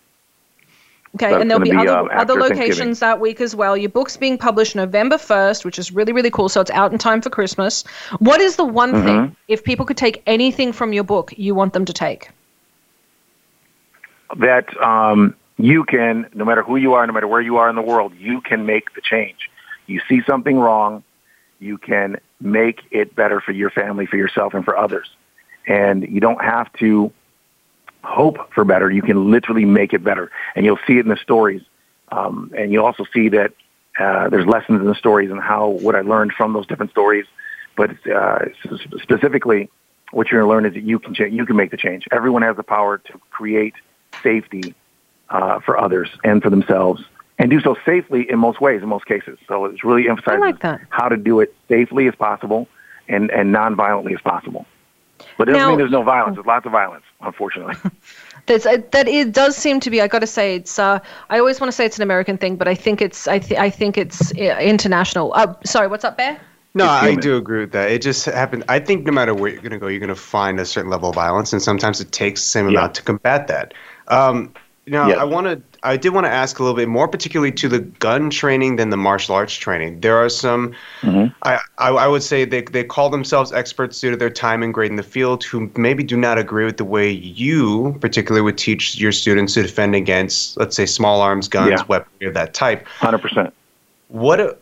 Okay, 1.16 1.30
That's 1.30 1.42
and 1.42 1.50
there'll 1.52 1.64
be, 1.64 1.70
be, 1.70 1.78
other, 1.78 1.96
um, 1.96 2.10
other 2.12 2.34
locations 2.34 3.00
that 3.00 3.20
week 3.20 3.40
as 3.40 3.56
well. 3.56 3.78
Your 3.78 3.92
book's 3.92 4.18
being 4.18 4.36
published 4.36 4.76
November 4.76 5.18
1st, 5.20 5.64
which 5.64 5.78
is 5.78 5.92
really, 5.92 6.12
really 6.12 6.32
cool. 6.32 6.50
So 6.50 6.60
it's 6.60 6.72
out 6.72 6.92
in 6.92 6.98
time 6.98 7.22
for 7.22 7.30
Christmas. 7.30 7.84
What 8.18 8.42
is 8.42 8.56
the 8.56 8.66
one 8.66 8.94
Mm-hmm. 8.94 9.06
thing, 9.06 9.36
if 9.48 9.64
people 9.64 9.86
could 9.86 9.96
take 9.96 10.24
anything 10.26 10.74
from 10.74 10.92
your 10.92 11.04
book, 11.04 11.32
you 11.38 11.54
want 11.56 11.74
them 11.74 11.86
to 11.86 11.94
take? 11.94 12.30
that 14.38 14.76
um, 14.82 15.36
you 15.58 15.84
can, 15.84 16.26
no 16.34 16.44
matter 16.44 16.64
who 16.64 16.76
you 16.78 16.96
are, 16.96 17.06
no 17.06 17.14
matter 17.14 17.28
where 17.28 17.42
you 17.42 17.58
are 17.58 17.70
in 17.70 17.76
the 17.76 17.84
world, 17.84 18.12
you 18.18 18.42
can 18.42 18.66
make 18.66 18.92
the 18.96 19.02
change. 19.02 19.52
You 19.86 20.02
see 20.08 20.22
something 20.24 20.58
wrong, 20.58 21.04
you 21.60 21.78
can 21.78 22.20
make 22.40 22.82
it 22.92 23.16
better 23.16 23.40
for 23.40 23.52
your 23.52 23.70
family, 23.70 24.06
for 24.06 24.18
yourself, 24.18 24.54
and 24.54 24.66
for 24.66 24.78
others. 24.78 25.10
And 25.66 26.04
you 26.04 26.20
don't 26.20 26.42
have 26.44 26.72
to 26.74 27.12
hope 28.04 28.54
for 28.54 28.66
better. 28.66 28.92
You 28.92 29.02
can 29.02 29.32
literally 29.32 29.66
make 29.66 29.94
it 29.94 30.04
better. 30.04 30.32
And 30.56 30.66
you'll 30.66 30.80
see 30.86 30.98
it 30.98 31.06
in 31.06 31.08
the 31.08 31.18
stories. 31.18 31.62
Um, 32.12 32.52
and 32.56 32.72
you'll 32.72 32.86
also 32.86 33.06
see 33.14 33.30
that 33.30 33.54
uh, 34.00 34.30
there's 34.30 34.46
lessons 34.46 34.82
in 34.82 34.88
the 34.88 34.96
stories 34.96 35.32
and 35.32 35.40
how 35.40 35.68
what 35.68 35.96
I 35.96 36.02
learned 36.02 36.34
from 36.34 36.54
those 36.54 36.68
different 36.68 36.92
stories. 36.92 37.26
But 37.76 37.92
uh, 38.08 38.40
specifically, 39.02 39.70
what 40.12 40.30
you're 40.30 40.42
going 40.42 40.50
to 40.50 40.54
learn 40.54 40.66
is 40.66 40.74
that 40.74 40.88
you 40.88 41.00
can 41.00 41.14
cha- 41.14 41.26
you 41.26 41.46
can 41.46 41.56
make 41.56 41.72
the 41.72 41.78
change. 41.78 42.08
Everyone 42.12 42.42
has 42.44 42.56
the 42.56 42.64
power 42.64 43.00
to 43.00 43.22
create 43.32 43.74
safety 44.22 44.76
uh, 45.30 45.60
for 45.60 45.80
others 45.80 46.10
and 46.24 46.42
for 46.42 46.50
themselves, 46.50 47.04
and 47.40 47.50
do 47.50 47.60
so 47.62 47.76
safely 47.86 48.30
in 48.30 48.40
most 48.40 48.62
ways, 48.62 48.82
in 48.82 48.90
most 48.90 49.06
cases. 49.06 49.40
So 49.48 49.66
it's 49.66 49.84
really 49.84 50.08
emphasizes 50.10 50.42
like 50.42 50.82
how 50.90 51.10
to 51.10 51.18
do 51.18 51.40
it 51.40 51.56
safely 51.68 52.08
as 52.08 52.16
possible 52.16 52.68
and 53.08 53.30
and 53.32 53.52
non-violently 53.52 54.14
as 54.14 54.22
possible. 54.22 54.66
But 55.38 55.48
it 55.50 55.54
doesn't 55.54 55.62
Now- 55.64 55.70
mean 55.70 55.78
there's 55.80 55.92
no 55.92 56.04
violence. 56.04 56.36
There's 56.36 56.46
lots 56.46 56.66
of 56.66 56.72
violence, 56.72 57.06
unfortunately. 57.22 57.76
There's, 58.46 58.66
uh, 58.66 58.78
that 58.92 59.08
it 59.08 59.32
does 59.32 59.56
seem 59.56 59.80
to 59.80 59.90
be. 59.90 60.02
I 60.02 60.08
got 60.10 60.20
to 60.20 60.28
say, 60.28 60.56
it's. 60.56 60.78
Uh, 60.78 61.00
I 61.30 61.40
always 61.40 61.62
want 61.62 61.70
to 61.70 61.72
say 61.76 61.86
it's 61.86 61.96
an 61.96 62.04
American 62.04 62.38
thing, 62.38 62.58
but 62.58 62.68
I 62.68 62.76
think 62.76 63.02
it's. 63.02 63.26
I, 63.26 63.40
th- 63.40 63.58
I 63.58 63.70
think 63.70 63.98
it's 63.98 64.34
uh, 64.34 64.58
international. 64.60 65.32
Uh, 65.34 65.56
sorry, 65.64 65.88
what's 65.88 66.04
up, 66.04 66.18
Bear? 66.18 66.38
No, 66.74 66.86
I 66.88 67.16
do 67.16 67.38
agree 67.38 67.62
with 67.62 67.72
that. 67.72 67.90
It 67.92 68.02
just 68.02 68.26
happened. 68.26 68.66
I 68.68 68.80
think 68.80 69.06
no 69.06 69.14
matter 69.14 69.34
where 69.34 69.50
you're 69.52 69.62
going 69.62 69.72
to 69.72 69.78
go, 69.80 69.88
you're 69.88 70.00
going 70.02 70.10
to 70.10 70.16
find 70.16 70.60
a 70.60 70.66
certain 70.66 70.90
level 70.92 71.08
of 71.08 71.16
violence, 71.16 71.54
and 71.54 71.62
sometimes 71.62 72.02
it 72.02 72.12
takes 72.12 72.42
the 72.42 72.48
same 72.48 72.66
Yeah. 72.70 72.80
amount 72.80 72.96
to 72.96 73.04
combat 73.04 73.48
that. 73.48 73.74
Um, 74.10 74.52
now, 74.86 75.08
Yes. 75.08 75.18
I 75.18 75.24
want 75.24 75.48
to. 75.48 75.62
I 75.86 75.98
did 75.98 76.10
want 76.14 76.26
to 76.26 76.32
ask 76.32 76.60
a 76.60 76.64
little 76.64 76.76
bit 76.76 76.88
more, 76.88 77.08
particularly 77.10 77.52
to 77.54 77.68
the 77.68 77.80
gun 77.80 78.30
training 78.30 78.78
than 78.78 78.90
the 78.90 78.98
martial 78.98 79.36
arts 79.36 79.54
training. 79.54 80.00
There 80.00 80.18
are 80.18 80.30
some. 80.30 80.74
Mhm. 81.02 81.34
I, 81.44 81.60
I 81.78 81.90
I 81.90 82.08
would 82.08 82.24
say 82.24 82.46
they 82.46 82.62
they 82.62 82.84
call 82.84 83.10
themselves 83.10 83.52
experts 83.52 84.00
due 84.00 84.12
to 84.12 84.18
their 84.18 84.30
time 84.30 84.64
and 84.64 84.74
grade 84.74 84.92
in 84.92 84.98
the 84.98 85.04
field, 85.04 85.44
who 85.44 85.70
maybe 85.76 86.04
do 86.04 86.16
not 86.18 86.38
agree 86.38 86.66
with 86.66 86.78
the 86.78 86.86
way 86.86 87.10
you, 87.10 87.98
particularly, 88.02 88.42
would 88.44 88.58
teach 88.58 88.98
your 88.98 89.12
students 89.12 89.54
to 89.56 89.62
defend 89.62 89.96
against, 89.96 90.58
let's 90.58 90.76
say, 90.76 90.86
small 90.86 91.22
arms, 91.22 91.48
guns, 91.48 91.70
Yeah. 91.72 91.84
weaponry 91.88 92.28
of 92.28 92.34
that 92.34 92.54
type. 92.54 92.86
Hundred 92.88 93.20
percent. 93.22 93.54
What? 94.08 94.60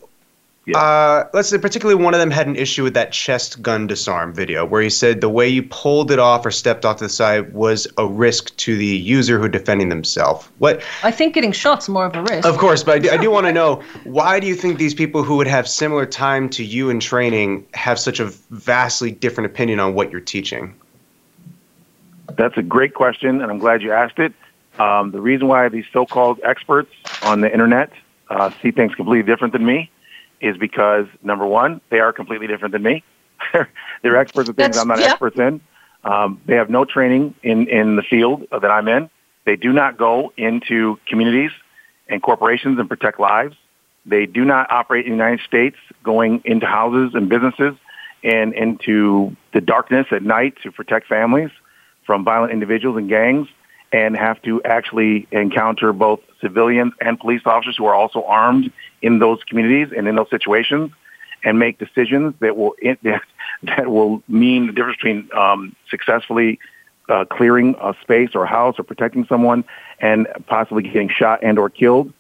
Yeah. 0.66 0.78
Uh, 0.78 1.30
let's 1.34 1.50
say 1.50 1.58
particularly 1.58 2.02
one 2.02 2.14
of 2.14 2.20
them 2.20 2.30
had 2.30 2.46
an 2.46 2.56
issue 2.56 2.84
with 2.84 2.94
that 2.94 3.12
chest 3.12 3.64
gun 3.64 3.88
disarm 3.88 4.32
video, 4.32 4.64
where 4.64 4.82
he 4.82 4.92
said 4.92 5.20
the 5.20 5.30
way 5.30 5.48
you 5.48 5.64
pulled 5.64 6.12
it 6.12 6.20
off 6.20 6.46
or 6.46 6.52
stepped 6.52 6.86
off 6.86 6.98
to 6.98 7.06
the 7.06 7.10
side 7.10 7.52
was 7.54 7.88
a 7.98 8.06
risk 8.06 8.56
to 8.58 8.78
the 8.78 8.86
user 8.86 9.40
who 9.40 9.48
defending 9.48 9.90
themselves. 9.90 10.48
What? 10.60 10.84
I 11.02 11.10
think 11.10 11.34
getting 11.34 11.52
shot's 11.52 11.90
more 11.90 12.06
of 12.06 12.16
a 12.16 12.22
risk. 12.22 12.48
Of 12.48 12.60
course, 12.60 12.84
but 12.84 12.96
I 12.96 13.00
do, 13.00 13.10
I 13.10 13.18
do 13.18 13.32
want 13.32 13.48
to 13.48 13.54
know 13.54 13.82
why 14.04 14.40
do 14.40 14.46
you 14.46 14.54
think 14.54 14.78
these 14.78 14.94
people 14.94 15.24
who 15.24 15.36
would 15.38 15.48
have 15.48 15.68
similar 15.68 16.06
time 16.06 16.48
to 16.50 16.64
you 16.64 16.92
in 16.92 17.00
training 17.00 17.66
have 17.74 17.98
such 17.98 18.20
a 18.20 18.26
vastly 18.52 19.10
different 19.10 19.50
opinion 19.52 19.80
on 19.80 19.96
what 19.96 20.12
you're 20.12 20.22
teaching? 20.22 20.76
That's 22.38 22.56
a 22.56 22.62
great 22.62 22.94
question, 22.94 23.42
and 23.42 23.52
I'm 23.52 23.58
glad 23.58 23.82
you 23.82 23.92
asked 23.92 24.20
it. 24.20 24.32
Um, 24.78 25.12
the 25.12 25.22
reason 25.22 25.48
why 25.48 25.68
these 25.70 25.86
so-called 25.92 26.40
experts 26.44 26.92
on 27.24 27.42
the 27.42 27.52
internet 27.52 27.92
uh, 28.30 28.52
see 28.62 28.70
things 28.70 28.94
completely 28.94 29.24
different 29.24 29.54
than 29.54 29.66
me 29.66 29.90
is 30.42 30.58
because 30.58 31.06
number 31.24 31.46
one, 31.46 31.82
they 31.90 32.00
are 32.00 32.12
completely 32.12 32.48
different 32.48 32.74
than 32.74 32.84
me. 32.84 33.04
they're, 33.54 33.70
they're 34.02 34.18
experts 34.18 34.50
at 34.50 34.56
things 34.56 34.76
That's- 34.76 34.82
I'm 34.82 34.88
not 34.88 35.00
yeah. 35.00 35.12
experts 35.12 35.40
in. 35.40 35.62
Um, 36.04 36.42
they 36.48 36.56
have 36.56 36.70
no 36.70 36.84
training 36.84 37.36
in, 37.44 37.68
in 37.68 37.96
the 37.96 38.02
field 38.02 38.48
that 38.52 38.72
I'm 38.72 38.88
in. 38.88 39.10
They 39.46 39.56
do 39.56 39.72
not 39.72 39.98
go 39.98 40.34
into 40.36 41.00
communities 41.08 41.52
and 42.08 42.22
corporations 42.24 42.80
and 42.80 42.90
protect 42.90 43.20
lives. 43.20 43.56
They 44.06 44.26
do 44.26 44.44
not 44.44 44.72
operate 44.72 45.06
in 45.06 45.12
the 45.12 45.18
United 45.18 45.46
States 45.46 45.78
going 46.04 46.42
into 46.44 46.66
houses 46.66 47.12
and 47.14 47.30
businesses 47.30 47.76
and 48.24 48.54
into 48.54 49.36
the 49.54 49.62
darkness 49.62 50.08
at 50.12 50.24
night 50.24 50.56
to 50.64 50.72
protect 50.72 51.08
families 51.08 51.52
from 52.06 52.24
violent 52.24 52.52
individuals 52.52 52.98
and 52.98 53.08
gangs 53.08 53.48
and 53.92 54.16
have 54.16 54.42
to 54.44 54.62
actually 54.64 55.28
encounter 55.32 55.92
both 55.94 56.22
civilians 56.40 56.94
and 57.02 57.20
police 57.20 57.42
officers 57.46 57.78
who 57.78 57.86
are 57.86 57.96
also 57.96 58.24
armed 58.24 58.72
in 59.02 59.20
those 59.20 59.44
communities 59.44 59.94
and 59.96 60.08
in 60.08 60.16
those 60.16 60.30
situations 60.30 60.92
and 61.44 61.60
make 61.60 61.78
decisions 61.78 62.34
that 62.40 62.56
will 62.56 62.76
that 63.64 63.88
will 63.88 64.24
mean 64.28 64.68
the 64.68 64.74
difference 64.74 64.98
between 64.98 65.30
um, 65.36 65.76
successfully 65.90 66.60
uh, 67.10 67.26
clearing 67.26 67.76
a 67.82 67.94
space 68.02 68.30
or 68.34 68.44
a 68.44 68.48
house 68.48 68.80
or 68.80 68.84
protecting 68.84 69.26
someone 69.26 69.64
and 70.00 70.28
possibly 70.48 70.84
getting 70.84 71.10
shot 71.10 71.40
and 71.44 71.60
or 71.60 71.70
killed. 71.70 72.14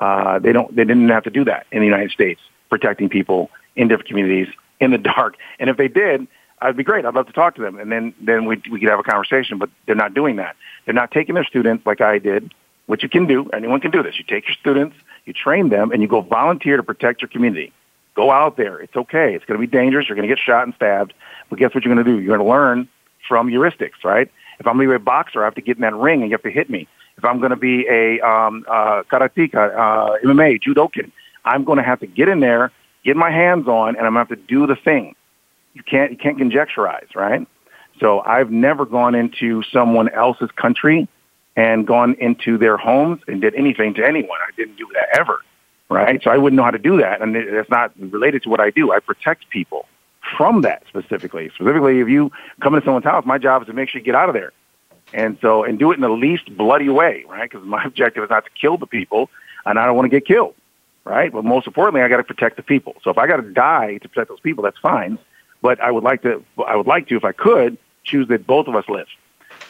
Uh, 0.00 0.38
they 0.38 0.52
don't. 0.52 0.74
They 0.74 0.84
didn't 0.84 1.08
have 1.08 1.24
to 1.24 1.30
do 1.30 1.44
that 1.44 1.66
in 1.72 1.80
the 1.80 1.86
United 1.86 2.10
States, 2.10 2.40
protecting 2.70 3.08
people 3.08 3.50
in 3.76 3.88
different 3.88 4.08
communities 4.08 4.48
in 4.80 4.90
the 4.90 4.98
dark. 5.16 5.36
And 5.58 5.68
if 5.68 5.76
they 5.76 5.88
did, 5.88 6.26
I'd 6.60 6.76
be 6.76 6.84
great. 6.84 7.04
I'd 7.04 7.14
love 7.14 7.26
to 7.26 7.32
talk 7.32 7.54
to 7.56 7.62
them, 7.62 7.78
and 7.78 7.90
then 7.90 8.14
then 8.20 8.44
we 8.44 8.60
we 8.70 8.80
could 8.80 8.88
have 8.88 8.98
a 8.98 9.04
conversation. 9.04 9.58
But 9.58 9.70
they're 9.86 9.94
not 9.94 10.14
doing 10.14 10.36
that. 10.36 10.56
They're 10.84 10.94
not 10.94 11.10
taking 11.10 11.34
their 11.34 11.44
students 11.44 11.86
like 11.86 12.00
I 12.00 12.18
did, 12.18 12.52
which 12.86 13.02
you 13.02 13.08
can 13.08 13.26
do. 13.26 13.48
Anyone 13.50 13.80
can 13.80 13.90
do 13.90 14.02
this. 14.02 14.18
You 14.18 14.24
take 14.24 14.46
your 14.48 14.54
students, 14.54 14.96
you 15.24 15.32
train 15.32 15.68
them, 15.68 15.92
and 15.92 16.02
you 16.02 16.08
go 16.08 16.20
volunteer 16.20 16.76
to 16.76 16.82
protect 16.82 17.22
your 17.22 17.28
community. 17.28 17.72
Go 18.14 18.30
out 18.30 18.56
there. 18.56 18.80
It's 18.80 18.96
okay. 18.96 19.34
It's 19.34 19.44
going 19.44 19.60
to 19.60 19.64
be 19.64 19.70
dangerous. 19.70 20.08
You're 20.08 20.16
going 20.16 20.28
to 20.28 20.34
get 20.34 20.42
shot 20.42 20.64
and 20.64 20.74
stabbed. 20.74 21.14
But 21.50 21.58
guess 21.58 21.74
what 21.74 21.84
you're 21.84 21.94
going 21.94 22.04
to 22.04 22.10
do? 22.10 22.18
You're 22.18 22.36
going 22.36 22.46
to 22.46 22.52
learn 22.52 22.88
from 23.28 23.48
heuristics, 23.48 24.02
right? 24.02 24.30
If 24.58 24.66
I'm 24.66 24.76
going 24.76 24.88
to 24.88 24.92
be 24.92 24.96
a 24.96 24.98
boxer, 24.98 25.42
I 25.42 25.44
have 25.44 25.54
to 25.54 25.60
get 25.60 25.76
in 25.76 25.82
that 25.82 25.94
ring 25.94 26.22
and 26.22 26.30
you 26.30 26.34
have 26.34 26.42
to 26.42 26.50
hit 26.50 26.68
me. 26.68 26.88
If 27.16 27.24
I'm 27.24 27.38
going 27.38 27.50
to 27.50 27.56
be 27.56 27.86
a 27.88 28.20
um, 28.20 28.64
uh, 28.68 29.02
karateka, 29.04 29.54
uh, 29.54 30.18
MMA, 30.24 30.60
judokan, 30.62 31.10
I'm 31.44 31.64
going 31.64 31.78
to 31.78 31.82
have 31.82 32.00
to 32.00 32.06
get 32.06 32.28
in 32.28 32.40
there, 32.40 32.72
get 33.04 33.16
my 33.16 33.30
hands 33.30 33.68
on, 33.68 33.96
and 33.96 34.06
I'm 34.06 34.14
going 34.14 34.26
to 34.26 34.34
have 34.34 34.38
to 34.40 34.46
do 34.46 34.66
the 34.66 34.76
thing. 34.76 35.14
You 35.74 35.82
can't 35.82 36.12
you 36.12 36.16
can't 36.16 36.38
conjecturize, 36.38 37.14
right? 37.14 37.46
So 38.00 38.20
I've 38.20 38.50
never 38.50 38.86
gone 38.86 39.14
into 39.14 39.62
someone 39.72 40.08
else's 40.10 40.50
country 40.52 41.08
and 41.56 41.86
gone 41.86 42.14
into 42.20 42.56
their 42.56 42.76
homes 42.76 43.20
and 43.26 43.40
did 43.40 43.54
anything 43.54 43.94
to 43.94 44.06
anyone. 44.06 44.38
I 44.46 44.54
didn't 44.56 44.76
do 44.76 44.88
that 44.94 45.18
ever, 45.18 45.40
right? 45.88 46.22
So 46.22 46.30
I 46.30 46.38
wouldn't 46.38 46.56
know 46.56 46.62
how 46.62 46.70
to 46.70 46.78
do 46.78 46.98
that, 46.98 47.20
and 47.20 47.34
it's 47.34 47.70
not 47.70 47.92
related 47.98 48.44
to 48.44 48.48
what 48.48 48.60
I 48.60 48.70
do. 48.70 48.92
I 48.92 49.00
protect 49.00 49.48
people 49.50 49.86
from 50.36 50.62
that 50.62 50.84
specifically. 50.88 51.50
Specifically, 51.54 52.00
if 52.00 52.08
you 52.08 52.30
come 52.60 52.74
into 52.74 52.84
someone's 52.84 53.04
house, 53.04 53.24
my 53.26 53.38
job 53.38 53.62
is 53.62 53.66
to 53.66 53.72
make 53.72 53.88
sure 53.88 53.98
you 53.98 54.04
get 54.04 54.14
out 54.14 54.28
of 54.28 54.34
there. 54.34 54.52
And 55.12 55.38
so, 55.40 55.64
and 55.64 55.78
do 55.78 55.90
it 55.90 55.94
in 55.94 56.02
the 56.02 56.10
least 56.10 56.54
bloody 56.56 56.88
way, 56.88 57.24
right? 57.28 57.50
Because 57.50 57.66
my 57.66 57.82
objective 57.84 58.22
is 58.22 58.30
not 58.30 58.44
to 58.44 58.50
kill 58.60 58.76
the 58.76 58.86
people, 58.86 59.30
and 59.66 59.78
I 59.78 59.86
don't 59.86 59.96
want 59.96 60.06
to 60.06 60.10
get 60.10 60.26
killed, 60.26 60.54
right? 61.04 61.32
But 61.32 61.44
most 61.44 61.66
importantly, 61.66 62.02
I 62.02 62.08
got 62.08 62.18
to 62.18 62.24
protect 62.24 62.56
the 62.56 62.62
people. 62.62 62.94
So 63.02 63.10
if 63.10 63.18
I 63.18 63.26
got 63.26 63.36
to 63.36 63.50
die 63.50 63.98
to 63.98 64.08
protect 64.08 64.28
those 64.28 64.40
people, 64.40 64.62
that's 64.62 64.78
fine. 64.78 65.18
But 65.60 65.80
I 65.80 65.90
would 65.90 66.04
like 66.04 66.22
to, 66.22 66.44
I 66.66 66.76
would 66.76 66.86
like 66.86 67.08
to, 67.08 67.16
if 67.16 67.24
I 67.24 67.32
could, 67.32 67.78
choose 68.04 68.28
that 68.28 68.46
both 68.46 68.68
of 68.68 68.76
us 68.76 68.88
live. 68.88 69.08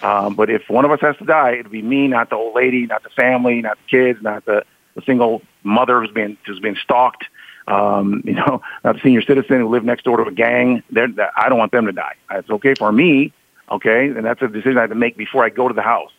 Um, 0.03 0.35
but 0.35 0.49
if 0.49 0.69
one 0.69 0.85
of 0.85 0.91
us 0.91 1.01
has 1.01 1.17
to 1.17 1.25
die, 1.25 1.53
it'd 1.55 1.73
be 1.73 1.83
me, 1.83 2.07
not 2.09 2.31
the 2.31 2.37
old 2.37 2.55
lady, 2.55 2.87
not 2.87 3.03
the 3.03 3.11
family, 3.11 3.61
not 3.63 3.79
the 3.79 3.99
kids, 3.99 4.23
not 4.23 4.45
the, 4.45 4.65
the 4.95 5.03
single 5.03 5.43
mother 5.63 6.01
who's 6.01 6.11
being 6.11 6.37
who's 6.47 6.61
being 6.61 6.77
stalked. 6.83 7.25
Um, 7.67 8.23
you 8.25 8.35
know, 8.35 8.63
not 8.85 8.97
the 8.97 9.01
senior 9.03 9.23
citizen 9.23 9.61
who 9.61 9.69
lived 9.69 9.85
next 9.85 10.05
door 10.05 10.19
to 10.19 10.25
a 10.25 10.33
gang. 10.33 10.83
They're, 10.91 11.09
I 11.37 11.49
don't 11.49 11.59
want 11.59 11.73
them 11.73 11.87
to 11.87 11.93
die. 11.93 12.15
It's 12.31 12.51
okay 12.51 12.75
for 12.75 12.93
me, 12.93 13.33
okay, 13.71 14.09
and 14.09 14.25
that's 14.25 14.41
a 14.43 14.49
decision 14.49 14.79
I 14.79 14.83
have 14.83 14.91
to 14.91 14.97
make 14.97 15.17
before 15.17 15.45
I 15.45 15.51
go 15.51 15.69
to 15.69 15.75
the 15.75 15.83
house, 15.83 16.13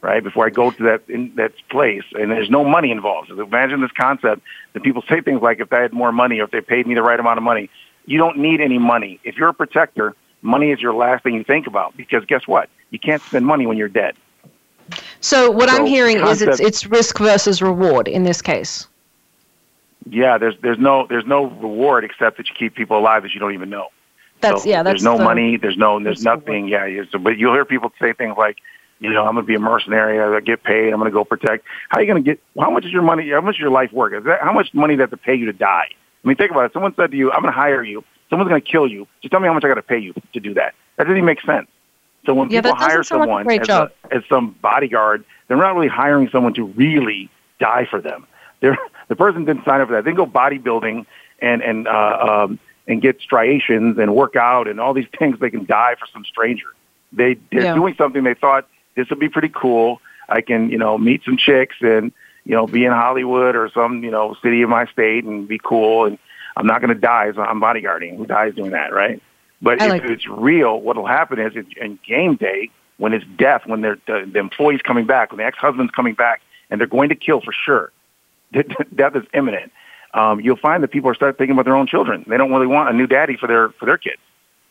right? 0.00 0.22
Before 0.22 0.46
I 0.46 0.50
go 0.50 0.70
to 0.70 0.82
that 0.84 1.02
in 1.08 1.34
that 1.36 1.52
place, 1.68 2.04
and 2.12 2.30
there's 2.30 2.50
no 2.50 2.64
money 2.64 2.92
involved. 2.92 3.28
So 3.28 3.40
imagine 3.40 3.80
this 3.80 3.90
concept 3.92 4.42
that 4.72 4.82
people 4.82 5.02
say 5.08 5.20
things 5.20 5.42
like, 5.42 5.58
"If 5.60 5.72
I 5.72 5.80
had 5.80 5.92
more 5.92 6.12
money, 6.12 6.38
or 6.40 6.44
if 6.44 6.52
they 6.52 6.60
paid 6.60 6.86
me 6.86 6.94
the 6.94 7.02
right 7.02 7.18
amount 7.18 7.38
of 7.38 7.44
money." 7.44 7.70
You 8.06 8.18
don't 8.18 8.38
need 8.38 8.60
any 8.60 8.78
money. 8.78 9.20
If 9.24 9.36
you're 9.36 9.48
a 9.48 9.54
protector, 9.54 10.14
money 10.42 10.70
is 10.70 10.80
your 10.80 10.94
last 10.94 11.22
thing 11.24 11.34
you 11.34 11.44
think 11.44 11.66
about 11.66 11.96
because 11.96 12.24
guess 12.24 12.46
what? 12.46 12.68
You 12.90 12.98
can't 12.98 13.20
spend 13.22 13.44
money 13.44 13.66
when 13.66 13.76
you're 13.76 13.88
dead. 13.88 14.14
So 15.20 15.50
what 15.50 15.68
So 15.68 15.76
I'm 15.76 15.86
hearing 15.86 16.18
concept- 16.20 16.54
is 16.54 16.60
it's 16.60 16.68
it's 16.84 16.86
risk 16.86 17.18
versus 17.18 17.60
reward 17.60 18.06
in 18.08 18.22
this 18.22 18.40
case. 18.40 18.86
Yeah, 20.08 20.38
there's 20.38 20.54
there's 20.62 20.78
no 20.78 21.06
there's 21.08 21.26
no 21.26 21.46
reward 21.46 22.04
except 22.04 22.36
that 22.36 22.48
you 22.48 22.54
keep 22.56 22.74
people 22.76 22.96
alive 22.96 23.24
that 23.24 23.34
you 23.34 23.40
don't 23.40 23.54
even 23.54 23.70
know. 23.70 23.88
That's 24.40 24.62
So 24.62 24.68
yeah. 24.68 24.82
That's 24.84 25.02
there's 25.02 25.02
no 25.04 25.18
the- 25.18 25.24
money. 25.24 25.56
There's 25.56 25.76
no. 25.76 25.98
There's 26.00 26.22
nothing. 26.22 26.68
Yeah. 26.68 26.86
yeah, 26.86 27.02
So, 27.10 27.18
but 27.18 27.38
you'll 27.38 27.54
hear 27.54 27.64
people 27.64 27.90
say 28.00 28.12
things 28.12 28.36
like, 28.38 28.58
you 29.00 29.10
know, 29.10 29.24
I'm 29.26 29.34
going 29.34 29.44
to 29.44 29.48
be 29.48 29.54
a 29.56 29.58
mercenary. 29.58 30.20
I 30.20 30.38
get 30.40 30.62
paid. 30.62 30.92
I'm 30.92 31.00
going 31.00 31.10
to 31.10 31.14
go 31.14 31.24
protect. 31.24 31.64
How 31.88 31.98
are 31.98 32.02
you 32.02 32.06
going 32.12 32.22
to 32.22 32.30
get? 32.30 32.40
How 32.56 32.70
much 32.70 32.84
is 32.84 32.92
your 32.92 33.02
money? 33.02 33.28
How 33.30 33.40
much 33.40 33.56
is 33.56 33.60
your 33.60 33.70
life 33.70 33.92
worth? 33.92 34.12
Is 34.12 34.24
that 34.26 34.40
how 34.42 34.52
much 34.52 34.72
money 34.74 34.92
do 34.94 34.98
they 34.98 35.02
have 35.02 35.10
to 35.10 35.16
pay 35.16 35.34
you 35.34 35.46
to 35.46 35.52
die? 35.52 35.88
I 36.26 36.28
mean, 36.28 36.36
think 36.36 36.50
about 36.50 36.64
it. 36.64 36.72
Someone 36.72 36.92
said 36.96 37.12
to 37.12 37.16
you, 37.16 37.30
"I'm 37.30 37.40
going 37.40 37.52
to 37.52 37.58
hire 37.58 37.84
you." 37.84 38.02
Someone's 38.28 38.48
going 38.48 38.60
to 38.60 38.68
kill 38.68 38.88
you. 38.88 39.06
Just 39.22 39.30
tell 39.30 39.38
me 39.38 39.46
how 39.46 39.54
much 39.54 39.62
I 39.62 39.68
got 39.68 39.74
to 39.74 39.82
pay 39.82 39.98
you 39.98 40.12
to 40.32 40.40
do 40.40 40.54
that. 40.54 40.74
That 40.96 41.04
doesn't 41.04 41.16
even 41.16 41.24
make 41.24 41.40
sense. 41.42 41.68
So 42.24 42.34
when 42.34 42.50
Yeah, 42.50 42.62
people 42.62 42.74
hire 42.74 43.04
sound 43.04 43.20
like 43.30 43.46
a 43.46 43.60
someone 43.60 43.60
as. 43.60 43.68
A, 43.68 44.16
as 44.16 44.22
some 44.28 44.56
bodyguard, 44.60 45.24
they're 45.46 45.56
not 45.56 45.76
really 45.76 45.86
hiring 45.86 46.28
someone 46.30 46.52
to 46.54 46.64
really 46.64 47.30
die 47.60 47.86
for 47.88 48.00
them. 48.00 48.26
They're, 48.58 48.76
the 49.08 49.14
person 49.14 49.44
didn't 49.44 49.64
sign 49.64 49.80
up 49.80 49.86
for 49.86 49.94
that. 49.94 50.04
They 50.04 50.10
go 50.10 50.26
bodybuilding 50.26 51.06
and 51.38 51.62
and 51.62 51.86
uh, 51.86 52.46
um, 52.48 52.58
and 52.88 53.00
get 53.00 53.20
striations 53.20 53.96
and 53.96 54.12
work 54.12 54.34
out 54.34 54.66
and 54.66 54.80
all 54.80 54.94
these 54.94 55.06
things. 55.20 55.38
They 55.38 55.50
can 55.50 55.64
die 55.64 55.94
for 55.94 56.06
some 56.12 56.24
stranger. 56.24 56.74
They 57.12 57.34
they're 57.52 57.62
Yeah. 57.62 57.74
doing 57.74 57.94
something 57.96 58.24
they 58.24 58.34
thought 58.34 58.66
this 58.96 59.08
would 59.10 59.20
be 59.20 59.28
pretty 59.28 59.52
cool. 59.54 60.00
I 60.28 60.40
can 60.40 60.70
you 60.70 60.78
know 60.78 60.98
meet 60.98 61.22
some 61.24 61.36
chicks 61.36 61.76
and 61.80 62.10
you 62.46 62.54
know 62.54 62.66
be 62.66 62.84
in 62.86 62.92
Hollywood 62.92 63.54
or 63.56 63.68
some 63.74 64.02
you 64.02 64.10
know 64.10 64.34
city 64.42 64.62
of 64.62 64.70
my 64.70 64.86
state 64.86 65.24
and 65.24 65.46
be 65.46 65.60
cool 65.62 66.06
and 66.06 66.18
I'm 66.56 66.66
not 66.66 66.80
going 66.80 66.94
to 66.94 67.00
die. 67.00 67.30
So 67.34 67.42
I'm 67.42 67.60
bodyguarding. 67.60 68.16
Who 68.16 68.26
dies 68.26 68.54
doing 68.54 68.70
that, 68.70 68.92
right? 68.92 69.22
But 69.60 69.80
I 69.80 69.86
if 69.86 69.90
like- 69.90 70.04
it's 70.04 70.26
real, 70.26 70.80
what 70.80 70.96
will 70.96 71.06
happen 71.06 71.38
is 71.38 71.54
in, 71.54 71.66
in 71.80 71.98
game 72.06 72.36
day 72.36 72.70
when 72.96 73.12
it's 73.12 73.26
death, 73.36 73.62
when 73.66 73.82
they're, 73.82 73.98
the, 74.06 74.28
the 74.32 74.38
employee's 74.38 74.80
coming 74.80 75.06
back, 75.06 75.30
when 75.30 75.38
the 75.38 75.44
ex-husband's 75.44 75.92
coming 75.92 76.14
back, 76.14 76.40
and 76.70 76.80
they're 76.80 76.88
going 76.88 77.10
to 77.10 77.14
kill 77.14 77.42
for 77.42 77.52
sure. 77.52 77.92
Death 78.52 79.16
is 79.16 79.24
imminent. 79.34 79.70
Um, 80.14 80.40
you'll 80.40 80.56
find 80.56 80.82
that 80.82 80.88
people 80.88 81.10
are 81.10 81.14
start 81.14 81.36
thinking 81.36 81.52
about 81.52 81.66
their 81.66 81.76
own 81.76 81.86
children. 81.86 82.24
They 82.26 82.38
don't 82.38 82.50
really 82.50 82.66
want 82.66 82.88
a 82.88 82.92
new 82.92 83.06
daddy 83.06 83.36
for 83.36 83.46
their 83.46 83.70
for 83.70 83.84
their 83.84 83.98
kids. 83.98 84.20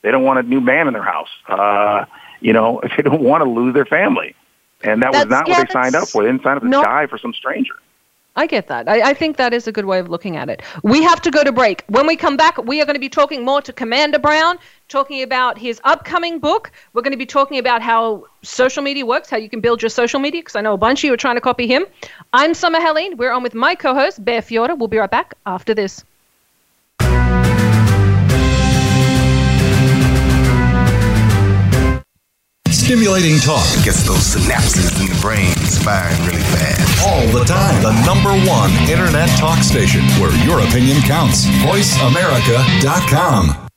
They 0.01 0.09
don't 0.11 0.23
want 0.23 0.39
a 0.39 0.43
new 0.43 0.59
man 0.59 0.87
in 0.87 0.93
their 0.93 1.03
house. 1.03 1.29
Uh, 1.47 2.05
you 2.39 2.51
know, 2.51 2.81
they 2.97 3.03
don't 3.03 3.21
want 3.21 3.43
to 3.43 3.49
lose 3.49 3.73
their 3.73 3.85
family. 3.85 4.35
And 4.83 5.01
that 5.01 5.11
was 5.11 5.25
not 5.25 5.47
yeah, 5.47 5.59
what 5.59 5.67
they 5.67 5.73
signed 5.73 5.95
up 5.95 6.07
for. 6.07 6.23
They 6.23 6.31
didn't 6.31 6.43
sign 6.43 6.57
up 6.57 6.63
to 6.63 6.69
die 6.69 7.07
for 7.07 7.17
some 7.17 7.33
stranger. 7.33 7.75
I 8.37 8.47
get 8.47 8.67
that. 8.67 8.89
I, 8.89 9.11
I 9.11 9.13
think 9.13 9.37
that 9.37 9.53
is 9.53 9.65
a 9.65 9.71
good 9.71 9.85
way 9.85 9.97
of 9.99 10.09
looking 10.09 10.35
at 10.35 10.49
it. 10.49 10.61
We 10.83 11.01
have 11.03 11.21
to 11.21 11.31
go 11.31 11.43
to 11.43 11.53
break. 11.53 11.85
When 11.87 12.05
we 12.05 12.17
come 12.17 12.35
back, 12.35 12.57
we 12.57 12.81
are 12.81 12.85
going 12.85 12.95
to 12.95 12.99
be 12.99 13.07
talking 13.07 13.45
more 13.45 13.61
to 13.61 13.71
Commander 13.71 14.19
Brown, 14.19 14.57
talking 14.89 15.23
about 15.23 15.57
his 15.57 15.79
upcoming 15.85 16.39
book. 16.39 16.71
We're 16.91 17.01
going 17.01 17.13
to 17.13 17.17
be 17.17 17.25
talking 17.25 17.59
about 17.59 17.81
how 17.81 18.25
social 18.41 18.83
media 18.83 19.05
works, 19.05 19.29
how 19.29 19.37
you 19.37 19.49
can 19.49 19.61
build 19.61 19.81
your 19.81 19.89
social 19.89 20.19
media, 20.19 20.41
because 20.41 20.57
I 20.57 20.61
know 20.61 20.73
a 20.73 20.77
bunch 20.77 20.99
of 20.99 21.05
you 21.05 21.13
are 21.13 21.17
trying 21.17 21.35
to 21.35 21.41
copy 21.41 21.65
him. 21.65 21.85
I'm 22.33 22.53
Summer 22.53 22.81
Helene. 22.81 23.15
We're 23.15 23.31
on 23.31 23.41
with 23.41 23.53
my 23.53 23.73
co 23.73 23.93
host, 23.95 24.23
Bear 24.23 24.41
Fiora. 24.41 24.77
We'll 24.77 24.89
be 24.89 24.97
right 24.97 25.09
back 25.09 25.35
after 25.45 25.73
this. 25.73 26.03
Stimulating 32.85 33.39
talk 33.39 33.65
Gets 33.83 34.03
those 34.05 34.35
synapses 34.35 34.99
in 35.01 35.07
the 35.07 35.15
brain 35.19 35.55
firing 35.81 36.21
really 36.23 36.43
fast. 36.43 37.03
all 37.03 37.25
the 37.35 37.43
time. 37.43 37.81
The 37.81 37.93
number 38.05 38.29
one 38.47 38.69
internet 38.87 39.27
talk 39.39 39.63
station 39.63 40.01
where 40.21 40.29
your 40.45 40.59
opinion 40.59 41.01
counts. 41.01 41.47
VoiceAmerica.com. 41.65 43.69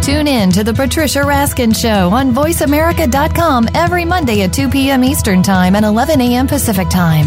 Tune 0.00 0.28
in 0.28 0.50
to 0.52 0.64
the 0.64 0.72
Patricia 0.72 1.18
Raskin 1.18 1.76
Show 1.78 2.08
on 2.08 2.32
VoiceAmerica.com 2.32 3.68
every 3.74 4.06
Monday 4.06 4.44
at 4.44 4.54
2 4.54 4.70
p.m. 4.70 5.04
Eastern 5.04 5.42
Time 5.42 5.76
and 5.76 5.84
11 5.84 6.18
a.m. 6.22 6.46
Pacific 6.46 6.88
Time. 6.88 7.26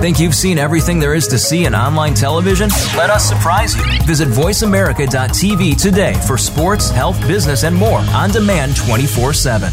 Think 0.00 0.20
you've 0.20 0.34
seen 0.34 0.58
everything 0.58 0.98
there 0.98 1.14
is 1.14 1.26
to 1.28 1.38
see 1.38 1.64
in 1.64 1.74
online 1.74 2.14
television? 2.14 2.68
Let 2.96 3.10
us 3.10 3.26
surprise 3.26 3.74
you. 3.74 3.82
Visit 4.04 4.28
VoiceAmerica.tv 4.28 5.80
today 5.80 6.12
for 6.26 6.36
sports, 6.36 6.90
health, 6.90 7.18
business, 7.26 7.64
and 7.64 7.74
more 7.74 8.00
on 8.00 8.30
demand 8.30 8.76
24 8.76 9.32
7. 9.32 9.72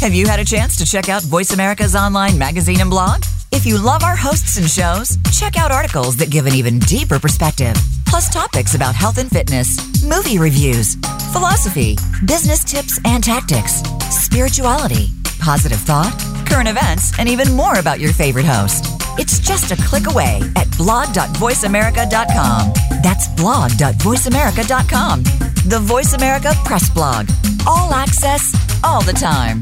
Have 0.00 0.14
you 0.14 0.26
had 0.26 0.40
a 0.40 0.44
chance 0.44 0.76
to 0.78 0.84
check 0.84 1.08
out 1.08 1.22
Voice 1.22 1.52
America's 1.52 1.94
online 1.94 2.38
magazine 2.38 2.80
and 2.80 2.88
blog? 2.90 3.22
If 3.52 3.66
you 3.66 3.82
love 3.82 4.02
our 4.02 4.16
hosts 4.16 4.56
and 4.56 4.68
shows, 4.68 5.18
check 5.32 5.58
out 5.58 5.72
articles 5.72 6.16
that 6.16 6.30
give 6.30 6.46
an 6.46 6.54
even 6.54 6.78
deeper 6.78 7.18
perspective, 7.18 7.74
plus 8.06 8.32
topics 8.32 8.74
about 8.74 8.94
health 8.94 9.18
and 9.18 9.28
fitness, 9.28 10.02
movie 10.04 10.38
reviews, 10.38 10.94
philosophy, 11.32 11.96
business 12.24 12.64
tips 12.64 12.98
and 13.04 13.22
tactics, 13.24 13.82
spirituality, 14.10 15.08
positive 15.40 15.80
thought, 15.80 16.12
current 16.46 16.68
events, 16.68 17.18
and 17.18 17.28
even 17.28 17.52
more 17.52 17.78
about 17.78 17.98
your 18.00 18.12
favorite 18.12 18.46
host. 18.46 18.84
It's 19.18 19.38
just 19.40 19.72
a 19.72 19.76
click 19.76 20.06
away 20.06 20.40
at 20.56 20.70
blog.voiceamerica.com. 20.76 22.72
That's 23.02 23.28
blog.voiceamerica.com. 23.28 25.22
The 25.66 25.80
Voice 25.82 26.12
America 26.14 26.52
Press 26.64 26.88
Blog. 26.90 27.28
All 27.66 27.92
access, 27.92 28.54
all 28.82 29.02
the 29.02 29.12
time. 29.12 29.60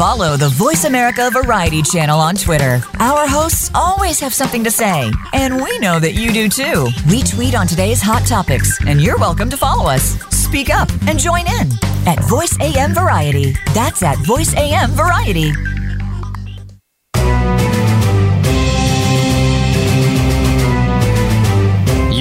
Follow 0.00 0.36
the 0.38 0.48
Voice 0.48 0.84
America 0.84 1.30
Variety 1.30 1.82
channel 1.82 2.18
on 2.18 2.34
Twitter. 2.34 2.80
Our 2.98 3.28
hosts 3.28 3.70
always 3.74 4.18
have 4.20 4.32
something 4.32 4.64
to 4.64 4.70
say, 4.70 5.12
and 5.34 5.62
we 5.62 5.78
know 5.78 6.00
that 6.00 6.14
you 6.14 6.32
do 6.32 6.48
too. 6.48 6.88
We 7.10 7.22
tweet 7.22 7.54
on 7.54 7.66
today's 7.66 8.00
hot 8.00 8.26
topics, 8.26 8.82
and 8.86 9.02
you're 9.02 9.18
welcome 9.18 9.50
to 9.50 9.58
follow 9.58 9.90
us. 9.90 10.39
Speak 10.50 10.74
up 10.74 10.90
and 11.06 11.16
join 11.16 11.46
in 11.46 11.68
at 12.08 12.18
Voice 12.28 12.58
AM 12.60 12.92
Variety. 12.92 13.54
That's 13.72 14.02
at 14.02 14.18
Voice 14.26 14.52
AM 14.56 14.90
Variety. 14.90 15.52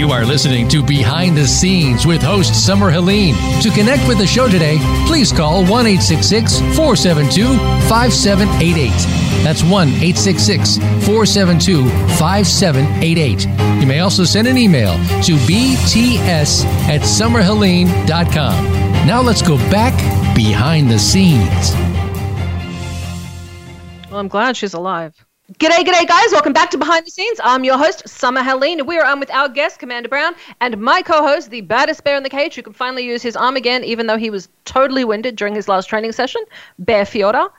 You 0.10 0.16
are 0.16 0.26
listening 0.26 0.68
to 0.70 0.82
Behind 0.82 1.38
the 1.38 1.46
Scenes 1.46 2.08
with 2.08 2.24
host 2.24 2.66
Summer 2.66 2.90
Helene. 2.90 3.36
To 3.62 3.70
connect 3.70 4.08
with 4.08 4.18
the 4.18 4.26
show 4.26 4.48
today, 4.50 4.80
please 5.06 5.32
call 5.32 5.64
1 5.64 5.70
472 5.70 7.46
5788. 7.88 8.90
That's 9.44 9.62
1 9.62 9.90
472 9.90 11.88
5788. 12.18 13.46
You 13.80 13.86
may 13.86 14.00
also 14.00 14.24
send 14.24 14.48
an 14.48 14.58
email 14.58 14.94
to 15.26 15.36
bts 15.46 16.66
at 16.88 17.02
summerhelene.com. 17.02 18.66
Now 19.06 19.22
let's 19.22 19.44
go 19.44 19.58
back 19.70 19.94
behind 20.36 20.90
the 20.90 20.98
scenes. 20.98 21.76
Well, 24.10 24.20
I'm 24.20 24.28
glad 24.28 24.58
she's 24.58 24.74
alive. 24.74 25.24
G'day, 25.58 25.84
g'day, 25.84 26.08
guys. 26.08 26.32
Welcome 26.32 26.54
back 26.54 26.70
to 26.70 26.78
Behind 26.78 27.04
the 27.04 27.10
Scenes. 27.10 27.40
I'm 27.44 27.64
your 27.64 27.76
host, 27.76 28.08
Summer 28.08 28.44
Helene. 28.44 28.86
We 28.86 29.00
are 29.00 29.06
on 29.06 29.20
with 29.20 29.32
our 29.32 29.50
guest, 29.50 29.80
Commander 29.80 30.08
Brown, 30.08 30.36
and 30.62 30.80
my 30.80 31.02
co 31.02 31.26
host, 31.26 31.50
the 31.50 31.62
baddest 31.62 32.04
bear 32.04 32.16
in 32.18 32.22
the 32.22 32.30
cage, 32.30 32.54
who 32.54 32.62
can 32.62 32.74
finally 32.74 33.04
use 33.04 33.24
his 33.24 33.36
arm 33.36 33.56
again, 33.56 33.84
even 33.84 34.06
though 34.06 34.18
he 34.18 34.30
was 34.30 34.48
totally 34.66 35.04
winded 35.04 35.36
during 35.36 35.56
his 35.56 35.68
last 35.68 35.88
training 35.88 36.12
session, 36.12 36.44
Bear 36.78 37.04
Fiora. 37.04 37.50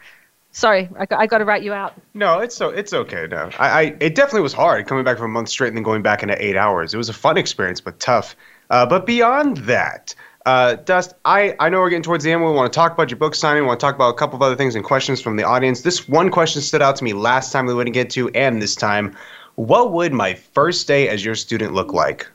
Sorry, 0.53 0.88
I 0.97 1.07
got, 1.07 1.18
I 1.20 1.26
got 1.26 1.38
to 1.38 1.45
write 1.45 1.64
you 1.64 1.72
out. 1.72 1.95
No, 2.14 2.38
it's 2.38 2.55
so 2.55 2.68
it's 2.68 2.93
okay. 2.93 3.26
No, 3.28 3.51
I, 3.59 3.68
I 3.68 3.82
it 3.99 4.14
definitely 4.14 4.43
was 4.43 4.53
hard 4.53 4.86
coming 4.86 5.03
back 5.03 5.18
for 5.18 5.24
a 5.24 5.28
month 5.28 5.49
straight 5.49 5.68
and 5.68 5.76
then 5.76 5.82
going 5.82 6.03
back 6.03 6.22
into 6.22 6.41
eight 6.41 6.57
hours. 6.57 6.95
It 6.95 6.97
was 6.97 7.09
a 7.09 7.12
fun 7.12 7.38
experience, 7.38 7.80
but 7.80 7.99
tough. 7.99 8.36
Uh, 8.70 8.86
but 8.86 9.05
beyond 9.05 9.57
that, 9.57 10.14
uh, 10.47 10.76
Dust, 10.76 11.14
I, 11.24 11.55
I 11.61 11.68
know 11.68 11.80
we're 11.80 11.91
getting 11.91 12.03
towards 12.03 12.24
the 12.24 12.32
end. 12.32 12.45
We 12.45 12.51
want 12.51 12.72
to 12.72 12.76
talk 12.76 12.93
about 12.93 13.11
your 13.11 13.18
book 13.18 13.34
signing. 13.34 13.62
We 13.62 13.66
want 13.66 13.80
to 13.80 13.84
talk 13.84 13.95
about 13.95 14.11
a 14.11 14.16
couple 14.16 14.36
of 14.36 14.43
other 14.43 14.57
things 14.57 14.74
and 14.74 14.84
questions 14.84 15.20
from 15.20 15.36
the 15.36 15.45
audience. 15.45 15.82
This 15.82 16.09
one 16.09 16.30
question 16.30 16.62
stood 16.62 16.80
out 16.80 16.97
to 16.97 17.05
me 17.05 17.12
last 17.12 17.53
time 17.53 17.66
we 17.66 17.74
wouldn't 17.74 17.95
get 17.95 18.11
to, 18.11 18.30
and 18.30 18.62
this 18.62 18.74
time. 18.74 19.16
What 19.57 19.93
would 19.93 20.12
my 20.12 20.34
first 20.34 20.86
day 20.86 21.09
as 21.09 21.22
your 21.24 21.34
student 21.34 21.74
look 21.74 21.93
like? 21.93 22.26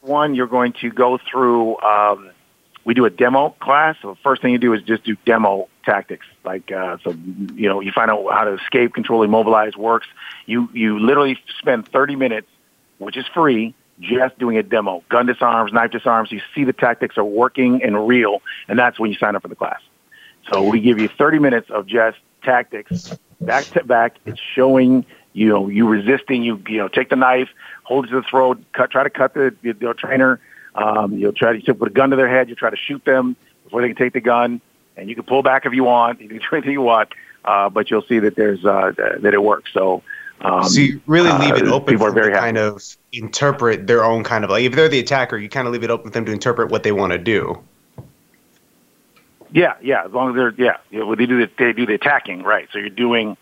One, 0.00 0.34
you're 0.34 0.46
going 0.46 0.72
to 0.80 0.90
go 0.90 1.18
through. 1.18 1.78
Um, 1.80 2.30
we 2.84 2.94
do 2.94 3.04
a 3.04 3.10
demo 3.10 3.50
class. 3.60 3.96
So 4.00 4.10
the 4.10 4.20
first 4.22 4.40
thing 4.40 4.52
you 4.52 4.58
do 4.58 4.72
is 4.72 4.82
just 4.82 5.04
do 5.04 5.16
demo 5.26 5.68
tactics. 5.84 6.26
Like 6.44 6.72
uh, 6.72 6.98
so, 7.04 7.10
you 7.54 7.68
know, 7.68 7.80
you 7.80 7.92
find 7.92 8.10
out 8.10 8.26
how 8.30 8.44
to 8.44 8.54
escape, 8.54 8.94
control, 8.94 9.22
immobilize 9.22 9.76
works. 9.76 10.06
You 10.46 10.68
you 10.72 10.98
literally 10.98 11.38
spend 11.58 11.88
30 11.88 12.16
minutes, 12.16 12.48
which 12.98 13.16
is 13.16 13.26
free, 13.26 13.74
just 14.00 14.38
doing 14.38 14.56
a 14.56 14.62
demo. 14.62 15.02
Gun 15.08 15.26
disarms, 15.26 15.72
knife 15.72 15.90
disarms. 15.90 16.32
You 16.32 16.40
see 16.54 16.64
the 16.64 16.72
tactics 16.72 17.16
are 17.16 17.24
working 17.24 17.82
and 17.82 18.06
real, 18.06 18.42
and 18.68 18.78
that's 18.78 18.98
when 18.98 19.10
you 19.10 19.16
sign 19.16 19.36
up 19.36 19.42
for 19.42 19.48
the 19.48 19.56
class. 19.56 19.80
So 20.52 20.62
we 20.62 20.80
give 20.80 20.98
you 20.98 21.08
30 21.08 21.38
minutes 21.38 21.70
of 21.70 21.86
just 21.86 22.18
tactics, 22.42 23.16
back 23.40 23.64
to 23.66 23.84
back. 23.84 24.16
It's 24.26 24.40
showing 24.40 25.06
you 25.32 25.48
know 25.48 25.68
you 25.68 25.88
resisting. 25.88 26.42
You 26.42 26.62
you 26.68 26.78
know 26.78 26.88
take 26.88 27.10
the 27.10 27.16
knife, 27.16 27.48
hold 27.82 28.06
it 28.06 28.08
to 28.08 28.16
the 28.16 28.22
throat, 28.22 28.62
cut, 28.72 28.90
try 28.90 29.04
to 29.04 29.10
cut 29.10 29.34
the, 29.34 29.54
the, 29.62 29.72
the 29.72 29.94
trainer. 29.94 30.40
Um, 30.74 31.16
you'll 31.16 31.32
try 31.32 31.52
to 31.52 31.64
you 31.64 31.74
put 31.74 31.88
a 31.88 31.94
gun 31.94 32.10
to 32.10 32.16
their 32.16 32.28
head. 32.28 32.48
You 32.48 32.54
try 32.54 32.70
to 32.70 32.76
shoot 32.76 33.04
them 33.04 33.36
before 33.64 33.80
they 33.80 33.88
can 33.88 33.96
take 33.96 34.12
the 34.12 34.20
gun, 34.20 34.60
and 34.96 35.08
you 35.08 35.14
can 35.14 35.24
pull 35.24 35.42
back 35.42 35.66
if 35.66 35.72
you 35.72 35.84
want. 35.84 36.20
You 36.20 36.28
can 36.28 36.38
do 36.38 36.44
anything 36.52 36.72
you 36.72 36.82
want, 36.82 37.10
uh, 37.44 37.70
but 37.70 37.90
you'll 37.90 38.02
see 38.02 38.18
that 38.18 38.36
there's 38.36 38.64
uh, 38.64 38.92
that 38.96 39.34
it 39.34 39.42
works. 39.42 39.72
So. 39.72 40.02
Um, 40.40 40.64
so 40.64 40.80
you 40.80 41.00
really 41.06 41.32
leave 41.32 41.56
it 41.56 41.68
uh, 41.68 41.74
open 41.74 41.96
for 41.98 42.10
them 42.10 42.24
to 42.24 42.30
happy. 42.30 42.40
kind 42.40 42.58
of 42.58 42.96
interpret 43.12 43.86
their 43.86 44.04
own 44.04 44.24
kind 44.24 44.44
of 44.44 44.50
like 44.50 44.64
if 44.64 44.74
they're 44.74 44.88
the 44.88 44.98
attacker, 44.98 45.38
you 45.38 45.48
kind 45.48 45.66
of 45.66 45.72
leave 45.72 45.84
it 45.84 45.90
open 45.90 46.10
for 46.10 46.12
them 46.12 46.26
to 46.26 46.32
interpret 46.32 46.70
what 46.70 46.82
they 46.82 46.92
want 46.92 47.12
to 47.12 47.18
do. 47.18 47.62
Yeah, 49.52 49.74
yeah. 49.80 50.04
As 50.04 50.12
long 50.12 50.30
as 50.30 50.36
they're 50.36 50.54
yeah, 50.58 50.76
know, 50.90 51.14
they 51.14 51.26
do 51.26 51.38
the, 51.38 51.50
they 51.56 51.72
do 51.72 51.86
the 51.86 51.94
attacking 51.94 52.42
right. 52.42 52.68
So 52.72 52.78
you're 52.78 52.90
doing 52.90 53.36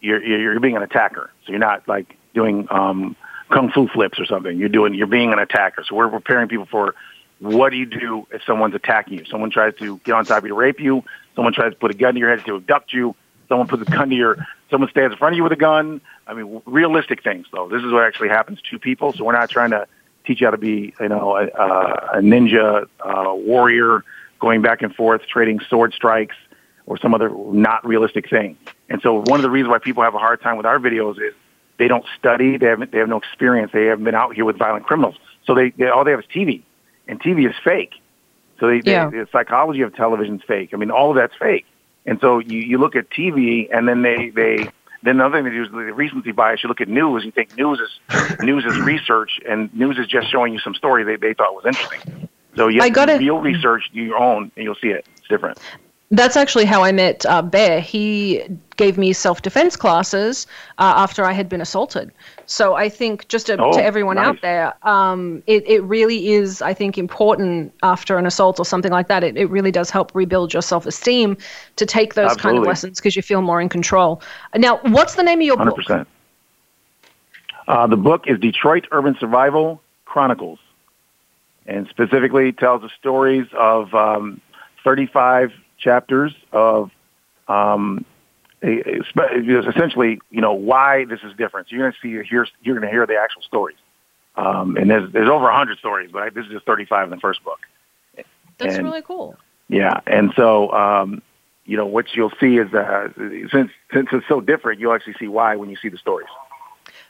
you're 0.00 0.22
you're 0.22 0.40
you're 0.40 0.60
being 0.60 0.76
an 0.76 0.82
attacker. 0.82 1.30
So 1.46 1.52
you're 1.52 1.60
not 1.60 1.86
like 1.88 2.16
doing 2.34 2.66
um, 2.70 3.16
kung 3.48 3.70
fu 3.70 3.88
flips 3.88 4.18
or 4.18 4.26
something. 4.26 4.58
You're 4.58 4.68
doing 4.68 4.94
you're 4.94 5.06
being 5.06 5.32
an 5.32 5.38
attacker. 5.38 5.84
So 5.84 5.94
we're 5.94 6.08
preparing 6.08 6.48
people 6.48 6.66
for 6.66 6.94
what 7.38 7.70
do 7.70 7.76
you 7.76 7.86
do 7.86 8.26
if 8.30 8.42
someone's 8.44 8.74
attacking 8.74 9.18
you? 9.18 9.24
Someone 9.24 9.50
tries 9.50 9.74
to 9.76 9.98
get 10.04 10.14
on 10.14 10.24
top 10.24 10.38
of 10.38 10.44
you 10.44 10.48
to 10.50 10.54
rape 10.54 10.80
you. 10.80 11.04
Someone 11.34 11.52
tries 11.52 11.72
to 11.72 11.78
put 11.78 11.90
a 11.90 11.94
gun 11.94 12.14
to 12.14 12.20
your 12.20 12.30
head 12.30 12.44
to 12.46 12.56
abduct 12.56 12.92
you. 12.92 13.14
Someone 13.48 13.68
puts 13.68 13.82
a 13.82 13.90
gun 13.90 14.10
to 14.10 14.14
your. 14.16 14.46
Someone 14.70 14.90
stands 14.90 15.12
in 15.12 15.18
front 15.18 15.34
of 15.34 15.36
you 15.36 15.42
with 15.42 15.52
a 15.52 15.56
gun. 15.56 16.00
I 16.26 16.34
mean, 16.34 16.62
realistic 16.64 17.22
things 17.22 17.46
though. 17.52 17.68
This 17.68 17.82
is 17.82 17.92
what 17.92 18.04
actually 18.04 18.28
happens 18.28 18.60
to 18.70 18.78
people. 18.78 19.12
So 19.12 19.24
we're 19.24 19.32
not 19.32 19.50
trying 19.50 19.70
to 19.70 19.86
teach 20.24 20.40
you 20.40 20.46
how 20.46 20.52
to 20.52 20.56
be, 20.58 20.94
you 21.00 21.08
know, 21.08 21.36
a, 21.36 21.46
a 21.46 22.20
ninja, 22.20 22.86
uh, 23.00 23.34
warrior, 23.34 24.04
going 24.38 24.62
back 24.62 24.82
and 24.82 24.94
forth, 24.94 25.22
trading 25.26 25.60
sword 25.68 25.92
strikes, 25.92 26.36
or 26.86 26.96
some 26.98 27.14
other 27.14 27.28
not 27.30 27.86
realistic 27.86 28.30
thing. 28.30 28.56
And 28.88 29.00
so 29.02 29.20
one 29.20 29.40
of 29.40 29.42
the 29.42 29.50
reasons 29.50 29.70
why 29.70 29.78
people 29.78 30.02
have 30.02 30.14
a 30.14 30.18
hard 30.18 30.40
time 30.40 30.56
with 30.56 30.66
our 30.66 30.78
videos 30.78 31.16
is 31.16 31.34
they 31.78 31.88
don't 31.88 32.04
study, 32.18 32.56
they 32.56 32.66
haven't, 32.66 32.92
they 32.92 32.98
have 32.98 33.08
no 33.08 33.16
experience, 33.18 33.72
they 33.72 33.86
haven't 33.86 34.04
been 34.04 34.14
out 34.14 34.34
here 34.34 34.44
with 34.44 34.56
violent 34.58 34.86
criminals. 34.86 35.16
So 35.44 35.54
they, 35.54 35.70
they 35.70 35.88
all 35.88 36.04
they 36.04 36.10
have 36.12 36.20
is 36.20 36.26
TV, 36.26 36.62
and 37.08 37.20
TV 37.20 37.48
is 37.48 37.54
fake. 37.64 37.94
So 38.60 38.68
they, 38.68 38.80
Yeah. 38.84 39.10
they 39.10 39.18
the 39.18 39.28
psychology 39.32 39.80
of 39.82 39.94
television 39.94 40.36
is 40.36 40.42
fake. 40.46 40.70
I 40.72 40.76
mean, 40.76 40.90
all 40.90 41.10
of 41.10 41.16
that's 41.16 41.34
fake. 41.36 41.66
And 42.06 42.18
so 42.20 42.38
you, 42.40 42.58
you 42.58 42.78
look 42.78 42.96
at 42.96 43.10
TV, 43.10 43.68
and 43.72 43.88
then 43.88 44.02
they 44.02 44.30
they 44.30 44.70
then 45.02 45.18
the 45.18 45.24
other 45.24 45.38
thing 45.38 45.44
they 45.44 45.50
do 45.50 45.64
is 45.64 45.70
the 45.70 45.78
recency 45.78 46.32
bias. 46.32 46.62
You 46.62 46.68
look 46.68 46.80
at 46.80 46.88
news, 46.88 47.24
you 47.24 47.30
think 47.30 47.56
news 47.56 47.80
is 47.80 48.40
news 48.40 48.64
is 48.64 48.78
research, 48.78 49.40
and 49.48 49.72
news 49.74 49.98
is 49.98 50.06
just 50.06 50.30
showing 50.30 50.52
you 50.52 50.58
some 50.60 50.74
story 50.74 51.04
they, 51.04 51.16
they 51.16 51.34
thought 51.34 51.54
was 51.54 51.64
interesting. 51.66 52.28
So 52.56 52.68
you 52.68 52.80
I 52.82 52.86
have 52.86 52.94
to 52.94 53.16
real 53.18 53.38
research, 53.38 53.90
do 53.92 54.00
your 54.00 54.18
own, 54.18 54.52
and 54.56 54.64
you'll 54.64 54.74
see 54.76 54.88
it. 54.88 55.06
It's 55.16 55.28
different. 55.28 55.58
That's 56.12 56.36
actually 56.36 56.66
how 56.66 56.82
I 56.84 56.92
met 56.92 57.24
uh, 57.24 57.40
Bear. 57.40 57.80
He 57.80 58.42
gave 58.76 58.98
me 58.98 59.14
self 59.14 59.40
defense 59.40 59.76
classes 59.76 60.46
uh, 60.76 60.92
after 60.96 61.24
I 61.24 61.32
had 61.32 61.48
been 61.48 61.62
assaulted. 61.62 62.12
So 62.44 62.74
I 62.74 62.90
think 62.90 63.28
just 63.28 63.46
to, 63.46 63.56
Oh, 63.58 63.72
to 63.72 63.82
everyone 63.82 64.16
nice. 64.16 64.26
out 64.26 64.42
there, 64.42 64.74
um, 64.86 65.42
it, 65.46 65.66
it 65.66 65.80
really 65.84 66.32
is, 66.32 66.60
I 66.60 66.74
think, 66.74 66.98
important 66.98 67.72
after 67.82 68.18
an 68.18 68.26
assault 68.26 68.58
or 68.60 68.66
something 68.66 68.92
like 68.92 69.08
that. 69.08 69.24
It, 69.24 69.38
it 69.38 69.46
really 69.46 69.70
does 69.70 69.88
help 69.88 70.14
rebuild 70.14 70.52
your 70.52 70.60
self 70.60 70.84
esteem 70.84 71.34
to 71.76 71.86
take 71.86 72.12
those 72.12 72.36
kind 72.36 72.58
of 72.58 72.64
lessons 72.64 73.00
because 73.00 73.16
you 73.16 73.22
feel 73.22 73.40
more 73.40 73.62
in 73.62 73.70
control. 73.70 74.20
Now, 74.54 74.80
what's 74.82 75.14
the 75.14 75.22
name 75.22 75.40
of 75.40 75.46
your 75.46 75.56
Hundred 75.56 75.70
book? 75.70 75.78
percent. 75.78 76.08
Uh, 77.66 77.86
the 77.86 77.96
book 77.96 78.24
is 78.26 78.38
Detroit 78.38 78.86
Urban 78.92 79.16
Survival 79.18 79.80
Chronicles, 80.04 80.58
and 81.66 81.88
specifically 81.88 82.52
tells 82.52 82.82
the 82.82 82.90
stories 82.98 83.46
of 83.54 83.94
um, 83.94 84.42
35 84.84 85.52
chapters 85.82 86.32
of 86.52 86.90
um, 87.48 88.04
a- 88.62 88.80
a- 89.00 89.04
spe- 89.04 89.32
essentially, 89.68 90.20
you 90.30 90.40
know, 90.40 90.52
why 90.52 91.04
this 91.04 91.20
is 91.24 91.32
different. 91.36 91.68
So 91.68 91.76
you're 91.76 91.84
going 91.90 91.92
to 91.92 91.98
see 92.00 92.28
hear 92.28 92.46
you're 92.62 92.76
going 92.78 92.86
to 92.88 92.90
hear 92.90 93.06
the 93.06 93.16
actual 93.16 93.42
stories, 93.42 93.76
um, 94.36 94.76
and 94.76 94.88
there's 94.90 95.12
there's 95.12 95.28
over 95.28 95.44
100 95.44 95.78
stories, 95.78 96.10
but 96.12 96.22
I, 96.22 96.30
this 96.30 96.46
is 96.46 96.52
just 96.52 96.64
35 96.66 97.04
in 97.04 97.10
the 97.10 97.16
first 97.20 97.42
book. 97.44 97.60
That's 98.58 98.76
And- 98.76 98.84
really 98.86 99.02
cool. 99.02 99.36
Yeah, 99.68 100.00
and 100.06 100.32
so 100.36 100.70
um, 100.72 101.22
you 101.64 101.76
know 101.78 101.86
what 101.86 102.14
you'll 102.14 102.32
see 102.38 102.58
is 102.58 102.72
uh, 102.74 103.08
since 103.50 103.70
since 103.92 104.08
it's 104.12 104.28
so 104.28 104.40
different, 104.40 104.80
you'll 104.80 104.92
actually 104.92 105.14
see 105.18 105.28
why 105.28 105.56
when 105.56 105.70
you 105.70 105.76
see 105.76 105.88
the 105.88 105.98
stories. 105.98 106.28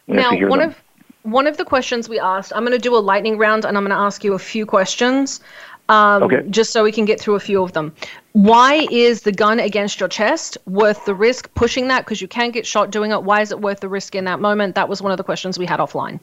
You 0.07 0.15
Now, 0.15 0.31
one 0.49 0.61
them. 0.61 0.71
of 0.71 0.83
one 1.25 1.47
of 1.47 1.57
the 1.57 1.65
questions 1.65 2.09
we 2.09 2.19
asked, 2.21 2.53
I'm 2.55 2.65
going 2.65 2.73
to 2.73 2.79
do 2.79 2.97
a 2.97 2.99
lightning 2.99 3.37
round, 3.39 3.65
and 3.65 3.77
I'm 3.77 3.85
going 3.85 3.97
to 3.97 4.03
ask 4.09 4.23
you 4.25 4.35
a 4.35 4.39
few 4.39 4.65
questions, 4.67 5.41
um, 5.89 6.23
Okay. 6.23 6.43
just 6.49 6.73
so 6.73 6.85
we 6.85 6.93
can 6.93 7.05
get 7.05 7.21
through 7.21 7.35
a 7.35 7.41
few 7.41 7.63
of 7.63 7.73
them. 7.73 7.93
Why 8.33 8.87
is 8.91 9.23
the 9.23 9.33
gun 9.33 9.61
against 9.61 10.01
your 10.01 10.09
chest 10.09 10.57
worth 10.67 11.05
the 11.05 11.15
risk 11.15 11.53
pushing 11.55 11.89
that? 11.89 12.05
Because 12.05 12.23
you 12.23 12.29
can 12.29 12.51
get 12.51 12.67
shot 12.67 12.91
doing 12.91 13.11
it. 13.11 13.23
Why 13.23 13.41
is 13.43 13.51
it 13.51 13.61
worth 13.61 13.81
the 13.81 13.89
risk 13.89 14.15
in 14.15 14.25
that 14.25 14.41
moment? 14.41 14.75
That 14.75 14.89
was 14.89 15.03
one 15.03 15.13
of 15.13 15.19
the 15.19 15.25
questions 15.25 15.59
we 15.59 15.67
had 15.67 15.81
offline. 15.81 16.21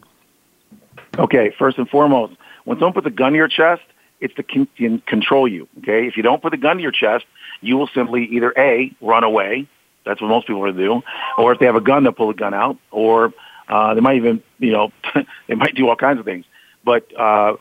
Okay, 1.18 1.54
first 1.58 1.78
and 1.78 1.90
foremost, 1.90 2.34
when 2.66 2.78
someone 2.78 2.94
puts 2.94 3.08
a 3.08 3.12
gun 3.12 3.34
to 3.34 3.38
your 3.38 3.48
chest, 3.48 3.82
it's 4.22 4.34
to 4.36 4.44
con- 4.44 4.68
con- 4.78 5.02
control 5.06 5.48
you. 5.48 5.68
Okay, 5.80 6.08
if 6.08 6.18
you 6.18 6.24
don't 6.24 6.42
put 6.42 6.52
the 6.52 6.58
gun 6.58 6.78
to 6.78 6.82
your 6.82 6.92
chest, 6.92 7.26
you 7.62 7.78
will 7.78 7.88
simply 7.88 8.26
either 8.26 8.54
a 8.58 8.92
run 9.02 9.24
away. 9.24 9.68
That's 10.06 10.22
what 10.22 10.28
most 10.28 10.48
people 10.48 10.64
are 10.64 10.72
do, 10.72 11.04
or 11.38 11.52
if 11.52 11.60
they 11.60 11.66
have 11.66 11.76
a 11.76 11.82
gun, 11.82 12.04
they'll 12.04 12.14
pull 12.14 12.28
the 12.28 12.34
gun 12.34 12.54
out, 12.54 12.78
or 12.90 13.34
uh, 13.68 13.94
they 13.94 14.02
might 14.02 14.16
even, 14.16 14.42
you 14.60 14.72
know, 14.72 14.92
they 15.48 15.56
might 15.56 15.76
do 15.76 15.88
all 15.90 15.96
kinds 15.96 16.20
of 16.20 16.26
things. 16.26 16.46
But 16.84 17.06
uh, 17.20 17.58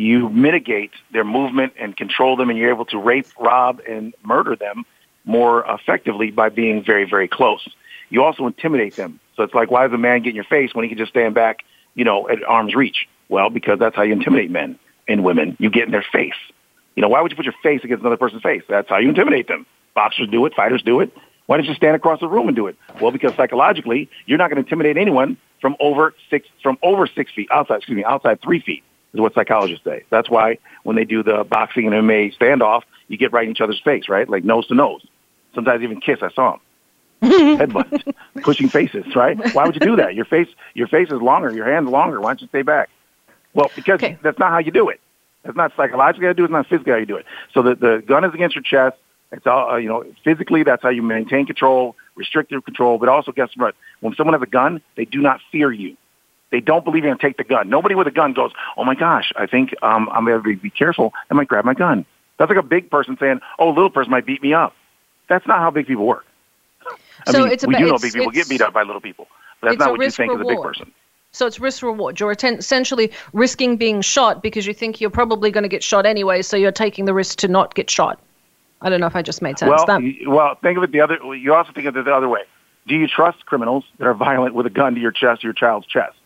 you 0.00 0.30
mitigate 0.30 0.92
their 1.12 1.24
movement 1.24 1.74
and 1.78 1.94
control 1.94 2.34
them, 2.34 2.48
and 2.48 2.58
you're 2.58 2.70
able 2.70 2.86
to 2.86 2.98
rape, 2.98 3.26
rob, 3.38 3.82
and 3.86 4.14
murder 4.24 4.56
them 4.56 4.86
more 5.26 5.62
effectively 5.68 6.30
by 6.30 6.48
being 6.48 6.82
very, 6.82 7.04
very 7.04 7.28
close. 7.28 7.68
You 8.08 8.24
also 8.24 8.46
intimidate 8.46 8.96
them. 8.96 9.20
So 9.36 9.42
it's 9.42 9.52
like, 9.52 9.70
why 9.70 9.86
does 9.86 9.92
a 9.92 9.98
man 9.98 10.22
get 10.22 10.30
in 10.30 10.36
your 10.36 10.44
face 10.44 10.74
when 10.74 10.84
he 10.84 10.88
can 10.88 10.96
just 10.96 11.10
stand 11.10 11.34
back, 11.34 11.64
you 11.94 12.04
know, 12.04 12.30
at 12.30 12.42
arm's 12.44 12.74
reach? 12.74 13.08
Well, 13.28 13.50
because 13.50 13.78
that's 13.78 13.94
how 13.94 14.02
you 14.02 14.14
intimidate 14.14 14.50
men 14.50 14.78
and 15.06 15.22
women. 15.22 15.54
You 15.60 15.68
get 15.68 15.84
in 15.84 15.90
their 15.90 16.06
face. 16.10 16.32
You 16.96 17.02
know, 17.02 17.08
why 17.08 17.20
would 17.20 17.30
you 17.30 17.36
put 17.36 17.44
your 17.44 17.54
face 17.62 17.84
against 17.84 18.00
another 18.00 18.16
person's 18.16 18.42
face? 18.42 18.62
That's 18.70 18.88
how 18.88 18.96
you 18.96 19.10
intimidate 19.10 19.48
them. 19.48 19.66
Boxers 19.94 20.28
do 20.30 20.46
it. 20.46 20.54
Fighters 20.54 20.82
do 20.82 21.00
it. 21.00 21.14
Why 21.44 21.58
don't 21.58 21.66
you 21.66 21.74
stand 21.74 21.94
across 21.94 22.20
the 22.20 22.28
room 22.28 22.48
and 22.48 22.56
do 22.56 22.68
it? 22.68 22.76
Well, 23.02 23.10
because 23.10 23.34
psychologically, 23.34 24.08
you're 24.24 24.38
not 24.38 24.48
going 24.48 24.56
to 24.56 24.66
intimidate 24.66 24.96
anyone 24.96 25.36
from 25.60 25.76
over 25.78 26.14
six 26.30 26.48
from 26.62 26.78
over 26.82 27.06
six 27.06 27.32
feet 27.32 27.48
outside. 27.50 27.78
Excuse 27.78 27.96
me, 27.96 28.04
outside 28.04 28.40
three 28.40 28.60
feet 28.60 28.82
is 29.12 29.20
what 29.20 29.34
psychologists 29.34 29.84
say. 29.84 30.04
That's 30.10 30.30
why 30.30 30.58
when 30.84 30.96
they 30.96 31.04
do 31.04 31.22
the 31.22 31.44
boxing 31.44 31.86
and 31.86 31.94
MMA 31.94 32.36
standoff, 32.36 32.82
you 33.08 33.16
get 33.16 33.32
right 33.32 33.44
in 33.44 33.50
each 33.50 33.60
other's 33.60 33.80
face, 33.80 34.08
right? 34.08 34.28
Like 34.28 34.44
nose 34.44 34.66
to 34.68 34.74
nose. 34.74 35.04
Sometimes 35.54 35.82
even 35.82 36.00
kiss. 36.00 36.20
I 36.22 36.30
saw 36.30 36.52
them. 36.52 36.60
Headbutt, 37.58 38.14
pushing 38.42 38.68
faces, 38.68 39.14
right? 39.14 39.36
Why 39.54 39.66
would 39.66 39.74
you 39.74 39.80
do 39.80 39.96
that? 39.96 40.14
Your 40.14 40.24
face, 40.24 40.48
your 40.74 40.86
face 40.86 41.08
is 41.08 41.20
longer. 41.20 41.52
Your 41.52 41.66
hand's 41.66 41.90
longer. 41.90 42.20
Why 42.20 42.30
don't 42.30 42.40
you 42.40 42.48
stay 42.48 42.62
back? 42.62 42.88
Well, 43.52 43.70
because 43.74 44.00
that's 44.22 44.38
not 44.38 44.50
how 44.50 44.58
you 44.58 44.70
do 44.70 44.88
it. 44.88 45.00
That's 45.42 45.56
not 45.56 45.72
psychologically 45.76 46.26
how 46.26 46.30
you 46.30 46.34
do 46.34 46.42
it. 46.44 46.46
It's 46.46 46.52
not 46.52 46.66
physically 46.68 46.92
how 46.92 46.98
you 46.98 47.06
do 47.06 47.16
it. 47.16 47.26
So 47.52 47.62
the, 47.62 47.74
the 47.74 48.02
gun 48.06 48.24
is 48.24 48.32
against 48.32 48.56
your 48.56 48.62
chest. 48.62 48.96
It's 49.32 49.46
all, 49.46 49.72
uh, 49.72 49.76
you 49.76 49.88
know, 49.88 50.04
physically, 50.24 50.62
that's 50.62 50.82
how 50.82 50.88
you 50.88 51.02
maintain 51.02 51.46
control, 51.46 51.94
restrictive 52.16 52.64
control. 52.64 52.98
But 52.98 53.08
also, 53.08 53.32
guess 53.32 53.50
what? 53.56 53.74
When 54.00 54.14
someone 54.14 54.34
has 54.34 54.42
a 54.42 54.50
gun, 54.50 54.80
they 54.96 55.04
do 55.04 55.20
not 55.20 55.40
fear 55.52 55.70
you. 55.72 55.96
They 56.50 56.60
don't 56.60 56.84
believe 56.84 57.04
you're 57.04 57.10
going 57.10 57.18
to 57.18 57.26
take 57.26 57.36
the 57.36 57.44
gun. 57.44 57.68
Nobody 57.68 57.94
with 57.94 58.06
a 58.06 58.10
gun 58.10 58.32
goes, 58.32 58.52
oh 58.76 58.84
my 58.84 58.94
gosh, 58.94 59.32
I 59.36 59.46
think 59.46 59.74
um, 59.82 60.08
I'm 60.12 60.24
going 60.24 60.42
to 60.42 60.56
be, 60.56 60.70
careful. 60.70 61.12
I 61.30 61.34
might 61.34 61.48
grab 61.48 61.64
my 61.64 61.74
gun. 61.74 62.04
That's 62.38 62.48
like 62.48 62.58
a 62.58 62.62
big 62.62 62.90
person 62.90 63.16
saying, 63.20 63.40
oh, 63.58 63.68
a 63.68 63.74
little 63.74 63.90
person 63.90 64.10
might 64.10 64.26
beat 64.26 64.42
me 64.42 64.52
up. 64.52 64.74
That's 65.28 65.46
not 65.46 65.58
how 65.58 65.70
big 65.70 65.86
people 65.86 66.06
work. 66.06 66.26
I 67.26 67.32
So 67.32 67.44
mean, 67.44 67.52
it's 67.52 67.62
a 67.62 67.68
we 67.68 67.76
do 67.76 67.86
know 67.86 67.98
big 67.98 68.12
people 68.12 68.30
get 68.32 68.48
beat 68.48 68.62
up 68.62 68.72
by 68.72 68.82
little 68.82 69.00
people. 69.00 69.28
But 69.60 69.68
that's 69.68 69.78
not 69.78 69.92
what 69.92 70.00
you 70.00 70.10
think 70.10 70.32
as 70.32 70.40
a 70.40 70.44
big 70.44 70.60
person. 70.60 70.90
So 71.32 71.46
it's 71.46 71.60
risk 71.60 71.82
reward. 71.82 72.18
You're 72.18 72.32
essentially 72.32 73.12
risking 73.32 73.76
being 73.76 74.00
shot 74.00 74.42
because 74.42 74.66
you 74.66 74.74
think 74.74 75.00
you're 75.00 75.10
probably 75.10 75.52
going 75.52 75.62
to 75.62 75.68
get 75.68 75.84
shot 75.84 76.04
anyway, 76.04 76.42
so 76.42 76.56
you're 76.56 76.72
taking 76.72 77.04
the 77.04 77.14
risk 77.14 77.38
to 77.38 77.48
not 77.48 77.74
get 77.74 77.88
shot. 77.88 78.18
I 78.82 78.88
don't 78.88 79.00
know 79.00 79.06
if 79.06 79.14
I 79.14 79.22
just 79.22 79.42
made 79.42 79.58
sense. 79.58 79.68
Well, 79.70 79.86
That- 79.86 80.02
well, 80.26 80.56
think 80.56 80.78
of 80.78 80.82
it 80.84 80.90
the 80.92 81.00
other. 81.02 81.18
You 81.36 81.54
also 81.54 81.72
think 81.72 81.86
of 81.86 81.96
it 81.96 82.04
the 82.04 82.14
other 82.14 82.28
way. 82.28 82.42
Do 82.88 82.96
you 82.96 83.06
trust 83.06 83.46
criminals 83.46 83.84
that 83.98 84.06
are 84.06 84.14
violent 84.14 84.54
with 84.54 84.66
a 84.66 84.70
gun 84.70 84.94
to 84.94 85.00
your 85.00 85.12
chest, 85.12 85.44
your 85.44 85.52
child's 85.52 85.86
chest? 85.86 86.16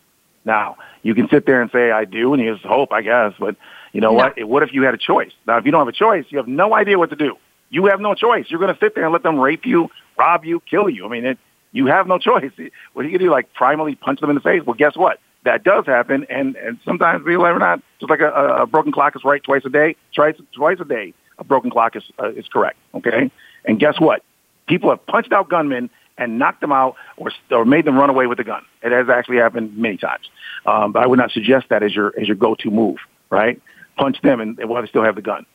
Now, 0.45 0.77
you 1.03 1.15
can 1.15 1.27
sit 1.29 1.45
there 1.45 1.61
and 1.61 1.71
say, 1.71 1.91
"I 1.91 2.05
do," 2.05 2.33
and 2.33 2.43
just 2.43 2.63
hope, 2.65 2.91
I 2.93 3.01
guess. 3.01 3.33
But 3.39 3.55
you 3.93 4.01
know 4.01 4.09
No. 4.11 4.13
what? 4.13 4.43
What 4.43 4.63
if 4.63 4.73
you 4.73 4.83
had 4.83 4.93
a 4.93 4.97
choice? 4.97 5.31
Now, 5.47 5.57
if 5.57 5.65
you 5.65 5.71
don't 5.71 5.81
have 5.81 5.87
a 5.87 5.91
choice, 5.91 6.25
you 6.29 6.37
have 6.37 6.47
no 6.47 6.73
idea 6.75 6.97
what 6.99 7.09
to 7.09 7.15
do. 7.15 7.35
You 7.69 7.85
have 7.87 7.99
no 7.99 8.13
choice. 8.13 8.45
You're 8.49 8.59
going 8.59 8.73
to 8.73 8.79
sit 8.79 8.95
there 8.95 9.03
and 9.03 9.11
let 9.11 9.23
them 9.23 9.39
rape 9.39 9.65
you, 9.65 9.89
rob 10.17 10.45
you, 10.45 10.61
kill 10.69 10.87
you. 10.89 11.05
I 11.05 11.09
mean, 11.09 11.25
it, 11.25 11.39
you 11.71 11.87
have 11.87 12.07
no 12.07 12.17
choice. 12.29 12.51
What 12.93 13.03
are 13.05 13.09
you 13.09 13.11
going 13.11 13.19
to 13.19 13.25
do? 13.25 13.31
Like 13.31 13.53
primally 13.53 13.99
punch 13.99 14.19
them 14.21 14.29
in 14.29 14.35
the 14.35 14.41
face? 14.41 14.61
Well, 14.65 14.75
guess 14.75 14.95
what? 14.95 15.19
That 15.43 15.63
does 15.63 15.85
happen, 15.85 16.25
and 16.29 16.55
and 16.55 16.79
sometimes, 16.85 17.23
believe 17.23 17.39
it 17.39 17.43
or 17.43 17.59
not, 17.59 17.79
just 17.99 18.09
like 18.09 18.19
a, 18.21 18.29
a 18.31 18.63
a 18.63 18.65
broken 18.65 18.91
clock 18.91 19.15
is 19.15 19.23
right 19.23 19.43
twice 19.43 19.61
a 19.65 19.69
day. 19.69 19.95
Twice 20.15 20.35
twice 20.53 20.79
a 20.79 20.85
day, 20.85 21.13
a 21.37 21.43
broken 21.43 21.69
clock 21.69 21.95
is 21.95 22.03
uh, 22.19 22.29
is 22.31 22.47
correct. 22.47 22.77
Okay, 22.95 23.29
and 23.65 23.79
guess 23.79 23.99
what? 23.99 24.23
People 24.67 24.89
have 24.89 25.05
punched 25.05 25.31
out 25.31 25.47
gunmen 25.47 25.91
and 26.17 26.39
knocked 26.39 26.61
them 26.61 26.71
out, 26.71 26.95
or 27.17 27.31
or 27.51 27.65
made 27.65 27.85
them 27.85 27.97
run 27.97 28.09
away 28.09 28.27
with 28.27 28.37
the 28.37 28.43
gun. 28.43 28.63
It 28.81 28.91
has 28.91 29.09
actually 29.09 29.37
happened 29.37 29.77
many 29.77 29.97
times. 29.97 30.29
Um, 30.65 30.91
but 30.91 31.03
I 31.03 31.07
would 31.07 31.19
not 31.19 31.31
suggest 31.31 31.67
that 31.69 31.83
as 31.83 31.93
your 31.93 32.13
as 32.19 32.27
your 32.27 32.35
go 32.35 32.55
to 32.55 32.71
move. 32.71 32.97
Right? 33.29 33.61
Punch 33.97 34.21
them, 34.21 34.39
and, 34.39 34.59
and 34.59 34.69
while 34.69 34.81
they 34.81 34.87
still 34.87 35.03
have 35.03 35.15
the 35.15 35.21
gun. 35.21 35.45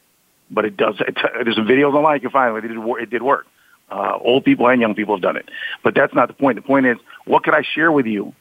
But 0.50 0.64
it 0.64 0.76
does. 0.76 0.96
It, 1.00 1.16
there's 1.44 1.56
some 1.56 1.66
videos 1.66 1.94
online 1.94 2.16
you 2.16 2.20
can 2.22 2.30
find 2.30 2.52
where 2.52 2.64
it 2.64 2.68
did, 2.68 2.78
it 3.02 3.10
did 3.10 3.22
work. 3.22 3.46
Uh, 3.90 4.16
old 4.20 4.44
people 4.44 4.68
and 4.68 4.80
young 4.80 4.94
people 4.94 5.16
have 5.16 5.22
done 5.22 5.36
it. 5.36 5.48
But 5.82 5.94
that's 5.94 6.14
not 6.14 6.28
the 6.28 6.34
point. 6.34 6.56
The 6.56 6.62
point 6.62 6.86
is, 6.86 6.96
what 7.24 7.42
could 7.42 7.54
I 7.54 7.62
share 7.62 7.90
with 7.90 8.06
you 8.06 8.34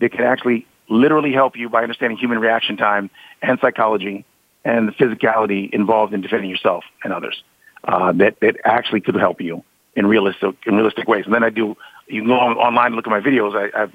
that 0.00 0.12
can 0.12 0.22
actually 0.22 0.66
literally 0.88 1.32
help 1.32 1.56
you 1.56 1.70
by 1.70 1.82
understanding 1.82 2.18
human 2.18 2.38
reaction 2.38 2.76
time 2.76 3.08
and 3.40 3.58
psychology 3.60 4.24
and 4.64 4.88
the 4.88 4.92
physicality 4.92 5.70
involved 5.72 6.12
in 6.12 6.20
defending 6.20 6.50
yourself 6.50 6.84
and 7.02 7.12
others 7.12 7.42
uh, 7.84 8.12
that, 8.12 8.38
that 8.40 8.56
actually 8.64 9.00
could 9.00 9.14
help 9.14 9.40
you 9.40 9.64
in 9.94 10.06
realistic, 10.06 10.54
in 10.66 10.76
realistic 10.76 11.08
ways. 11.08 11.24
And 11.24 11.34
then 11.34 11.44
I 11.44 11.50
do, 11.50 11.76
you 12.06 12.22
can 12.22 12.28
go 12.28 12.38
on, 12.38 12.56
online 12.56 12.86
and 12.86 12.96
look 12.96 13.06
at 13.06 13.10
my 13.10 13.20
videos. 13.20 13.54
I, 13.56 13.76
I 13.76 13.80
have 13.82 13.92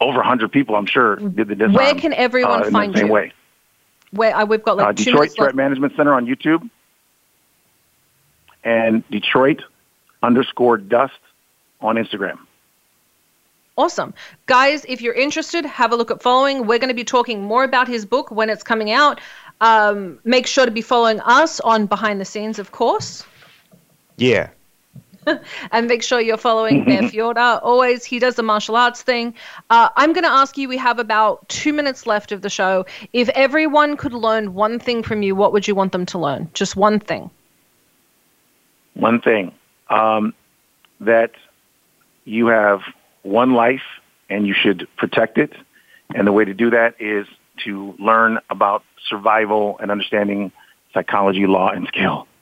over 0.00 0.18
100 0.18 0.50
people, 0.52 0.76
I'm 0.76 0.86
sure, 0.86 1.16
did 1.16 1.48
the 1.48 1.54
disarm. 1.54 1.72
Where 1.74 1.94
can 1.94 2.12
everyone 2.14 2.62
uh, 2.62 2.66
in 2.66 2.72
find 2.72 2.94
the 2.94 2.98
same 2.98 3.06
you? 3.08 3.12
way. 3.12 3.32
Where 4.12 4.34
I, 4.34 4.44
we've 4.44 4.62
got 4.62 4.76
like 4.76 4.86
Uh, 4.86 4.92
two 4.92 5.04
Detroit 5.04 5.14
minutes 5.20 5.34
Threat 5.36 5.46
left. 5.48 5.56
Management 5.56 5.96
Center 5.96 6.14
on 6.14 6.26
YouTube 6.26 6.68
and 8.64 9.08
Detroit 9.10 9.62
underscore 10.22 10.76
dust 10.76 11.18
on 11.80 11.96
Instagram. 11.96 12.38
Awesome. 13.78 14.12
Guys, 14.46 14.84
if 14.88 15.00
you're 15.00 15.14
interested, 15.14 15.64
have 15.64 15.92
a 15.92 15.96
look 15.96 16.10
at 16.10 16.20
following. 16.20 16.66
We're 16.66 16.78
going 16.78 16.88
to 16.88 16.94
be 16.94 17.04
talking 17.04 17.42
more 17.42 17.64
about 17.64 17.88
his 17.88 18.04
book 18.04 18.30
when 18.30 18.50
it's 18.50 18.62
coming 18.62 18.90
out. 18.90 19.20
Um, 19.62 20.18
make 20.24 20.46
sure 20.46 20.66
to 20.66 20.70
be 20.70 20.82
following 20.82 21.20
us 21.20 21.60
on 21.60 21.86
Behind 21.86 22.20
the 22.20 22.24
Scenes, 22.24 22.58
of 22.58 22.72
course. 22.72 23.24
Yeah. 24.16 24.50
and 25.72 25.86
make 25.86 26.02
sure 26.02 26.20
you're 26.20 26.36
following 26.36 26.84
Bear 26.86 27.02
Fiorda. 27.02 27.60
Always, 27.62 28.04
he 28.04 28.18
does 28.18 28.36
the 28.36 28.42
martial 28.42 28.76
arts 28.76 29.02
thing. 29.02 29.34
Uh, 29.70 29.88
I'm 29.96 30.12
going 30.12 30.24
to 30.24 30.30
ask 30.30 30.56
you, 30.56 30.68
we 30.68 30.76
have 30.78 30.98
about 30.98 31.48
two 31.48 31.72
minutes 31.72 32.06
left 32.06 32.32
of 32.32 32.42
the 32.42 32.50
show. 32.50 32.86
If 33.12 33.28
everyone 33.30 33.96
could 33.96 34.12
learn 34.12 34.54
one 34.54 34.78
thing 34.78 35.02
from 35.02 35.22
you, 35.22 35.34
what 35.34 35.52
would 35.52 35.68
you 35.68 35.74
want 35.74 35.92
them 35.92 36.06
to 36.06 36.18
learn? 36.18 36.50
Just 36.54 36.76
one 36.76 37.00
thing. 37.00 37.30
one 38.94 39.20
thing 39.20 39.52
um, 39.88 40.34
that 41.00 41.32
you 42.24 42.46
have 42.48 42.80
one 43.22 43.54
life 43.54 43.82
and 44.28 44.46
you 44.46 44.54
should 44.54 44.86
protect 44.96 45.38
it. 45.38 45.52
And 46.14 46.26
the 46.26 46.32
way 46.32 46.44
to 46.44 46.54
do 46.54 46.70
that 46.70 46.94
is 47.00 47.26
to 47.64 47.94
learn 47.98 48.38
about 48.48 48.84
survival 49.08 49.78
and 49.80 49.90
understanding 49.90 50.52
psychology, 50.92 51.46
law, 51.46 51.70
and 51.70 51.86
skill. 51.88 52.26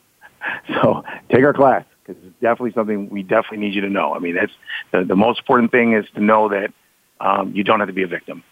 So 0.80 1.04
take 1.30 1.42
our 1.44 1.52
class 1.52 1.84
because 2.08 2.22
it's 2.24 2.40
definitely 2.40 2.72
something 2.72 3.08
we 3.10 3.22
definitely 3.22 3.58
need 3.58 3.74
you 3.74 3.82
to 3.82 3.90
know. 3.90 4.14
I 4.14 4.18
mean, 4.18 4.34
that's 4.34 4.52
the, 4.92 5.04
the 5.04 5.16
most 5.16 5.40
important 5.40 5.70
thing 5.70 5.92
is 5.92 6.06
to 6.14 6.20
know 6.20 6.48
that 6.48 6.72
um, 7.20 7.52
you 7.54 7.64
don't 7.64 7.80
have 7.80 7.88
to 7.88 7.94
be 7.94 8.02
a 8.02 8.08
victim. 8.08 8.42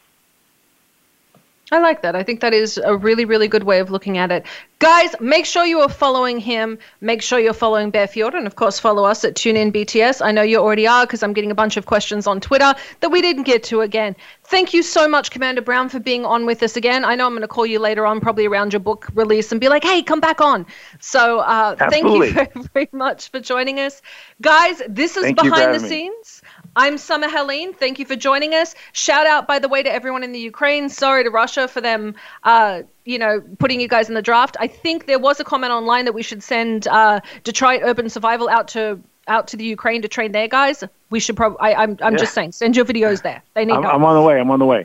I 1.73 1.81
like 1.81 2.03
that. 2.03 2.15
I 2.15 2.23
think 2.23 2.41
that 2.41 2.55
is 2.55 2.79
a 2.79 2.97
really, 2.97 3.25
really 3.25 3.49
good 3.49 3.65
way 3.65 3.81
of 3.81 3.91
looking 3.91 4.19
at 4.19 4.31
it. 4.31 4.47
Guys, 4.79 5.17
make 5.21 5.45
sure 5.47 5.65
you 5.65 5.81
are 5.81 5.89
following 5.89 6.39
him. 6.39 6.79
Make 7.01 7.23
sure 7.23 7.41
you're 7.41 7.53
following 7.53 7.91
Bear 7.91 8.07
Fiorda, 8.07 8.35
and 8.35 8.47
of 8.47 8.55
course, 8.55 8.79
follow 8.79 9.05
us 9.05 9.25
at 9.25 9.35
TuneIn 9.35 9.73
BTS. 9.73 10.25
I 10.25 10.31
know 10.31 10.43
you 10.43 10.59
already 10.59 10.87
are 10.87 11.05
because 11.05 11.25
I'm 11.25 11.33
getting 11.33 11.51
a 11.51 11.57
bunch 11.57 11.77
of 11.77 11.87
questions 11.87 12.29
on 12.29 12.41
Twitter 12.41 12.73
that 13.01 13.09
we 13.09 13.21
didn't 13.21 13.45
get 13.45 13.65
to 13.65 13.81
again. 13.81 14.15
Thank 14.45 14.75
you 14.75 14.85
so 14.85 15.09
much, 15.09 15.33
Commander 15.33 15.61
Brown, 15.61 15.89
for 15.89 15.99
being 15.99 16.25
on 16.25 16.47
with 16.47 16.63
us 16.63 16.77
again. 16.77 17.05
I 17.05 17.17
know 17.17 17.27
I'm 17.27 17.33
going 17.33 17.43
to 17.43 17.49
call 17.49 17.67
you 17.67 17.81
later 17.81 18.07
on, 18.07 18.21
probably 18.21 18.47
around 18.47 18.73
your 18.73 18.81
book 18.81 19.09
release, 19.15 19.51
and 19.51 19.61
be 19.61 19.69
like, 19.69 19.83
hey, 19.83 20.03
come 20.03 20.21
back 20.21 20.41
on. 20.41 20.67
So 21.01 21.41
uh, 21.41 21.75
thank 21.91 22.07
you 22.07 22.33
very, 22.33 22.49
very 22.75 22.89
much 22.93 23.31
for 23.31 23.41
joining 23.41 23.81
us. 23.81 24.03
Guys, 24.41 24.83
this 24.89 25.17
is 25.17 25.25
Thank 25.25 25.43
Behind 25.43 25.75
the 25.75 25.81
me. 25.81 25.89
Scenes. 25.89 26.43
I'm 26.77 26.99
Summer 26.99 27.29
Helene. 27.29 27.73
Thank 27.73 27.99
you 27.99 28.05
for 28.05 28.15
joining 28.17 28.53
us. 28.53 28.75
Shout 28.93 29.27
out, 29.27 29.47
by 29.49 29.59
the 29.59 29.69
way, 29.69 29.83
to 29.83 29.91
everyone 29.91 30.23
in 30.23 30.33
the 30.33 30.39
Ukraine. 30.39 30.89
Sorry 30.91 31.25
to 31.25 31.31
Russia 31.31 31.67
for 31.67 31.81
them, 31.81 32.15
uh, 32.45 32.83
you 33.07 33.19
know, 33.19 33.41
putting 33.59 33.81
you 33.81 33.89
guys 33.89 34.09
in 34.09 34.15
the 34.15 34.23
draft. 34.23 34.57
I 34.61 34.67
think 34.69 35.07
there 35.07 35.19
was 35.19 35.41
a 35.41 35.45
comment 35.45 35.73
online 35.73 36.05
that 36.05 36.13
we 36.13 36.23
should 36.23 36.43
send 36.43 36.87
uh, 36.87 37.21
Detroit 37.45 37.81
Urban 37.83 38.11
Survival 38.11 38.49
out 38.49 38.69
to 38.69 39.01
out 39.29 39.49
to 39.49 39.57
the 39.57 39.65
Ukraine 39.65 40.03
to 40.03 40.09
train 40.09 40.31
their 40.33 40.47
guys. 40.49 40.85
We 41.11 41.19
should 41.19 41.37
probably. 41.37 41.59
I'm 41.61 41.97
I'm 42.03 42.13
Yeah. 42.13 42.19
just 42.19 42.35
saying, 42.35 42.53
send 42.53 42.77
your 42.77 42.85
videos 42.85 43.23
there. 43.23 43.43
They 43.55 43.65
need 43.65 43.73
I'm, 43.73 43.83
help. 43.83 43.95
I'm 43.95 44.05
on 44.05 44.15
the 44.15 44.23
way. 44.23 44.39
I'm 44.39 44.51
on 44.51 44.59
the 44.59 44.67
way. 44.67 44.85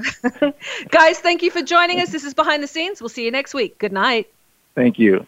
guys, 0.90 1.20
thank 1.20 1.44
you 1.44 1.52
for 1.52 1.62
joining 1.62 2.00
us. 2.00 2.10
This 2.10 2.24
is 2.24 2.34
Behind 2.34 2.64
the 2.64 2.68
Scenes. 2.68 3.02
We'll 3.02 3.10
see 3.10 3.26
you 3.26 3.32
next 3.32 3.54
week. 3.54 3.78
Good 3.78 3.92
night. 3.92 4.28
Thank 4.76 4.98
you. 4.98 5.28